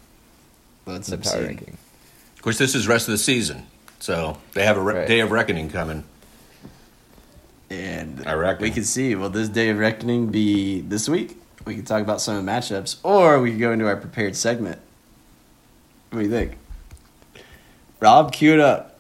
That's 0.87 1.09
in 1.09 1.21
the 1.21 1.29
power 1.31 1.43
ranking. 1.43 1.77
Of 2.37 2.43
course, 2.43 2.59
this 2.59 2.75
is 2.75 2.87
rest 2.87 3.09
of 3.09 3.13
the 3.13 3.19
season, 3.19 3.67
so 4.01 4.39
they 4.53 4.65
have 4.65 4.77
a 4.77 4.81
re- 4.81 4.95
Right. 4.95 5.09
day 5.09 5.21
of 5.21 5.31
reckoning 5.31 5.71
coming. 5.71 6.05
And 7.71 8.23
I 8.27 8.35
reckon. 8.35 8.63
we 8.63 8.71
can 8.71 8.85
see 8.85 9.15
will 9.15 9.31
this 9.31 9.49
day 9.49 9.71
of 9.71 9.79
reckoning 9.79 10.27
be 10.29 10.81
this 10.83 11.09
week? 11.09 11.39
We 11.65 11.75
can 11.75 11.85
talk 11.85 12.03
about 12.03 12.21
some 12.21 12.37
of 12.37 12.45
the 12.45 12.51
matchups, 12.51 12.97
or 13.03 13.41
we 13.41 13.51
can 13.51 13.59
go 13.59 13.73
into 13.73 13.87
our 13.87 13.97
prepared 13.97 14.37
segment. 14.37 14.79
What 16.11 16.21
do 16.21 16.25
you 16.27 16.31
think? 16.31 16.59
Rob, 18.01 18.33
cue 18.33 18.53
it 18.53 18.61
up. 18.61 18.99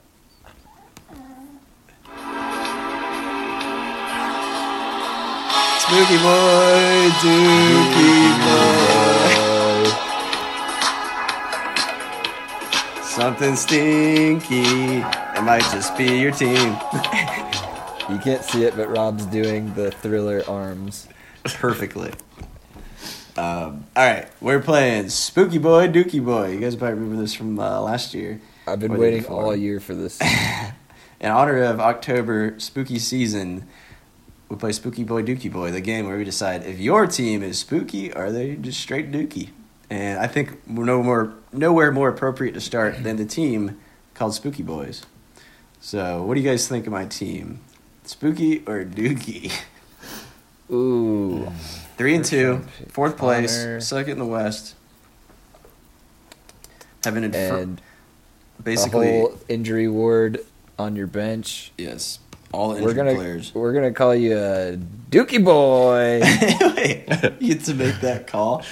Spooky 5.80 6.16
boy, 6.16 7.10
dookie 7.20 8.32
boy. 8.44 8.73
Something 13.14 13.54
stinky. 13.54 14.64
It 14.64 15.42
might 15.44 15.62
just 15.70 15.96
be 15.96 16.18
your 16.18 16.32
team. 16.32 16.76
You 18.10 18.18
can't 18.18 18.44
see 18.44 18.64
it, 18.64 18.76
but 18.76 18.90
Rob's 18.90 19.24
doing 19.24 19.72
the 19.72 19.90
thriller 19.90 20.42
arms. 20.46 21.08
perfectly. 21.44 22.10
Um, 23.34 23.86
all 23.96 24.06
right, 24.06 24.28
we're 24.42 24.60
playing 24.60 25.08
Spooky 25.08 25.56
Boy, 25.56 25.88
Dookie 25.88 26.22
Boy. 26.22 26.50
You 26.50 26.60
guys 26.60 26.76
probably 26.76 26.96
remember 26.98 27.22
this 27.22 27.32
from 27.32 27.58
uh, 27.58 27.80
last 27.80 28.12
year. 28.12 28.42
I've 28.66 28.78
been 28.78 28.98
waiting 28.98 29.24
all 29.24 29.56
year 29.56 29.80
for 29.80 29.94
this. 29.94 30.20
In 31.20 31.30
honor 31.30 31.62
of 31.62 31.80
October 31.80 32.56
spooky 32.58 32.98
season, 32.98 33.66
we 34.50 34.56
play 34.56 34.72
Spooky 34.72 35.02
Boy, 35.02 35.22
Dookie 35.22 35.50
Boy, 35.50 35.70
the 35.70 35.80
game 35.80 36.06
where 36.06 36.18
we 36.18 36.24
decide 36.24 36.62
if 36.66 36.78
your 36.78 37.06
team 37.06 37.42
is 37.42 37.58
spooky 37.58 38.12
or 38.12 38.30
they 38.30 38.56
just 38.56 38.80
straight 38.80 39.10
Dookie. 39.10 39.48
And 39.90 40.18
I 40.18 40.26
think 40.26 40.50
we're 40.66 40.84
no 40.84 41.02
more 41.02 41.34
nowhere 41.52 41.92
more 41.92 42.08
appropriate 42.08 42.52
to 42.52 42.60
start 42.60 42.96
than 43.04 43.16
the 43.16 43.24
team 43.26 43.78
called 44.14 44.34
Spooky 44.34 44.62
Boys. 44.62 45.04
So, 45.80 46.22
what 46.22 46.34
do 46.34 46.40
you 46.40 46.48
guys 46.48 46.66
think 46.66 46.86
of 46.86 46.92
my 46.92 47.04
team? 47.04 47.60
Spooky 48.04 48.60
or 48.66 48.84
Dookie? 48.84 49.52
Ooh. 50.70 51.46
Three 51.96 52.14
and 52.16 52.24
two, 52.24 52.62
fourth 52.88 53.16
place, 53.16 53.56
Connor. 53.58 53.80
second 53.80 54.12
in 54.14 54.18
the 54.18 54.24
West. 54.26 54.74
Having 57.04 57.24
a 57.24 57.28
fr- 57.30 57.36
And 57.56 57.80
basically 58.62 59.08
a 59.08 59.20
whole 59.20 59.38
injury 59.48 59.88
ward 59.88 60.40
on 60.78 60.96
your 60.96 61.06
bench. 61.06 61.70
yes, 61.78 62.18
all 62.50 62.72
injured 62.72 62.84
We're 62.86 62.94
gonna 62.94 63.14
players. 63.14 63.54
we're 63.54 63.72
gonna 63.74 63.92
call 63.92 64.14
you 64.14 64.36
a 64.36 64.76
Dookie 65.10 65.44
boy. 65.44 66.20
Wait, 66.76 67.04
you 67.40 67.54
get 67.54 67.64
to 67.66 67.74
make 67.74 68.00
that 68.00 68.26
call. 68.26 68.64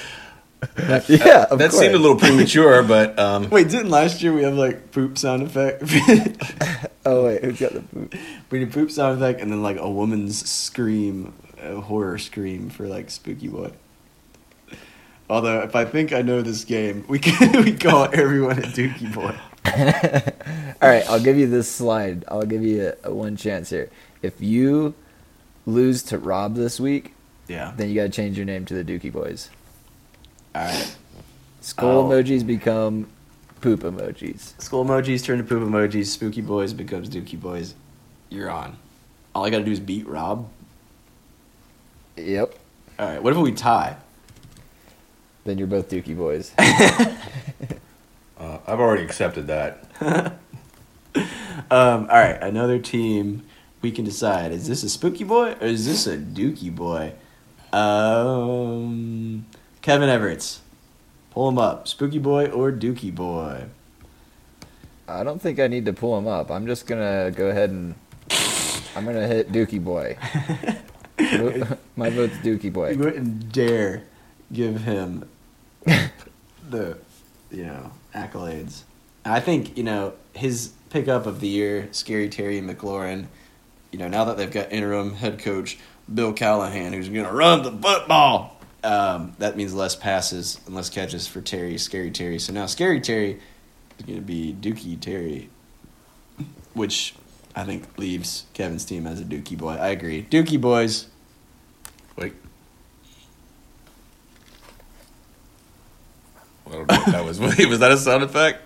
Yeah, 1.09 1.47
of 1.51 1.59
that 1.59 1.71
course. 1.71 1.79
seemed 1.79 1.95
a 1.95 1.99
little 1.99 2.17
premature, 2.17 2.83
but 2.83 3.19
um, 3.19 3.51
Wait, 3.51 3.69
didn't 3.69 3.91
last 3.91 4.23
year 4.23 4.33
we 4.33 4.43
have 4.45 4.55
like 4.55 4.93
poop 4.93 5.19
sound 5.19 5.43
effect? 5.43 5.83
Oh 7.05 7.25
wait, 7.25 7.43
who's 7.43 7.59
got 7.59 7.73
the 7.73 7.81
boot? 7.81 8.15
we 8.51 8.61
did 8.61 8.73
poop 8.73 8.89
sound 8.93 9.17
effect 9.21 9.41
and 9.41 9.51
then 9.51 9.61
like 9.61 9.77
a 9.77 9.91
woman's 9.91 10.49
scream, 10.49 11.35
a 11.61 11.81
horror 11.81 12.17
scream 12.17 12.71
for 12.71 12.87
like 12.87 13.11
spooky 13.11 13.49
boy. 13.49 13.73
Although 15.29 15.63
if 15.63 15.75
I 15.75 15.85
think 15.85 16.13
I 16.13 16.23
know 16.23 16.43
this 16.43 16.65
game, 16.65 17.05
we 17.09 17.19
can 17.19 17.63
we 17.65 17.77
call 17.77 18.05
everyone 18.13 18.59
a 18.59 18.63
Dookie 18.63 19.13
boy. 19.13 19.35
All 20.83 20.89
right, 20.89 21.05
I'll 21.09 21.21
give 21.21 21.37
you 21.37 21.49
this 21.49 21.69
slide. 21.71 22.25
I'll 22.29 22.45
give 22.47 22.63
you 22.63 22.93
a, 23.03 23.09
a 23.09 23.15
one 23.15 23.35
chance 23.37 23.71
here. 23.71 23.91
If 24.23 24.41
you 24.41 24.95
lose 25.67 26.03
to 26.05 26.19
Rob 26.19 26.55
this 26.55 26.79
week, 26.79 27.15
Yeah. 27.49 27.73
then 27.77 27.89
you 27.89 27.97
got 27.97 28.03
to 28.05 28.09
change 28.11 28.37
your 28.37 28.47
name 28.47 28.65
to 28.67 28.81
the 28.81 28.85
Dookie 28.85 29.13
Boys. 29.13 29.51
All 30.55 30.65
right. 30.65 30.97
Skull 31.61 32.01
Oh. 32.01 32.09
emojis 32.09 32.47
become 32.47 33.07
poop 33.61 33.81
emojis. 33.81 34.53
Skull 34.61 34.85
emojis 34.85 35.25
turn 35.25 35.39
to 35.39 35.45
poop 35.45 35.63
emojis. 35.63 36.07
Spooky 36.07 36.41
boys 36.41 36.73
becomes 36.73 37.09
Dookie 37.09 37.41
boys. 37.41 37.75
You're 38.29 38.51
on. 38.51 38.77
All 39.35 39.45
I 39.45 39.51
gotta 39.51 39.65
do 39.65 39.73
is 39.73 39.81
beat 39.81 40.07
Rob. 40.09 40.49
Yep. 42.17 42.55
All 42.99 43.09
right. 43.09 43.23
What 43.23 43.33
if 43.33 43.39
we 43.39 43.53
tie? 43.53 43.97
Then 45.45 45.59
you're 45.59 45.67
both 45.67 45.89
Dookie 45.89 46.17
Boys. 46.17 46.53
uh, 46.59 47.07
I've 48.39 48.79
already 48.81 49.03
accepted 49.03 49.47
that. 49.49 49.85
Um, 51.71 52.03
all 52.11 52.19
right. 52.19 52.39
Another 52.43 52.79
team. 52.79 53.43
We 53.83 53.93
can 53.93 54.05
decide: 54.05 54.53
is 54.53 54.67
this 54.69 54.83
a 54.83 54.89
spooky 54.89 55.25
boy 55.25 55.53
or 55.61 55.67
is 55.67 55.87
this 55.87 56.07
a 56.07 56.17
Dookie 56.19 56.75
boy? 56.75 57.13
Um, 57.73 59.47
Kevin 59.83 60.09
Everett's. 60.09 60.61
Pull 61.31 61.49
him 61.49 61.59
up. 61.59 61.89
Spooky 61.89 62.19
boy 62.19 62.47
or 62.47 62.73
Dookie 62.73 63.15
boy? 63.15 63.67
I 65.09 65.25
don't 65.25 65.43
think 65.43 65.59
I 65.61 65.67
need 65.67 65.85
to 65.87 65.93
pull 65.93 66.17
him 66.17 66.27
up. 66.27 66.51
I'm 66.51 66.67
just 66.67 66.87
gonna 66.87 67.31
go 67.35 67.49
ahead 67.49 67.71
and 67.71 67.95
I'm 68.95 69.05
gonna 69.05 69.27
hit 69.27 69.51
Dookie 69.53 69.83
Boy. 69.83 70.17
My 71.97 72.11
vote's 72.11 72.37
Dookie 72.37 72.73
Boy. 72.73 72.91
You 72.91 72.99
wouldn't 72.99 73.53
dare 73.53 74.05
give 74.53 74.83
him 74.83 75.29
the, 76.69 76.99
you 77.51 77.65
know, 77.65 77.93
accolades. 78.15 78.83
I 79.25 79.41
think 79.41 79.77
you 79.77 79.85
know 79.85 80.15
his 80.35 80.73
pickup 80.91 81.27
of 81.27 81.41
the 81.41 81.49
year, 81.49 81.89
Scary 81.93 82.29
Terry 82.29 82.61
McLaurin. 82.61 83.27
You 83.91 83.99
know, 83.99 84.09
now 84.09 84.25
that 84.25 84.37
they've 84.37 84.51
got 84.51 84.73
interim 84.73 85.15
head 85.15 85.39
coach 85.39 85.79
Bill 86.13 86.33
Callahan, 86.33 86.93
who's 86.93 87.09
going 87.09 87.27
to 87.27 87.33
run 87.33 87.63
the 87.63 87.71
football, 87.71 88.52
um, 88.85 89.35
that 89.39 89.57
means 89.57 89.75
less 89.75 89.95
passes 89.95 90.61
and 90.67 90.75
less 90.75 90.91
catches 90.91 91.29
for 91.29 91.41
Terry, 91.41 91.79
Scary 91.79 92.11
Terry. 92.11 92.39
So 92.39 92.53
now 92.53 92.67
Scary 92.67 93.01
Terry 93.01 93.41
is 93.99 94.07
going 94.07 94.19
to 94.19 94.25
be 94.25 94.57
Dookie 94.61 95.01
Terry, 95.01 95.51
which 96.75 97.15
I 97.55 97.65
think 97.65 97.97
leaves 97.97 98.47
Kevin's 98.55 98.85
team 98.85 99.07
as 99.07 99.21
a 99.21 99.25
Dookie 99.25 99.57
boy. 99.57 99.73
I 99.75 99.89
agree. 99.89 100.27
Dookie 100.29 100.61
boys. 100.61 101.07
Wait. 102.17 102.35
Well, 106.65 106.85
that 106.87 107.25
was 107.25 107.39
was 107.41 107.79
that 107.79 107.93
a 107.93 107.97
sound 107.97 108.25
effect? 108.25 108.63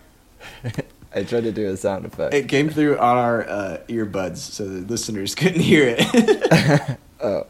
I 1.15 1.23
tried 1.25 1.45
to 1.45 1.53
do 1.53 1.67
a 1.69 1.77
sound 1.77 2.05
effect. 2.05 2.35
It 2.35 2.49
came 2.49 2.69
through 2.69 2.99
on 2.99 3.17
our 3.17 3.49
uh, 3.49 3.79
earbuds, 3.89 4.37
so 4.37 4.69
the 4.69 4.81
listeners 4.81 5.35
couldn't 5.35 5.61
hear 5.61 5.97
it. 5.99 6.99
oh, 7.23 7.47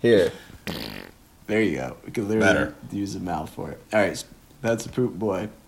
here 0.00 0.32
there 1.50 1.62
you 1.62 1.76
go. 1.76 1.96
We 2.06 2.12
could 2.12 2.24
literally 2.24 2.46
Better. 2.46 2.74
use 2.92 3.14
a 3.14 3.20
mouth 3.20 3.50
for 3.50 3.70
it. 3.70 3.80
All 3.92 4.00
right, 4.00 4.24
that's 4.62 4.86
a 4.86 4.88
poop 4.88 5.14
boy. 5.14 5.48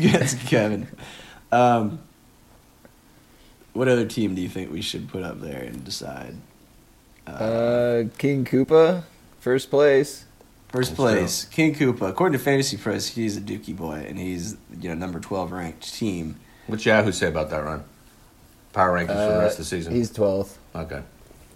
Yes, 0.00 0.34
Kevin. 0.48 0.86
Um, 1.50 1.98
what 3.72 3.88
other 3.88 4.06
team 4.06 4.36
do 4.36 4.40
you 4.42 4.48
think 4.48 4.70
we 4.70 4.80
should 4.80 5.08
put 5.08 5.24
up 5.24 5.40
there 5.40 5.60
and 5.60 5.84
decide? 5.84 6.36
Uh, 7.26 8.04
King 8.16 8.44
Koopa, 8.44 9.02
first 9.40 9.70
place. 9.70 10.24
First 10.68 10.90
That's 10.90 11.00
place, 11.00 11.44
King 11.46 11.74
Koopa. 11.74 12.10
According 12.10 12.38
to 12.38 12.44
Fantasy 12.44 12.76
Pros, 12.76 13.08
he's 13.08 13.36
a 13.36 13.40
Dookie 13.40 13.74
boy, 13.76 14.04
and 14.08 14.18
he's 14.18 14.56
you 14.80 14.88
know 14.88 14.94
number 14.94 15.18
twelve 15.18 15.50
ranked 15.50 15.92
team. 15.94 16.36
What's 16.68 16.86
Yahoo 16.86 17.10
say 17.10 17.26
about 17.26 17.50
that 17.50 17.64
run? 17.64 17.82
Power 18.72 18.92
rankings 18.98 19.06
for 19.08 19.14
the 19.14 19.38
Uh, 19.38 19.40
rest 19.40 19.58
of 19.58 19.64
the 19.64 19.68
season. 19.68 19.94
He's 19.94 20.10
12th. 20.12 20.56
okay. 20.76 21.02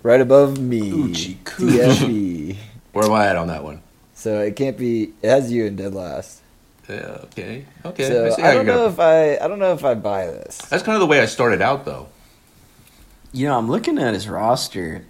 Right 0.02 0.20
above 0.20 0.58
me. 0.58 0.90
Oochie 0.90 1.36
cooch. 1.44 2.56
TFE. 2.92 2.94
Where 2.94 3.04
am 3.04 3.12
I 3.12 3.26
at 3.28 3.36
on 3.36 3.48
that 3.48 3.64
one? 3.64 3.82
so 4.14 4.40
it 4.40 4.54
can't 4.56 4.76
be. 4.78 5.12
It 5.22 5.28
has 5.28 5.50
you 5.50 5.64
in 5.66 5.76
dead 5.76 5.94
last. 5.94 6.40
Yeah, 6.88 7.18
okay. 7.24 7.64
Okay. 7.84 8.08
so 8.08 8.30
see 8.30 8.42
I, 8.42 8.54
don't 8.54 8.66
you 8.66 8.72
know 8.72 8.88
got- 8.88 8.92
if 8.92 9.00
I. 9.00 9.44
I 9.44 9.48
don't 9.48 9.58
know 9.58 9.72
if 9.72 9.84
I 9.84 9.94
buy 9.94 10.26
this. 10.26 10.58
That's 10.58 10.82
kind 10.82 10.94
of 10.96 11.00
the 11.00 11.06
way 11.06 11.20
I 11.20 11.26
started 11.26 11.62
out, 11.62 11.84
though. 11.84 12.08
You 13.32 13.46
know, 13.48 13.56
I'm 13.58 13.68
looking 13.70 13.98
at 13.98 14.12
his 14.14 14.28
roster, 14.28 15.06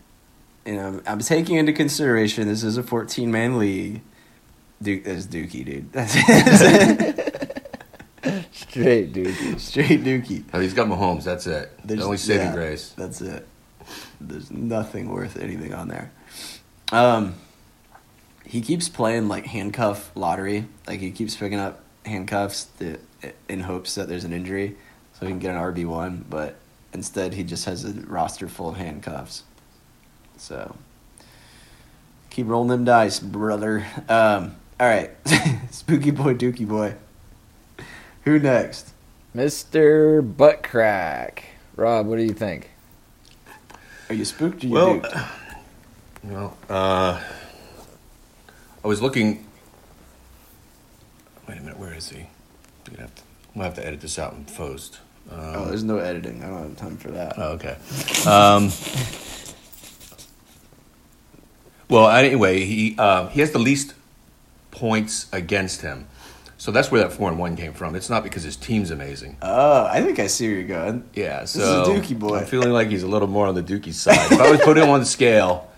and 0.64 0.81
I'm, 0.81 1.03
I'm 1.07 1.18
taking 1.18 1.57
into 1.57 1.73
consideration 1.73 2.47
this 2.47 2.62
is 2.62 2.77
a 2.77 2.83
14 2.83 3.31
man 3.33 3.59
league. 3.59 4.01
Duke, 4.81 5.05
that's 5.05 5.27
Dookie, 5.27 5.64
dude. 5.64 5.92
That's 5.92 6.12
Straight, 8.53 9.12
dude. 9.12 9.61
straight 9.61 10.03
Dookie. 10.05 10.45
Oh, 10.55 10.61
he's 10.61 10.73
got 10.75 10.87
Mahomes. 10.88 11.25
That's 11.25 11.47
it. 11.47 11.71
There's- 11.85 11.99
the 12.01 12.05
only 12.05 12.16
saving 12.16 12.47
yeah, 12.49 12.53
grace. 12.55 12.90
That's 12.97 13.21
it. 13.21 13.47
There's 14.21 14.51
nothing 14.51 15.09
worth 15.11 15.37
anything 15.37 15.75
on 15.75 15.88
there. 15.88 16.11
Um, 16.92 17.35
he 18.53 18.61
keeps 18.61 18.87
playing 18.91 19.29
like 19.29 19.47
handcuff 19.47 20.12
lottery. 20.15 20.67
Like 20.87 21.01
he 21.01 21.11
keeps 21.11 21.35
picking 21.35 21.59
up 21.59 21.81
handcuffs 22.05 22.65
that, 22.81 23.01
in 23.49 23.61
hopes 23.61 23.95
that 23.95 24.11
there's 24.11 24.25
an 24.25 24.33
injury, 24.35 24.77
so 25.19 25.25
he 25.25 25.33
can 25.33 25.38
get 25.38 25.55
an 25.55 25.61
RB 25.62 25.87
one. 25.87 26.27
But 26.29 26.57
instead, 26.93 27.33
he 27.33 27.45
just 27.45 27.65
has 27.65 27.87
a 27.87 27.93
roster 28.03 28.49
full 28.49 28.69
of 28.69 28.77
handcuffs. 28.77 29.45
So 30.37 30.77
keep 32.29 32.47
rolling 32.47 32.69
them 32.69 32.85
dice, 32.85 33.21
brother. 33.21 33.87
Um, 34.07 34.57
all 34.79 34.87
right, 34.87 35.12
spooky 35.71 36.11
boy, 36.11 36.35
dookie 36.35 36.69
boy. 36.69 36.97
Who 38.25 38.38
next? 38.38 38.91
Mr. 39.35 40.21
Butt 40.37 40.62
Crack. 40.62 41.45
Rob, 41.75 42.05
what 42.07 42.17
do 42.17 42.23
you 42.23 42.35
think? 42.35 42.69
Are 44.11 44.15
you 44.15 44.27
spooked 44.27 44.62
or 44.62 44.67
you 44.67 44.75
Well, 44.75 45.01
duked? 45.01 45.29
you 46.23 46.31
know, 46.33 46.57
uh, 46.69 47.19
I 48.85 48.88
was 48.88 49.01
looking. 49.03 49.47
Wait 51.49 51.59
a 51.59 51.61
minute. 51.61 51.79
Where 51.79 51.95
is 51.95 52.09
he? 52.09 52.27
Gonna 52.85 53.03
have 53.03 53.14
to, 53.14 53.23
we'll 53.55 53.64
have 53.64 53.75
to 53.75 53.87
edit 53.87 54.01
this 54.01 54.18
out 54.18 54.33
in 54.35 54.45
post. 54.45 54.99
Um, 55.31 55.38
Oh, 55.40 55.64
there's 55.66 55.85
no 55.85 55.99
editing. 55.99 56.42
I 56.42 56.49
don't 56.49 56.62
have 56.71 56.77
time 56.77 56.97
for 56.97 57.11
that. 57.12 57.35
Oh, 57.38 57.53
okay. 57.53 57.77
Um, 58.29 58.71
well, 61.88 62.09
anyway, 62.09 62.64
he 62.64 62.97
uh, 62.99 63.29
he 63.29 63.40
has 63.40 63.51
the 63.53 63.59
least 63.59 63.95
points 64.71 65.27
against 65.33 65.83
him, 65.83 66.07
so 66.57 66.73
that's 66.73 66.90
where 66.90 67.03
that 67.03 67.12
four 67.12 67.29
and 67.29 67.38
one 67.38 67.55
came 67.57 67.73
from. 67.75 67.95
It's 67.95 68.09
not 68.11 68.25
because 68.25 68.42
his 68.42 68.57
team's 68.57 68.90
amazing. 68.90 69.37
Oh, 69.42 69.85
I 69.85 70.03
think 70.03 70.18
I 70.18 70.27
see 70.27 70.49
where 70.49 70.57
you're 70.59 70.68
going. 70.68 71.05
Yeah, 71.14 71.40
this 71.42 71.55
is 71.57 71.62
so 71.62 71.83
a 71.83 71.87
Dookie 71.87 72.18
boy. 72.18 72.38
I'm 72.38 72.47
feeling 72.47 72.71
like 72.73 72.88
he's 72.88 73.03
a 73.03 73.09
little 73.09 73.29
more 73.29 73.47
on 73.47 73.55
the 73.55 73.62
Dookie 73.62 73.92
side. 73.92 74.33
if 74.33 74.40
I 74.40 74.51
was 74.51 74.61
put 74.62 74.77
him 74.79 74.88
on 74.88 75.01
the 75.01 75.07
scale 75.07 75.68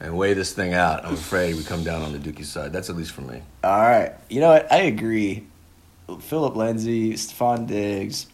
and 0.00 0.16
weigh 0.16 0.34
this 0.34 0.52
thing 0.52 0.74
out, 0.74 1.04
I'm 1.04 1.14
afraid 1.14 1.54
we 1.56 1.64
come 1.64 1.84
down 1.84 2.02
on 2.02 2.12
the 2.12 2.18
Dookie 2.18 2.44
side. 2.44 2.72
That's 2.72 2.90
at 2.90 2.96
least 2.96 3.12
for 3.12 3.22
me. 3.22 3.42
All 3.62 3.80
right. 3.80 4.12
You 4.28 4.40
know 4.40 4.50
what? 4.50 4.70
I 4.72 4.78
agree. 4.82 5.46
Phillip 6.20 6.56
Lindsay, 6.56 7.14
Stefon 7.14 7.66
Diggs. 7.66 8.26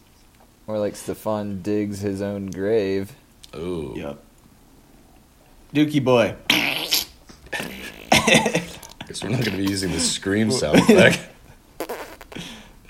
More 0.66 0.78
like 0.78 0.96
Stefan 0.96 1.62
digs 1.62 2.00
his 2.00 2.22
own 2.22 2.46
grave. 2.46 3.12
Ooh. 3.56 3.92
Yep. 3.96 4.18
Dookie 5.74 6.04
boy. 6.04 6.36
Guess 9.06 9.24
we're 9.24 9.30
not 9.30 9.44
going 9.44 9.56
to 9.56 9.56
be 9.56 9.64
using 9.64 9.90
the 9.90 9.98
scream 9.98 10.50
sound 10.52 10.78
effect. 10.78 11.20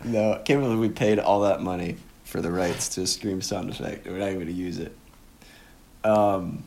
No, 0.05 0.35
I 0.35 0.39
can't 0.39 0.61
believe 0.61 0.79
we 0.79 0.89
paid 0.89 1.19
all 1.19 1.41
that 1.41 1.63
money 1.63 1.97
for 2.25 2.41
the 2.41 2.51
rights 2.51 2.89
to 2.91 3.03
a 3.03 3.07
scream 3.07 3.43
sound 3.43 3.71
effect. 3.71 4.07
We're 4.07 4.19
not 4.19 4.27
even 4.27 4.35
going 4.35 4.47
to 4.47 4.53
use 4.53 4.79
it. 4.79 4.97
Um, 6.05 6.65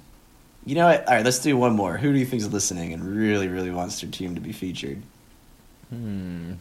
you 0.65 0.75
know 0.75 0.87
what? 0.87 1.07
All 1.07 1.15
right, 1.15 1.25
let's 1.25 1.39
do 1.39 1.55
one 1.57 1.75
more. 1.75 1.97
Who 1.97 2.11
do 2.13 2.19
you 2.19 2.25
think 2.25 2.41
is 2.41 2.51
listening 2.51 2.93
and 2.93 3.03
really, 3.03 3.47
really 3.47 3.71
wants 3.71 3.99
their 4.01 4.09
team 4.09 4.35
to 4.35 4.41
be 4.41 4.51
featured? 4.51 5.01
Hmm. 5.89 6.53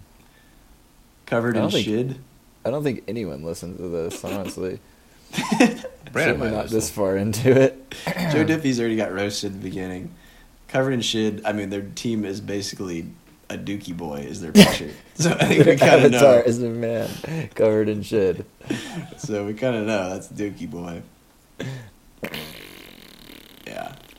Covered 1.26 1.56
in 1.56 1.62
don't 1.62 1.70
think- 1.72 1.84
shid? 1.86 2.18
I 2.64 2.70
don't 2.70 2.84
think 2.84 3.02
anyone 3.08 3.42
listens 3.42 3.76
to 3.78 3.88
this, 3.88 4.24
honestly. 4.24 4.78
Brandon 5.58 5.80
Certainly 6.12 6.50
might 6.50 6.56
not 6.56 6.68
this 6.68 6.90
far 6.90 7.16
into 7.16 7.50
it. 7.50 7.94
Joe 8.06 8.44
Diffie's 8.44 8.78
already 8.78 8.94
got 8.96 9.12
roasted 9.12 9.52
at 9.52 9.60
the 9.60 9.68
beginning. 9.68 10.14
Covered 10.68 10.92
in 10.92 11.00
shid. 11.00 11.42
I 11.44 11.52
mean, 11.52 11.70
their 11.70 11.82
team 11.82 12.24
is 12.24 12.40
basically 12.40 13.08
a 13.50 13.58
Dookie 13.58 13.96
boy 13.96 14.18
is 14.20 14.40
their 14.40 14.52
picture. 14.52 14.90
so 15.14 15.32
I 15.32 15.46
think 15.46 15.58
we 15.58 15.64
Their 15.64 15.76
kind 15.76 16.04
of 16.04 16.14
avatar 16.14 16.36
know. 16.36 16.42
is 16.42 16.62
a 16.62 16.68
man 16.68 17.08
covered 17.54 17.88
in 17.88 18.02
shit. 18.02 18.46
So 19.18 19.44
we 19.44 19.54
kind 19.54 19.74
of 19.76 19.86
know 19.86 20.10
that's 20.10 20.28
Dookie 20.28 20.70
boy. 20.70 21.02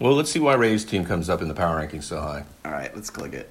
Well, 0.03 0.15
let's 0.15 0.29
see 0.29 0.39
why 0.39 0.55
Ray's 0.55 0.83
team 0.83 1.05
comes 1.05 1.29
up 1.29 1.41
in 1.41 1.47
the 1.47 1.53
power 1.53 1.81
rankings 1.81 2.03
so 2.03 2.19
high. 2.19 2.43
All 2.65 2.73
right, 2.73 2.93
let's 2.93 3.09
click 3.09 3.31
it. 3.31 3.49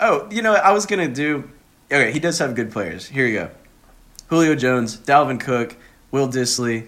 Oh, 0.00 0.26
you 0.30 0.40
know, 0.40 0.52
what? 0.52 0.64
I 0.64 0.72
was 0.72 0.86
gonna 0.86 1.06
do. 1.06 1.50
Okay, 1.92 2.12
he 2.12 2.18
does 2.18 2.38
have 2.38 2.54
good 2.54 2.72
players. 2.72 3.06
Here 3.06 3.26
you 3.26 3.34
go: 3.34 3.50
Julio 4.28 4.54
Jones, 4.54 4.96
Dalvin 4.96 5.38
Cook, 5.38 5.76
Will 6.12 6.28
Dissly, 6.28 6.86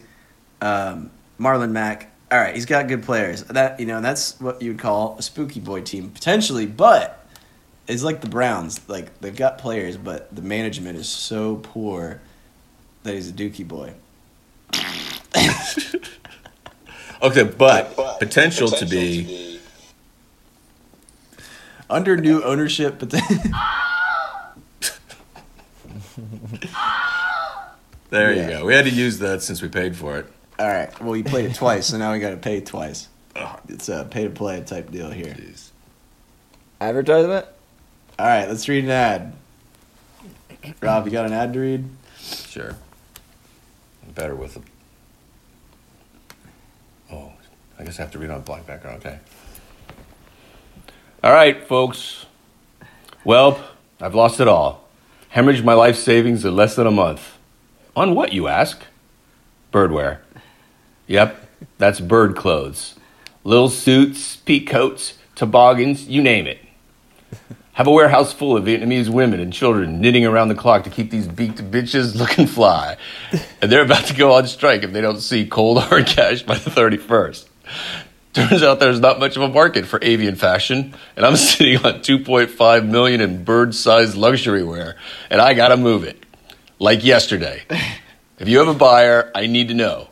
um, 0.62 1.10
Marlon 1.38 1.72
Mack. 1.72 2.10
All 2.32 2.38
right, 2.38 2.54
he's 2.54 2.64
got 2.64 2.88
good 2.88 3.02
players. 3.02 3.44
That 3.44 3.78
you 3.78 3.84
know, 3.84 4.00
that's 4.00 4.40
what 4.40 4.62
you 4.62 4.70
would 4.70 4.80
call 4.80 5.16
a 5.18 5.22
spooky 5.22 5.60
boy 5.60 5.82
team 5.82 6.08
potentially, 6.08 6.64
but 6.64 7.22
it's 7.86 8.02
like 8.02 8.22
the 8.22 8.28
Browns. 8.30 8.80
Like 8.88 9.20
they've 9.20 9.36
got 9.36 9.58
players, 9.58 9.98
but 9.98 10.34
the 10.34 10.40
management 10.40 10.96
is 10.96 11.10
so 11.10 11.56
poor 11.56 12.22
that 13.02 13.12
he's 13.12 13.28
a 13.28 13.34
dookie 13.34 13.68
boy. 13.68 13.92
Okay, 17.22 17.42
but 17.44 18.18
potential 18.18 18.68
to 18.68 18.86
be. 18.86 19.58
Under 21.88 22.16
new 22.16 22.42
ownership, 22.42 22.98
but 23.00 23.10
There 28.10 28.32
Yeah. 28.32 28.42
you 28.42 28.48
go. 28.58 28.64
We 28.64 28.74
had 28.74 28.84
to 28.86 28.90
use 28.90 29.18
that 29.18 29.42
since 29.42 29.62
we 29.62 29.68
paid 29.68 29.96
for 29.96 30.18
it. 30.18 30.26
all 30.58 30.66
right. 30.68 31.00
Well, 31.00 31.16
you 31.16 31.24
played 31.24 31.44
it 31.46 31.54
twice, 31.54 31.86
so 31.86 31.98
now 31.98 32.12
we 32.12 32.18
got 32.18 32.30
to 32.30 32.36
pay 32.36 32.60
twice. 32.60 33.08
It's 33.68 33.88
a 33.88 34.04
pay 34.10 34.24
to 34.24 34.30
play 34.30 34.60
type 34.62 34.90
deal 34.90 35.10
here. 35.10 35.32
Jeez. 35.34 35.68
Advertisement? 36.80 37.46
All 38.18 38.26
right, 38.26 38.48
let's 38.48 38.68
read 38.68 38.84
an 38.84 38.90
ad. 38.90 39.32
Rob, 40.82 41.06
you 41.06 41.12
got 41.12 41.24
an 41.26 41.32
ad 41.32 41.52
to 41.54 41.60
read? 41.60 41.88
Sure. 42.18 42.76
I'm 44.06 44.12
Better 44.12 44.34
with 44.34 44.56
a. 44.56 44.60
Oh, 47.12 47.32
I 47.80 47.84
guess 47.84 47.98
I 47.98 48.02
have 48.02 48.12
to 48.12 48.18
read 48.18 48.28
on 48.28 48.42
black 48.42 48.66
background. 48.66 48.98
Okay. 48.98 49.18
All 51.24 51.32
right, 51.32 51.66
folks. 51.66 52.26
Well, 53.24 53.64
I've 53.98 54.14
lost 54.14 54.38
it 54.38 54.48
all. 54.48 54.86
Hemorrhaged 55.34 55.64
my 55.64 55.72
life 55.72 55.96
savings 55.96 56.44
in 56.44 56.54
less 56.54 56.76
than 56.76 56.86
a 56.86 56.90
month. 56.90 57.38
On 57.96 58.14
what, 58.14 58.34
you 58.34 58.48
ask? 58.48 58.82
Birdwear. 59.72 60.18
Yep, 61.06 61.46
that's 61.78 62.00
bird 62.00 62.36
clothes. 62.36 62.96
Little 63.44 63.70
suits, 63.70 64.36
peak 64.36 64.68
coats, 64.68 65.16
toboggans, 65.34 66.06
you 66.06 66.22
name 66.22 66.46
it. 66.46 66.58
Have 67.72 67.86
a 67.86 67.92
warehouse 67.92 68.34
full 68.34 68.58
of 68.58 68.64
Vietnamese 68.64 69.08
women 69.08 69.40
and 69.40 69.52
children 69.52 70.02
knitting 70.02 70.26
around 70.26 70.48
the 70.48 70.54
clock 70.54 70.84
to 70.84 70.90
keep 70.90 71.10
these 71.10 71.26
beaked 71.26 71.70
bitches 71.70 72.14
looking 72.14 72.46
fly. 72.46 72.98
And 73.62 73.72
they're 73.72 73.84
about 73.84 74.04
to 74.06 74.14
go 74.14 74.32
on 74.34 74.46
strike 74.48 74.82
if 74.82 74.92
they 74.92 75.00
don't 75.00 75.20
see 75.20 75.46
cold 75.46 75.82
hard 75.82 76.06
cash 76.08 76.42
by 76.42 76.56
the 76.56 76.68
31st. 76.68 77.49
Turns 78.32 78.62
out 78.62 78.78
there's 78.78 79.00
not 79.00 79.18
much 79.18 79.36
of 79.36 79.42
a 79.42 79.48
market 79.48 79.86
for 79.86 79.98
avian 80.02 80.36
fashion, 80.36 80.94
and 81.16 81.26
I'm 81.26 81.36
sitting 81.48 81.78
on 81.78 82.00
2.5 82.00 82.88
million 82.88 83.20
in 83.20 83.44
bird-sized 83.44 84.16
luxury 84.16 84.62
wear, 84.62 84.96
and 85.30 85.40
I 85.40 85.54
gotta 85.54 85.76
move 85.76 86.04
it. 86.04 86.24
Like 86.78 87.04
yesterday. 87.04 87.62
If 88.40 88.48
you 88.48 88.58
have 88.58 88.68
a 88.68 88.74
buyer, 88.74 89.30
I 89.34 89.46
need 89.46 89.68
to 89.68 89.74
know. 89.74 90.08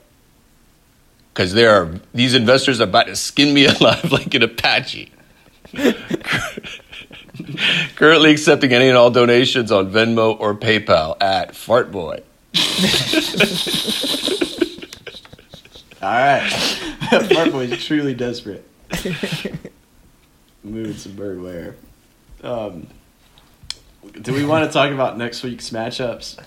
Because 1.32 1.54
there 1.54 1.70
are 1.70 1.94
these 2.12 2.34
investors 2.34 2.78
are 2.78 2.84
about 2.84 3.06
to 3.06 3.16
skin 3.16 3.54
me 3.54 3.64
alive 3.66 4.12
like 4.12 4.34
an 4.34 4.42
Apache. 4.42 5.10
Currently 7.96 8.30
accepting 8.30 8.72
any 8.72 8.88
and 8.88 8.98
all 8.98 9.10
donations 9.10 9.72
on 9.72 9.90
Venmo 9.90 10.38
or 10.38 10.54
PayPal 10.54 11.16
at 11.22 11.52
Fartboy. 11.52 12.22
All 16.00 16.08
right. 16.08 16.48
Fart 17.32 17.52
Boy's 17.52 17.84
truly 17.84 18.14
desperate. 18.14 18.64
Moving 20.62 20.94
some 20.94 21.12
birdware. 21.12 21.74
Um, 22.42 22.86
do 24.22 24.32
we 24.32 24.44
want 24.44 24.64
to 24.66 24.72
talk 24.72 24.90
about 24.92 25.18
next 25.18 25.42
week's 25.42 25.70
matchups? 25.70 26.38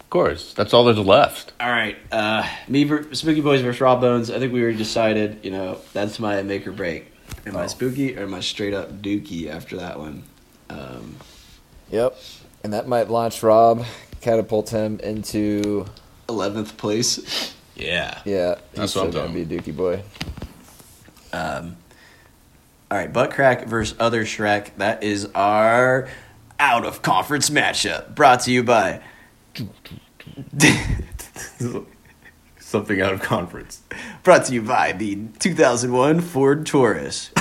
Of 0.00 0.10
course, 0.10 0.54
that's 0.54 0.74
all 0.74 0.84
there's 0.84 0.98
left. 0.98 1.52
All 1.60 1.70
right. 1.70 1.96
Uh, 2.10 2.48
me, 2.66 2.82
ver- 2.84 3.12
Spooky 3.14 3.40
Boys 3.40 3.60
versus 3.62 3.80
Raw 3.80 3.94
Bones. 4.00 4.28
I 4.30 4.38
think 4.40 4.52
we 4.52 4.60
already 4.62 4.76
decided, 4.78 5.38
you 5.44 5.52
know, 5.52 5.78
that's 5.92 6.18
my 6.18 6.42
make 6.42 6.66
or 6.66 6.72
break. 6.72 7.12
Am 7.46 7.56
I 7.56 7.64
Oh. 7.64 7.66
spooky 7.68 8.16
or 8.18 8.22
am 8.24 8.34
I 8.34 8.40
straight 8.40 8.74
up 8.74 9.00
dookie 9.02 9.48
after 9.48 9.76
that 9.76 9.98
one? 9.98 10.24
Um, 10.68 11.16
Yep. 11.92 12.16
And 12.64 12.72
that 12.72 12.86
might 12.88 13.08
launch 13.08 13.42
Rob, 13.42 13.84
catapult 14.20 14.70
him 14.70 14.98
into 15.00 15.86
11th 16.30 16.76
place. 16.76 17.54
Yeah. 17.76 18.20
yeah. 18.24 18.56
That's 18.74 18.94
what 18.94 19.06
I'm 19.06 19.10
still 19.12 19.22
gonna 19.22 19.34
be 19.34 19.42
a 19.42 19.46
Dookie 19.46 19.76
boy. 19.76 20.02
Um, 21.32 21.76
all 22.90 22.98
right, 22.98 23.12
Butt 23.12 23.30
Crack 23.30 23.66
versus 23.66 23.96
Other 24.00 24.24
Shrek. 24.24 24.70
That 24.76 25.02
is 25.02 25.28
our 25.34 26.08
out 26.58 26.84
of 26.84 27.02
conference 27.02 27.50
matchup. 27.50 28.14
Brought 28.14 28.40
to 28.40 28.52
you 28.52 28.62
by. 28.62 29.00
Something 32.58 33.00
out 33.00 33.12
of 33.12 33.22
conference. 33.22 33.82
Brought 34.22 34.44
to 34.46 34.54
you 34.54 34.62
by 34.62 34.92
the 34.92 35.26
2001 35.38 36.20
Ford 36.20 36.66
Taurus. 36.66 37.30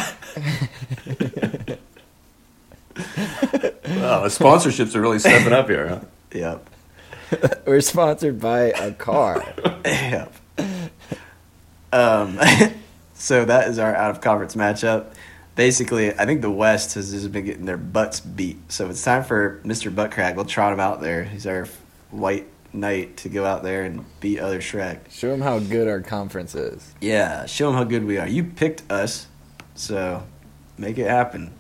Wow, 3.90 4.22
the 4.22 4.30
sponsorships 4.30 4.96
are 4.96 5.02
really 5.02 5.20
stepping 5.20 5.54
up 5.54 5.68
here, 5.68 5.88
huh? 5.88 6.00
Yep. 6.34 6.70
We're 7.66 7.82
sponsored 7.82 8.40
by 8.40 8.72
a 8.72 8.92
car. 8.92 9.46
Yep. 9.86 10.34
Um, 11.92 12.40
so 13.14 13.46
that 13.46 13.68
is 13.68 13.80
our 13.80 13.96
out 13.96 14.12
of 14.12 14.22
conference 14.22 14.56
matchup. 14.56 15.14
Basically, 15.56 16.14
I 16.14 16.26
think 16.26 16.42
the 16.42 16.52
West 16.52 16.94
has 16.94 17.12
just 17.12 17.32
been 17.32 17.46
getting 17.46 17.66
their 17.66 17.78
butts 17.78 18.20
beat. 18.20 18.72
So 18.72 18.90
it's 18.90 19.04
time 19.04 19.24
for 19.24 19.60
Mr. 19.64 19.92
Buttcrack. 19.92 20.36
We'll 20.36 20.46
trot 20.46 20.72
him 20.72 20.80
out 20.80 21.02
there. 21.02 21.24
He's 21.24 21.48
our 21.48 21.68
white 22.12 22.48
knight 22.72 23.18
to 23.18 23.30
go 23.30 23.46
out 23.46 23.64
there 23.64 23.84
and 23.84 24.06
beat 24.20 24.40
other 24.40 24.60
Shrek. 24.60 25.10
Show 25.10 25.34
him 25.34 25.42
how 25.42 25.60
good 25.60 25.88
our 25.88 26.02
conference 26.02 26.56
is. 26.56 26.94
Yeah, 27.02 27.46
show 27.46 27.70
him 27.70 27.76
how 27.76 27.84
good 27.84 28.06
we 28.06 28.18
are. 28.18 28.28
You 28.28 28.44
picked 28.44 28.90
us, 28.92 29.28
so 29.76 30.24
make 30.78 30.98
it 30.98 31.08
happen. 31.08 31.52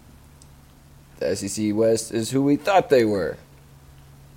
The 1.17 1.35
SEC 1.35 1.75
West 1.75 2.13
is 2.13 2.31
who 2.31 2.43
we 2.43 2.55
thought 2.55 2.89
they 2.89 3.03
were, 3.03 3.37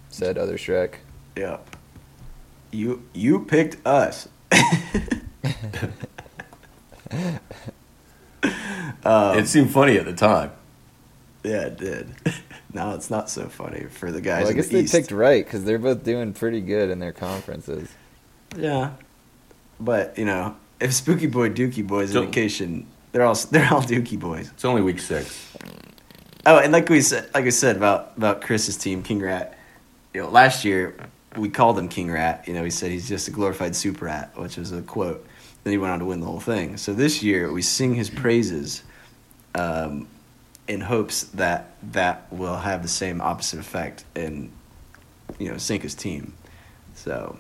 said 0.09 0.37
other 0.37 0.57
Shrek. 0.57 0.95
Yep. 1.37 1.77
You 2.71 3.03
you 3.13 3.45
picked 3.45 3.85
us. 3.87 4.29
um, 9.05 9.39
it 9.39 9.47
seemed 9.49 9.71
funny 9.71 9.97
at 9.99 10.05
the 10.05 10.13
time. 10.15 10.53
yeah, 11.45 11.63
it 11.63 11.79
did. 11.79 12.15
now 12.73 12.95
it's 12.95 13.11
not 13.11 13.29
so 13.31 13.49
funny 13.49 13.85
for 13.85 14.11
the 14.11 14.21
guys. 14.21 14.41
Well, 14.45 14.49
I 14.49 14.51
in 14.51 14.57
guess 14.57 14.69
the 14.69 14.75
they 14.75 14.81
East. 14.83 14.95
picked 14.95 15.11
right 15.11 15.45
because 15.45 15.65
they're 15.65 15.79
both 15.79 16.05
doing 16.05 16.33
pretty 16.33 16.61
good 16.61 16.91
in 16.91 16.99
their 16.99 17.13
conferences. 17.13 17.89
Yeah, 18.57 18.93
but 19.81 20.17
you 20.19 20.25
know, 20.25 20.57
if 20.81 20.93
Spooky 20.95 21.27
Boy 21.27 21.51
Dookie 21.51 21.87
Boy's 21.87 22.13
Don't- 22.13 22.25
indication, 22.25 22.87
they're 23.13 23.25
all 23.25 23.35
they're 23.51 23.73
all 23.73 23.83
Dookie 23.83 24.19
Boys. 24.19 24.51
It's 24.51 24.65
only 24.65 24.83
week 24.83 25.01
six. 25.01 25.49
Oh, 26.45 26.59
and 26.59 26.73
like 26.73 26.89
we 26.89 27.01
said, 27.03 27.29
like 27.35 27.45
I 27.45 27.51
said 27.51 27.77
about 27.77 28.13
about 28.17 28.43
Chris's 28.43 28.77
team, 28.77 29.03
King 29.03 29.21
Rat. 29.21 29.59
You 30.15 30.23
know, 30.23 30.29
last 30.29 30.65
year 30.65 30.95
we 31.37 31.49
called 31.49 31.79
him 31.79 31.89
King 31.89 32.11
Rat. 32.11 32.45
You 32.47 32.55
know, 32.55 32.65
he 32.65 32.71
said 32.71 32.91
he's 32.91 33.09
just 33.09 33.29
a 33.29 33.31
glorified 33.31 33.75
super 33.77 34.07
rat, 34.07 34.33
which 34.37 34.57
was 34.57 34.73
a 34.73 34.83
quote. 34.83 35.27
Then 35.65 35.73
he 35.73 35.79
went 35.79 35.93
on 35.93 35.99
to 36.01 36.05
win 36.05 36.21
the 36.21 36.27
whole 36.27 36.41
thing. 36.41 36.77
So 36.77 36.93
this 36.93 37.23
year 37.23 37.51
we 37.53 37.63
sing 37.63 37.95
his 37.95 38.11
praises, 38.11 38.83
um, 39.55 40.09
in 40.69 40.81
hopes 40.81 41.25
that 41.25 41.75
that 41.93 42.33
will 42.33 42.57
have 42.57 42.83
the 42.83 42.89
same 42.89 43.21
opposite 43.21 43.59
effect 43.59 44.05
and 44.15 44.51
you 45.39 45.51
know 45.51 45.59
sink 45.59 45.83
his 45.83 45.95
team. 45.95 46.33
So 46.95 47.39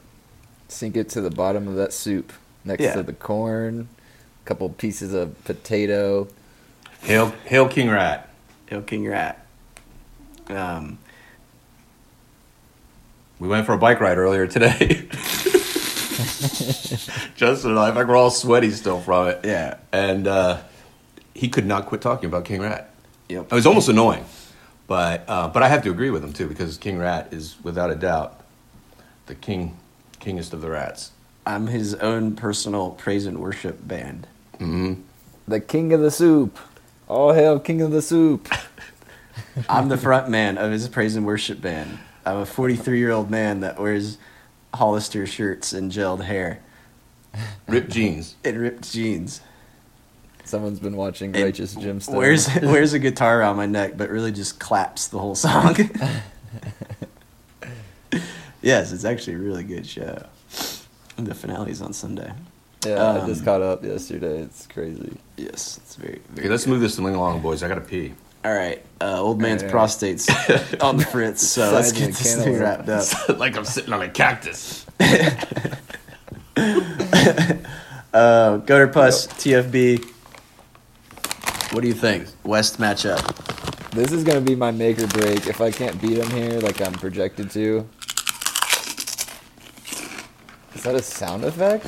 Sink 0.72 0.96
it 0.96 1.10
to 1.10 1.20
the 1.20 1.30
bottom 1.30 1.68
of 1.68 1.74
that 1.74 1.92
soup 1.92 2.32
next 2.64 2.82
Yeah. 2.82 2.94
to 2.94 3.02
the 3.02 3.12
corn, 3.12 3.88
a 4.42 4.48
couple 4.48 4.68
pieces 4.70 5.12
of 5.12 5.44
potato. 5.44 6.28
Hail, 7.02 7.34
hail 7.44 7.68
King 7.68 7.90
Rat. 7.90 8.30
Hail 8.66 8.80
King 8.80 9.06
Rat. 9.06 9.44
Um, 10.48 10.98
We 13.42 13.48
went 13.48 13.66
for 13.66 13.72
a 13.72 13.78
bike 13.78 13.98
ride 13.98 14.18
earlier 14.18 14.46
today. 14.46 15.08
Justin 17.34 17.70
and 17.70 17.78
I, 17.80 17.88
in 17.88 17.94
fact, 17.96 18.08
we're 18.08 18.14
all 18.14 18.30
sweaty 18.30 18.70
still 18.70 19.00
from 19.00 19.26
it. 19.26 19.40
yeah. 19.42 19.78
And 19.90 20.28
uh, 20.28 20.60
he 21.34 21.48
could 21.48 21.66
not 21.66 21.86
quit 21.86 22.00
talking 22.00 22.26
about 22.26 22.44
King 22.44 22.60
Rat. 22.60 22.94
Yep. 23.28 23.46
It 23.50 23.52
was 23.52 23.66
almost 23.66 23.88
annoying, 23.88 24.24
but 24.86 25.24
uh, 25.26 25.48
but 25.48 25.64
I 25.64 25.66
have 25.66 25.82
to 25.82 25.90
agree 25.90 26.10
with 26.10 26.22
him 26.22 26.32
too 26.32 26.46
because 26.46 26.78
King 26.78 26.98
Rat 26.98 27.32
is 27.32 27.56
without 27.64 27.90
a 27.90 27.96
doubt 27.96 28.40
the 29.26 29.34
king, 29.34 29.76
kingest 30.20 30.52
of 30.52 30.60
the 30.60 30.70
rats. 30.70 31.10
I'm 31.44 31.66
his 31.66 31.96
own 31.96 32.36
personal 32.36 32.92
praise 32.92 33.26
and 33.26 33.40
worship 33.40 33.80
band. 33.88 34.28
hmm 34.58 34.94
The 35.48 35.58
king 35.58 35.92
of 35.92 36.00
the 36.00 36.12
soup. 36.12 36.60
All 37.08 37.32
hail 37.32 37.58
king 37.58 37.82
of 37.82 37.90
the 37.90 38.02
soup. 38.02 38.48
I'm 39.68 39.88
the 39.88 39.98
front 39.98 40.28
man 40.28 40.58
of 40.58 40.70
his 40.70 40.86
praise 40.88 41.16
and 41.16 41.26
worship 41.26 41.60
band. 41.60 41.98
I'm 42.24 42.38
a 42.38 42.46
43 42.46 42.98
year 42.98 43.10
old 43.10 43.30
man 43.30 43.60
that 43.60 43.78
wears 43.80 44.18
Hollister 44.74 45.26
shirts 45.26 45.72
and 45.72 45.90
gelled 45.90 46.24
hair 46.24 46.60
Ripped 47.66 47.90
jeans. 47.90 48.36
and 48.44 48.58
ripped 48.58 48.92
jeans. 48.92 49.40
Someone's 50.44 50.80
been 50.80 50.96
watching 50.96 51.34
And 51.34 51.44
Righteous 51.44 51.74
Gemstone. 51.74 52.14
Wears 52.14 52.48
wears 52.62 52.92
a 52.92 52.98
guitar 52.98 53.40
around 53.40 53.56
my 53.56 53.66
neck, 53.66 53.92
but 53.96 54.10
really 54.10 54.32
just 54.32 54.58
claps 54.58 55.08
the 55.08 55.18
whole 55.18 55.34
song. 55.34 55.76
yes, 58.60 58.92
it's 58.92 59.04
actually 59.04 59.34
a 59.34 59.38
really 59.38 59.64
good 59.64 59.86
show. 59.86 60.26
The 61.16 61.34
finale's 61.34 61.80
on 61.80 61.92
Sunday. 61.92 62.32
Yeah, 62.84 62.94
I 63.02 63.18
Um, 63.20 63.28
just 63.28 63.44
caught 63.44 63.62
up 63.62 63.84
yesterday. 63.84 64.40
It's 64.40 64.66
crazy. 64.66 65.12
Yes, 65.36 65.78
it's 65.82 65.94
very. 65.94 66.20
very 66.30 66.46
Okay, 66.46 66.48
let's 66.48 66.66
move 66.66 66.80
this 66.80 66.96
thing 66.96 67.06
along, 67.06 67.40
boys. 67.40 67.62
I 67.62 67.68
gotta 67.68 67.80
pee. 67.80 68.14
All 68.44 68.52
right, 68.52 68.84
uh, 69.00 69.20
old 69.20 69.40
man's 69.40 69.62
All 69.62 69.68
right, 69.68 69.74
all 69.74 69.80
right. 69.80 69.88
prostate's 69.88 70.28
on 70.80 70.96
the 70.96 71.04
fritz, 71.04 71.46
so 71.46 71.72
let's 71.72 71.92
get 71.92 72.08
this 72.08 72.36
thing 72.42 72.58
wrapped 72.58 72.88
up. 72.88 73.06
like 73.38 73.56
I'm 73.56 73.64
sitting 73.64 73.92
on 73.92 74.02
a 74.02 74.08
cactus. 74.08 74.84
Uh, 78.14 78.58
Gutter 78.58 78.88
Puss, 78.88 79.26
TFB. 79.26 80.04
What 81.72 81.80
do 81.80 81.88
you 81.88 81.94
think? 81.94 82.28
West 82.44 82.78
matchup. 82.78 83.22
This 83.92 84.12
is 84.12 84.22
gonna 84.22 84.42
be 84.42 84.54
my 84.54 84.70
make 84.70 84.98
or 84.98 85.06
break. 85.06 85.46
If 85.46 85.62
I 85.62 85.70
can't 85.70 85.98
beat 86.00 86.18
him 86.18 86.30
here, 86.30 86.60
like 86.60 86.82
I'm 86.82 86.92
projected 86.92 87.50
to. 87.52 87.88
Is 90.74 90.82
that 90.82 90.94
a 90.94 91.02
sound 91.02 91.44
effect? 91.44 91.86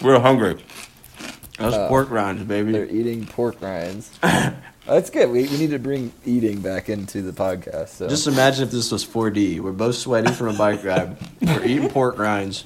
We're 0.00 0.20
hungry. 0.20 0.62
Those 1.58 1.74
Uh, 1.74 1.88
pork 1.88 2.10
rinds, 2.10 2.42
baby. 2.44 2.72
They're 2.72 2.86
eating 2.88 3.26
pork 3.26 3.60
rinds. 3.60 4.10
That's 4.86 5.10
good. 5.10 5.30
We, 5.30 5.42
we 5.48 5.58
need 5.58 5.70
to 5.70 5.78
bring 5.78 6.12
eating 6.24 6.60
back 6.60 6.88
into 6.88 7.20
the 7.20 7.32
podcast. 7.32 7.88
So 7.88 8.08
Just 8.08 8.26
imagine 8.26 8.64
if 8.64 8.70
this 8.70 8.90
was 8.90 9.04
4D. 9.04 9.60
We're 9.60 9.72
both 9.72 9.96
sweaty 9.96 10.32
from 10.32 10.48
a 10.48 10.58
bike 10.58 10.82
ride. 10.84 11.16
We're 11.42 11.64
eating 11.64 11.88
pork 11.90 12.16
rinds. 12.18 12.64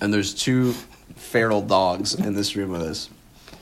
And 0.00 0.14
there's 0.14 0.32
two 0.34 0.72
feral 1.16 1.60
dogs 1.62 2.14
in 2.14 2.34
this 2.34 2.56
room 2.56 2.70
with 2.70 2.82
us. 2.82 3.10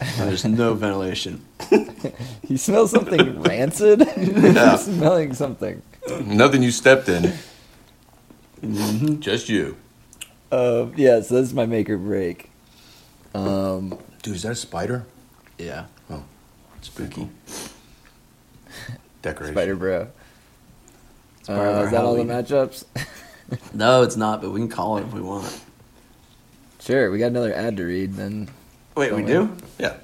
And 0.00 0.28
there's 0.28 0.44
no 0.44 0.74
ventilation. 0.74 1.44
you 2.48 2.56
smell 2.56 2.86
something 2.86 3.42
rancid. 3.42 4.00
Yeah. 4.16 4.70
You're 4.70 4.78
smelling 4.78 5.34
something. 5.34 5.82
Nothing 6.24 6.62
you 6.62 6.70
stepped 6.70 7.08
in. 7.08 7.32
Just 9.20 9.48
you. 9.48 9.76
Um, 10.52 10.92
yeah, 10.96 11.20
so 11.22 11.34
this 11.36 11.48
is 11.48 11.54
my 11.54 11.66
make 11.66 11.88
or 11.90 11.98
break. 11.98 12.49
Um, 13.34 13.98
Dude, 14.22 14.36
is 14.36 14.42
that 14.42 14.52
a 14.52 14.56
spider? 14.56 15.06
Yeah. 15.58 15.86
Oh, 16.10 16.24
Spooky. 16.80 17.28
decoration. 19.22 19.54
Spider 19.54 19.76
Bro. 19.76 20.08
part 21.46 21.58
Uh, 21.58 21.62
our 21.62 21.84
is 21.84 21.90
that 21.92 22.04
all 22.04 22.14
the 22.16 22.24
matchups? 22.24 22.84
No, 23.74 24.02
it's 24.02 24.16
not, 24.16 24.40
but 24.40 24.50
we 24.50 24.60
can 24.60 24.68
call 24.68 24.98
it 24.98 25.02
if 25.02 25.12
we 25.12 25.20
want. 25.20 25.60
sure, 26.78 27.10
we 27.10 27.18
got 27.18 27.26
another 27.26 27.52
ad 27.52 27.76
to 27.78 27.84
read. 27.84 28.14
Then 28.14 28.48
Wait, 28.94 29.12
we 29.12 29.22
Don't 29.22 29.58
do? 29.58 29.66
Yeah. 29.78 29.94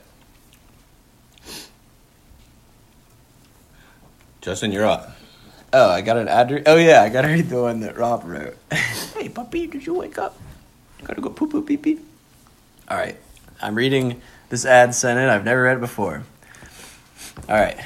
Justin, 4.40 4.72
you're 4.72 4.86
up. 4.86 5.16
Oh, 5.72 5.90
I 5.90 6.00
got 6.00 6.16
an 6.16 6.28
ad. 6.28 6.50
Re- 6.50 6.62
oh, 6.66 6.76
yeah, 6.76 7.02
I 7.02 7.08
got 7.08 7.22
to 7.22 7.28
read 7.28 7.48
the 7.48 7.60
one 7.62 7.80
that 7.80 7.96
Rob 7.96 8.24
wrote. 8.24 8.56
hey, 8.72 9.28
puppy, 9.28 9.66
did 9.66 9.86
you 9.86 9.94
wake 9.94 10.18
up? 10.18 10.36
Gotta 11.04 11.20
go 11.20 11.30
poo 11.30 11.46
poo 11.46 11.62
pee 11.62 11.76
pee. 11.76 12.00
All 12.88 12.96
right. 12.96 13.16
I'm 13.60 13.74
reading 13.74 14.20
this 14.48 14.64
ad 14.64 14.94
sent 14.94 15.18
in. 15.18 15.28
I've 15.28 15.44
never 15.44 15.62
read 15.62 15.78
it 15.78 15.80
before. 15.80 16.22
All 17.48 17.56
right. 17.56 17.78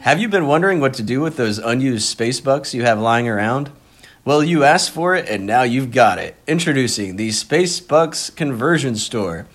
Have 0.00 0.18
you 0.18 0.28
been 0.28 0.46
wondering 0.46 0.80
what 0.80 0.94
to 0.94 1.02
do 1.02 1.20
with 1.20 1.36
those 1.36 1.58
unused 1.58 2.08
space 2.08 2.40
bucks 2.40 2.72
you 2.72 2.82
have 2.82 2.98
lying 2.98 3.28
around? 3.28 3.70
Well, 4.24 4.42
you 4.42 4.64
asked 4.64 4.92
for 4.92 5.14
it 5.14 5.28
and 5.28 5.44
now 5.44 5.62
you've 5.62 5.92
got 5.92 6.18
it. 6.18 6.36
Introducing 6.46 7.16
the 7.16 7.32
Space 7.32 7.80
Bucks 7.80 8.30
Conversion 8.30 8.96
Store. 8.96 9.46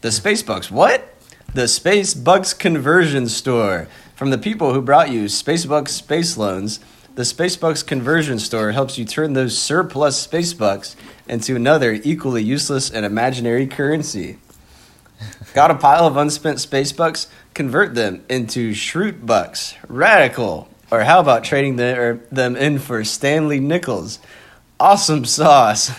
The 0.00 0.10
Space 0.10 0.42
Bucks, 0.42 0.70
what? 0.70 1.14
The 1.52 1.68
Space 1.68 2.14
Bucks 2.14 2.54
Conversion 2.54 3.28
Store. 3.28 3.86
From 4.16 4.30
the 4.30 4.38
people 4.38 4.72
who 4.72 4.80
brought 4.80 5.10
you 5.10 5.28
Space 5.28 5.66
Bucks 5.66 5.92
Space 5.92 6.38
Loans, 6.38 6.80
the 7.18 7.24
Space 7.24 7.56
Bucks 7.56 7.82
Conversion 7.82 8.38
Store 8.38 8.70
helps 8.70 8.96
you 8.96 9.04
turn 9.04 9.32
those 9.32 9.58
surplus 9.58 10.16
Space 10.16 10.54
Bucks 10.54 10.94
into 11.26 11.56
another 11.56 11.94
equally 12.04 12.44
useless 12.44 12.92
and 12.92 13.04
imaginary 13.04 13.66
currency. 13.66 14.38
Got 15.52 15.72
a 15.72 15.74
pile 15.74 16.06
of 16.06 16.16
unspent 16.16 16.60
space 16.60 16.92
bucks? 16.92 17.26
Convert 17.54 17.96
them 17.96 18.24
into 18.28 18.70
Schrute 18.70 19.26
bucks. 19.26 19.74
Radical. 19.88 20.68
Or 20.92 21.02
how 21.02 21.18
about 21.18 21.42
trading 21.42 21.74
the, 21.74 21.98
or 21.98 22.20
them 22.30 22.54
in 22.54 22.78
for 22.78 23.02
Stanley 23.02 23.58
Nickels? 23.58 24.20
Awesome 24.78 25.24
sauce. 25.24 25.90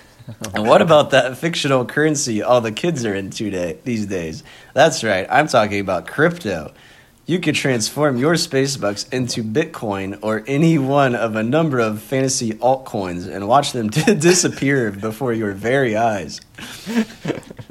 and 0.54 0.68
what 0.68 0.80
about 0.80 1.10
that 1.10 1.36
fictional 1.38 1.84
currency 1.84 2.40
all 2.40 2.60
the 2.60 2.70
kids 2.70 3.04
are 3.04 3.16
into 3.16 3.50
day, 3.50 3.78
these 3.82 4.06
days? 4.06 4.44
That's 4.74 5.02
right, 5.02 5.26
I'm 5.28 5.48
talking 5.48 5.80
about 5.80 6.06
crypto. 6.06 6.72
You 7.32 7.40
could 7.40 7.54
transform 7.54 8.18
your 8.18 8.36
space 8.36 8.76
bucks 8.76 9.08
into 9.08 9.42
Bitcoin 9.42 10.18
or 10.20 10.44
any 10.46 10.76
one 10.76 11.14
of 11.14 11.34
a 11.34 11.42
number 11.42 11.78
of 11.78 12.02
fantasy 12.02 12.50
altcoins 12.50 13.26
and 13.26 13.48
watch 13.48 13.72
them 13.72 13.88
disappear 13.88 14.90
before 14.90 15.32
your 15.32 15.52
very 15.52 15.96
eyes. 15.96 16.42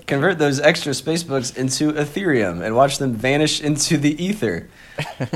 Convert 0.08 0.40
those 0.40 0.60
extra 0.60 0.96
space 0.96 1.22
bucks 1.22 1.52
into 1.52 1.94
Ethereum 1.94 2.66
and 2.66 2.76
watch 2.76 2.98
them 2.98 3.14
vanish 3.14 3.62
into 3.62 3.98
the 3.98 4.20
ether. 4.24 4.68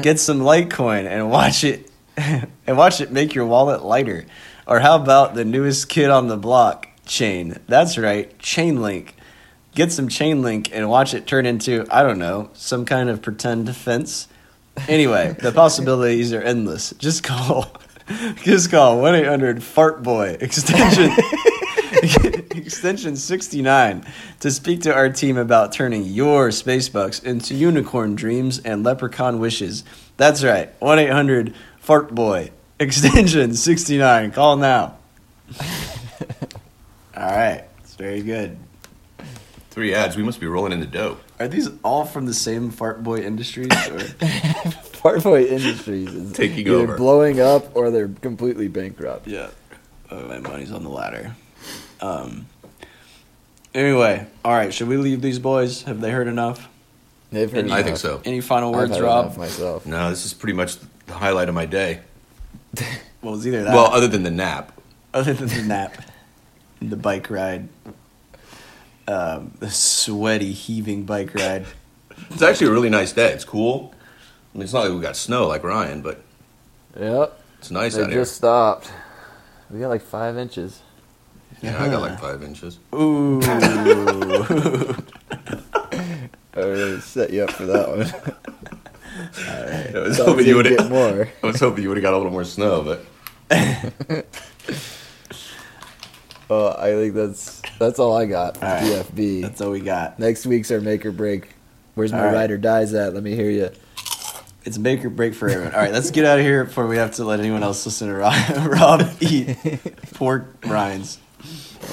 Get 0.02 0.20
some 0.20 0.40
Litecoin 0.40 1.06
and 1.06 1.30
watch 1.30 1.64
it 1.64 1.92
and 2.18 2.78
watch 2.78 3.02
it 3.02 3.12
make 3.12 3.36
your 3.36 3.46
wallet 3.46 3.84
lighter. 3.84 4.26
Or 4.66 4.80
how 4.80 4.96
about 4.96 5.36
the 5.36 5.46
newest 5.46 5.88
kid 5.88 6.10
on 6.10 6.30
the 6.30 6.38
block, 6.38 6.88
Chain? 7.06 7.60
That's 7.68 7.96
right, 7.96 8.36
Chainlink. 8.40 9.10
Get 9.76 9.92
some 9.92 10.08
chain 10.08 10.42
link 10.42 10.70
and 10.74 10.90
watch 10.90 11.14
it 11.14 11.28
turn 11.28 11.46
into, 11.46 11.86
I 11.92 12.02
don't 12.02 12.18
know, 12.18 12.50
some 12.54 12.86
kind 12.86 13.10
of 13.10 13.22
pretend 13.22 13.74
fence. 13.76 14.28
Anyway, 14.88 15.36
the 15.40 15.52
possibilities 15.54 16.34
are 16.34 16.42
endless. 16.42 16.92
Just 16.98 17.24
call 17.24 17.72
just 18.44 18.72
call 18.72 18.98
1-800 18.98 19.62
fart 19.62 20.04
boy 20.04 20.38
extension 20.40 21.12
extension 22.58 23.16
69 23.16 24.06
to 24.40 24.52
speak 24.52 24.82
to 24.82 24.94
our 24.94 25.10
team 25.10 25.38
about 25.38 25.72
turning 25.72 26.04
your 26.04 26.52
space 26.52 26.88
bucks 26.88 27.20
into 27.20 27.54
unicorn 27.56 28.16
dreams 28.16 28.60
and 28.60 28.84
leprechaun 28.84 29.40
wishes. 29.40 29.84
That's 30.18 30.44
right. 30.44 30.80
1-800 30.80 31.54
fart 31.80 32.14
boy 32.14 32.52
extension 32.80 33.56
69. 33.56 34.32
Call 34.32 34.58
now. 34.58 34.98
All 37.18 37.32
right. 37.32 37.64
It's 37.80 37.96
very 37.96 38.22
good. 38.22 38.58
Three 39.76 39.94
ads. 39.94 40.16
We 40.16 40.24
must 40.24 40.40
be 40.40 40.48
rolling 40.48 40.72
in 40.72 40.80
the 40.80 40.86
dough. 40.86 41.18
Are 41.38 41.50
these 41.50 41.68
all 41.84 42.06
from 42.06 42.26
the 42.28 42.34
same 42.34 42.72
Fart 42.72 43.04
Boy 43.04 43.18
Industries? 43.18 43.68
Or? 43.90 44.00
Fart 45.04 45.22
Boy 45.22 45.44
Industries 45.44 46.14
is 46.14 46.32
Taking 46.32 46.60
either 46.60 46.76
over. 46.76 46.96
blowing 46.98 47.42
up 47.42 47.76
or 47.76 47.92
they're 47.92 48.08
completely 48.08 48.70
bankrupt. 48.70 49.28
yeah, 49.28 49.50
oh, 50.10 50.28
my 50.30 50.40
money's 50.40 50.72
on 50.72 50.84
the 50.84 50.90
latter. 50.90 51.36
Um. 52.00 52.46
Anyway, 53.74 54.26
all 54.46 54.54
right. 54.54 54.74
Should 54.74 54.88
we 54.88 54.96
leave 54.96 55.22
these 55.22 55.40
boys? 55.40 55.82
Have 55.84 56.00
they 56.00 56.10
heard 56.12 56.28
enough? 56.28 56.70
They've 57.34 57.52
heard 57.52 57.70
I 57.70 57.84
think 57.84 57.98
so. 57.98 58.22
Any 58.24 58.40
final 58.40 58.74
I've 58.74 58.90
words, 58.90 59.02
Rob? 59.02 59.26
enough 59.26 59.38
myself. 59.38 59.86
No, 59.86 60.10
this 60.10 60.26
is 60.26 60.34
pretty 60.34 60.54
much 60.56 60.78
the 61.08 61.14
highlight 61.14 61.50
of 61.50 61.56
my 61.56 61.66
day. 61.66 62.00
Well, 63.22 63.36
it's 63.36 63.46
either 63.46 63.66
that. 63.66 63.74
Well, 63.74 63.88
other 63.92 64.08
than 64.08 64.24
the 64.24 64.32
nap. 64.32 64.72
other 65.14 65.34
than 65.34 65.50
the 65.50 65.64
nap, 65.64 65.98
the 66.82 66.96
bike 66.96 67.30
ride, 67.30 67.68
um, 69.08 69.52
the 69.60 69.70
sweaty, 69.70 70.52
heaving 70.54 71.04
bike 71.06 71.34
ride. 71.36 71.66
It's 72.32 72.42
actually 72.42 72.68
a 72.68 72.72
really 72.72 72.90
nice 72.90 73.12
day. 73.14 73.32
It's 73.32 73.46
cool. 73.46 73.94
I 74.54 74.58
mean, 74.58 74.64
it's 74.64 74.74
not 74.74 74.86
like 74.86 74.94
we 74.94 75.02
got 75.02 75.16
snow 75.18 75.48
like 75.48 75.64
Ryan, 75.64 76.02
but 76.02 76.22
Yep. 77.00 77.40
it's 77.60 77.72
nice 77.72 77.96
They 77.96 78.04
out 78.04 78.10
just 78.12 78.36
stopped. 78.36 78.92
We 79.70 79.80
got 79.80 79.90
like 79.90 80.02
five 80.04 80.38
inches. 80.38 80.82
here. 81.62 81.72
Yeah, 81.72 81.84
I 81.84 81.90
got 81.90 82.02
like 82.02 82.20
five 82.20 82.42
inches. 82.44 82.80
Ooh. 82.94 83.42
I 86.58 86.60
really 86.60 87.02
set 87.02 87.32
you 87.32 87.44
up 87.44 87.52
for 87.52 87.66
that 87.66 87.90
one. 87.90 88.02
I 89.96 90.00
was 90.00 90.18
Thought 90.18 90.28
hoping 90.30 90.46
you'd 90.48 90.64
get 90.64 90.80
have. 90.80 90.90
more. 90.90 91.28
I 91.44 91.48
was 91.48 91.60
hoping 91.60 91.84
you 91.84 91.90
would 91.90 91.98
have 91.98 92.04
got 92.04 92.14
a 92.14 92.18
little 92.18 92.32
more 92.32 92.44
snow, 92.46 92.82
but 92.84 93.06
Well, 96.48 96.76
I 96.78 96.92
think 96.92 97.16
that's 97.16 97.62
that's 97.80 98.00
all 98.00 98.16
I 98.16 98.26
got 98.26 98.58
for 98.58 98.66
All 98.66 98.74
right. 98.74 98.84
DFB. 98.84 99.42
That's 99.42 99.62
all 99.62 99.72
we 99.72 99.80
got. 99.80 100.20
Next 100.20 100.46
week's 100.46 100.72
our 100.72 100.80
make 100.80 101.06
or 101.06 101.12
break. 101.12 101.50
Where's 101.96 102.12
my 102.12 102.26
right. 102.26 102.34
ride 102.34 102.52
or 102.52 102.58
dies 102.58 102.94
at? 102.94 103.14
Let 103.14 103.24
me 103.24 103.36
hear 103.36 103.50
you. 103.50 103.72
It's 104.66 104.78
make 104.78 105.06
or 105.06 105.10
break 105.10 105.34
for 105.36 105.48
everyone. 105.48 105.74
All 105.74 105.80
right, 105.80 105.94
let's 105.94 106.10
get 106.10 106.26
out 106.26 106.40
of 106.40 106.46
here 106.46 106.66
before 106.66 106.88
we 106.88 106.98
have 106.98 107.12
to 107.16 107.24
let 107.24 107.40
anyone 107.40 107.62
else 107.62 107.86
listen 107.86 108.08
to 108.08 108.16
Rob, 108.16 108.34
Rob 108.68 109.08
eat 109.20 109.56
pork 110.16 110.48
rinds 110.66 111.20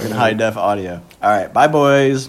in 0.03 0.11
high 0.11 0.33
def 0.33 0.57
audio. 0.57 1.03
All 1.23 1.31
right, 1.31 1.53
bye, 1.53 1.69
boys. 1.69 2.29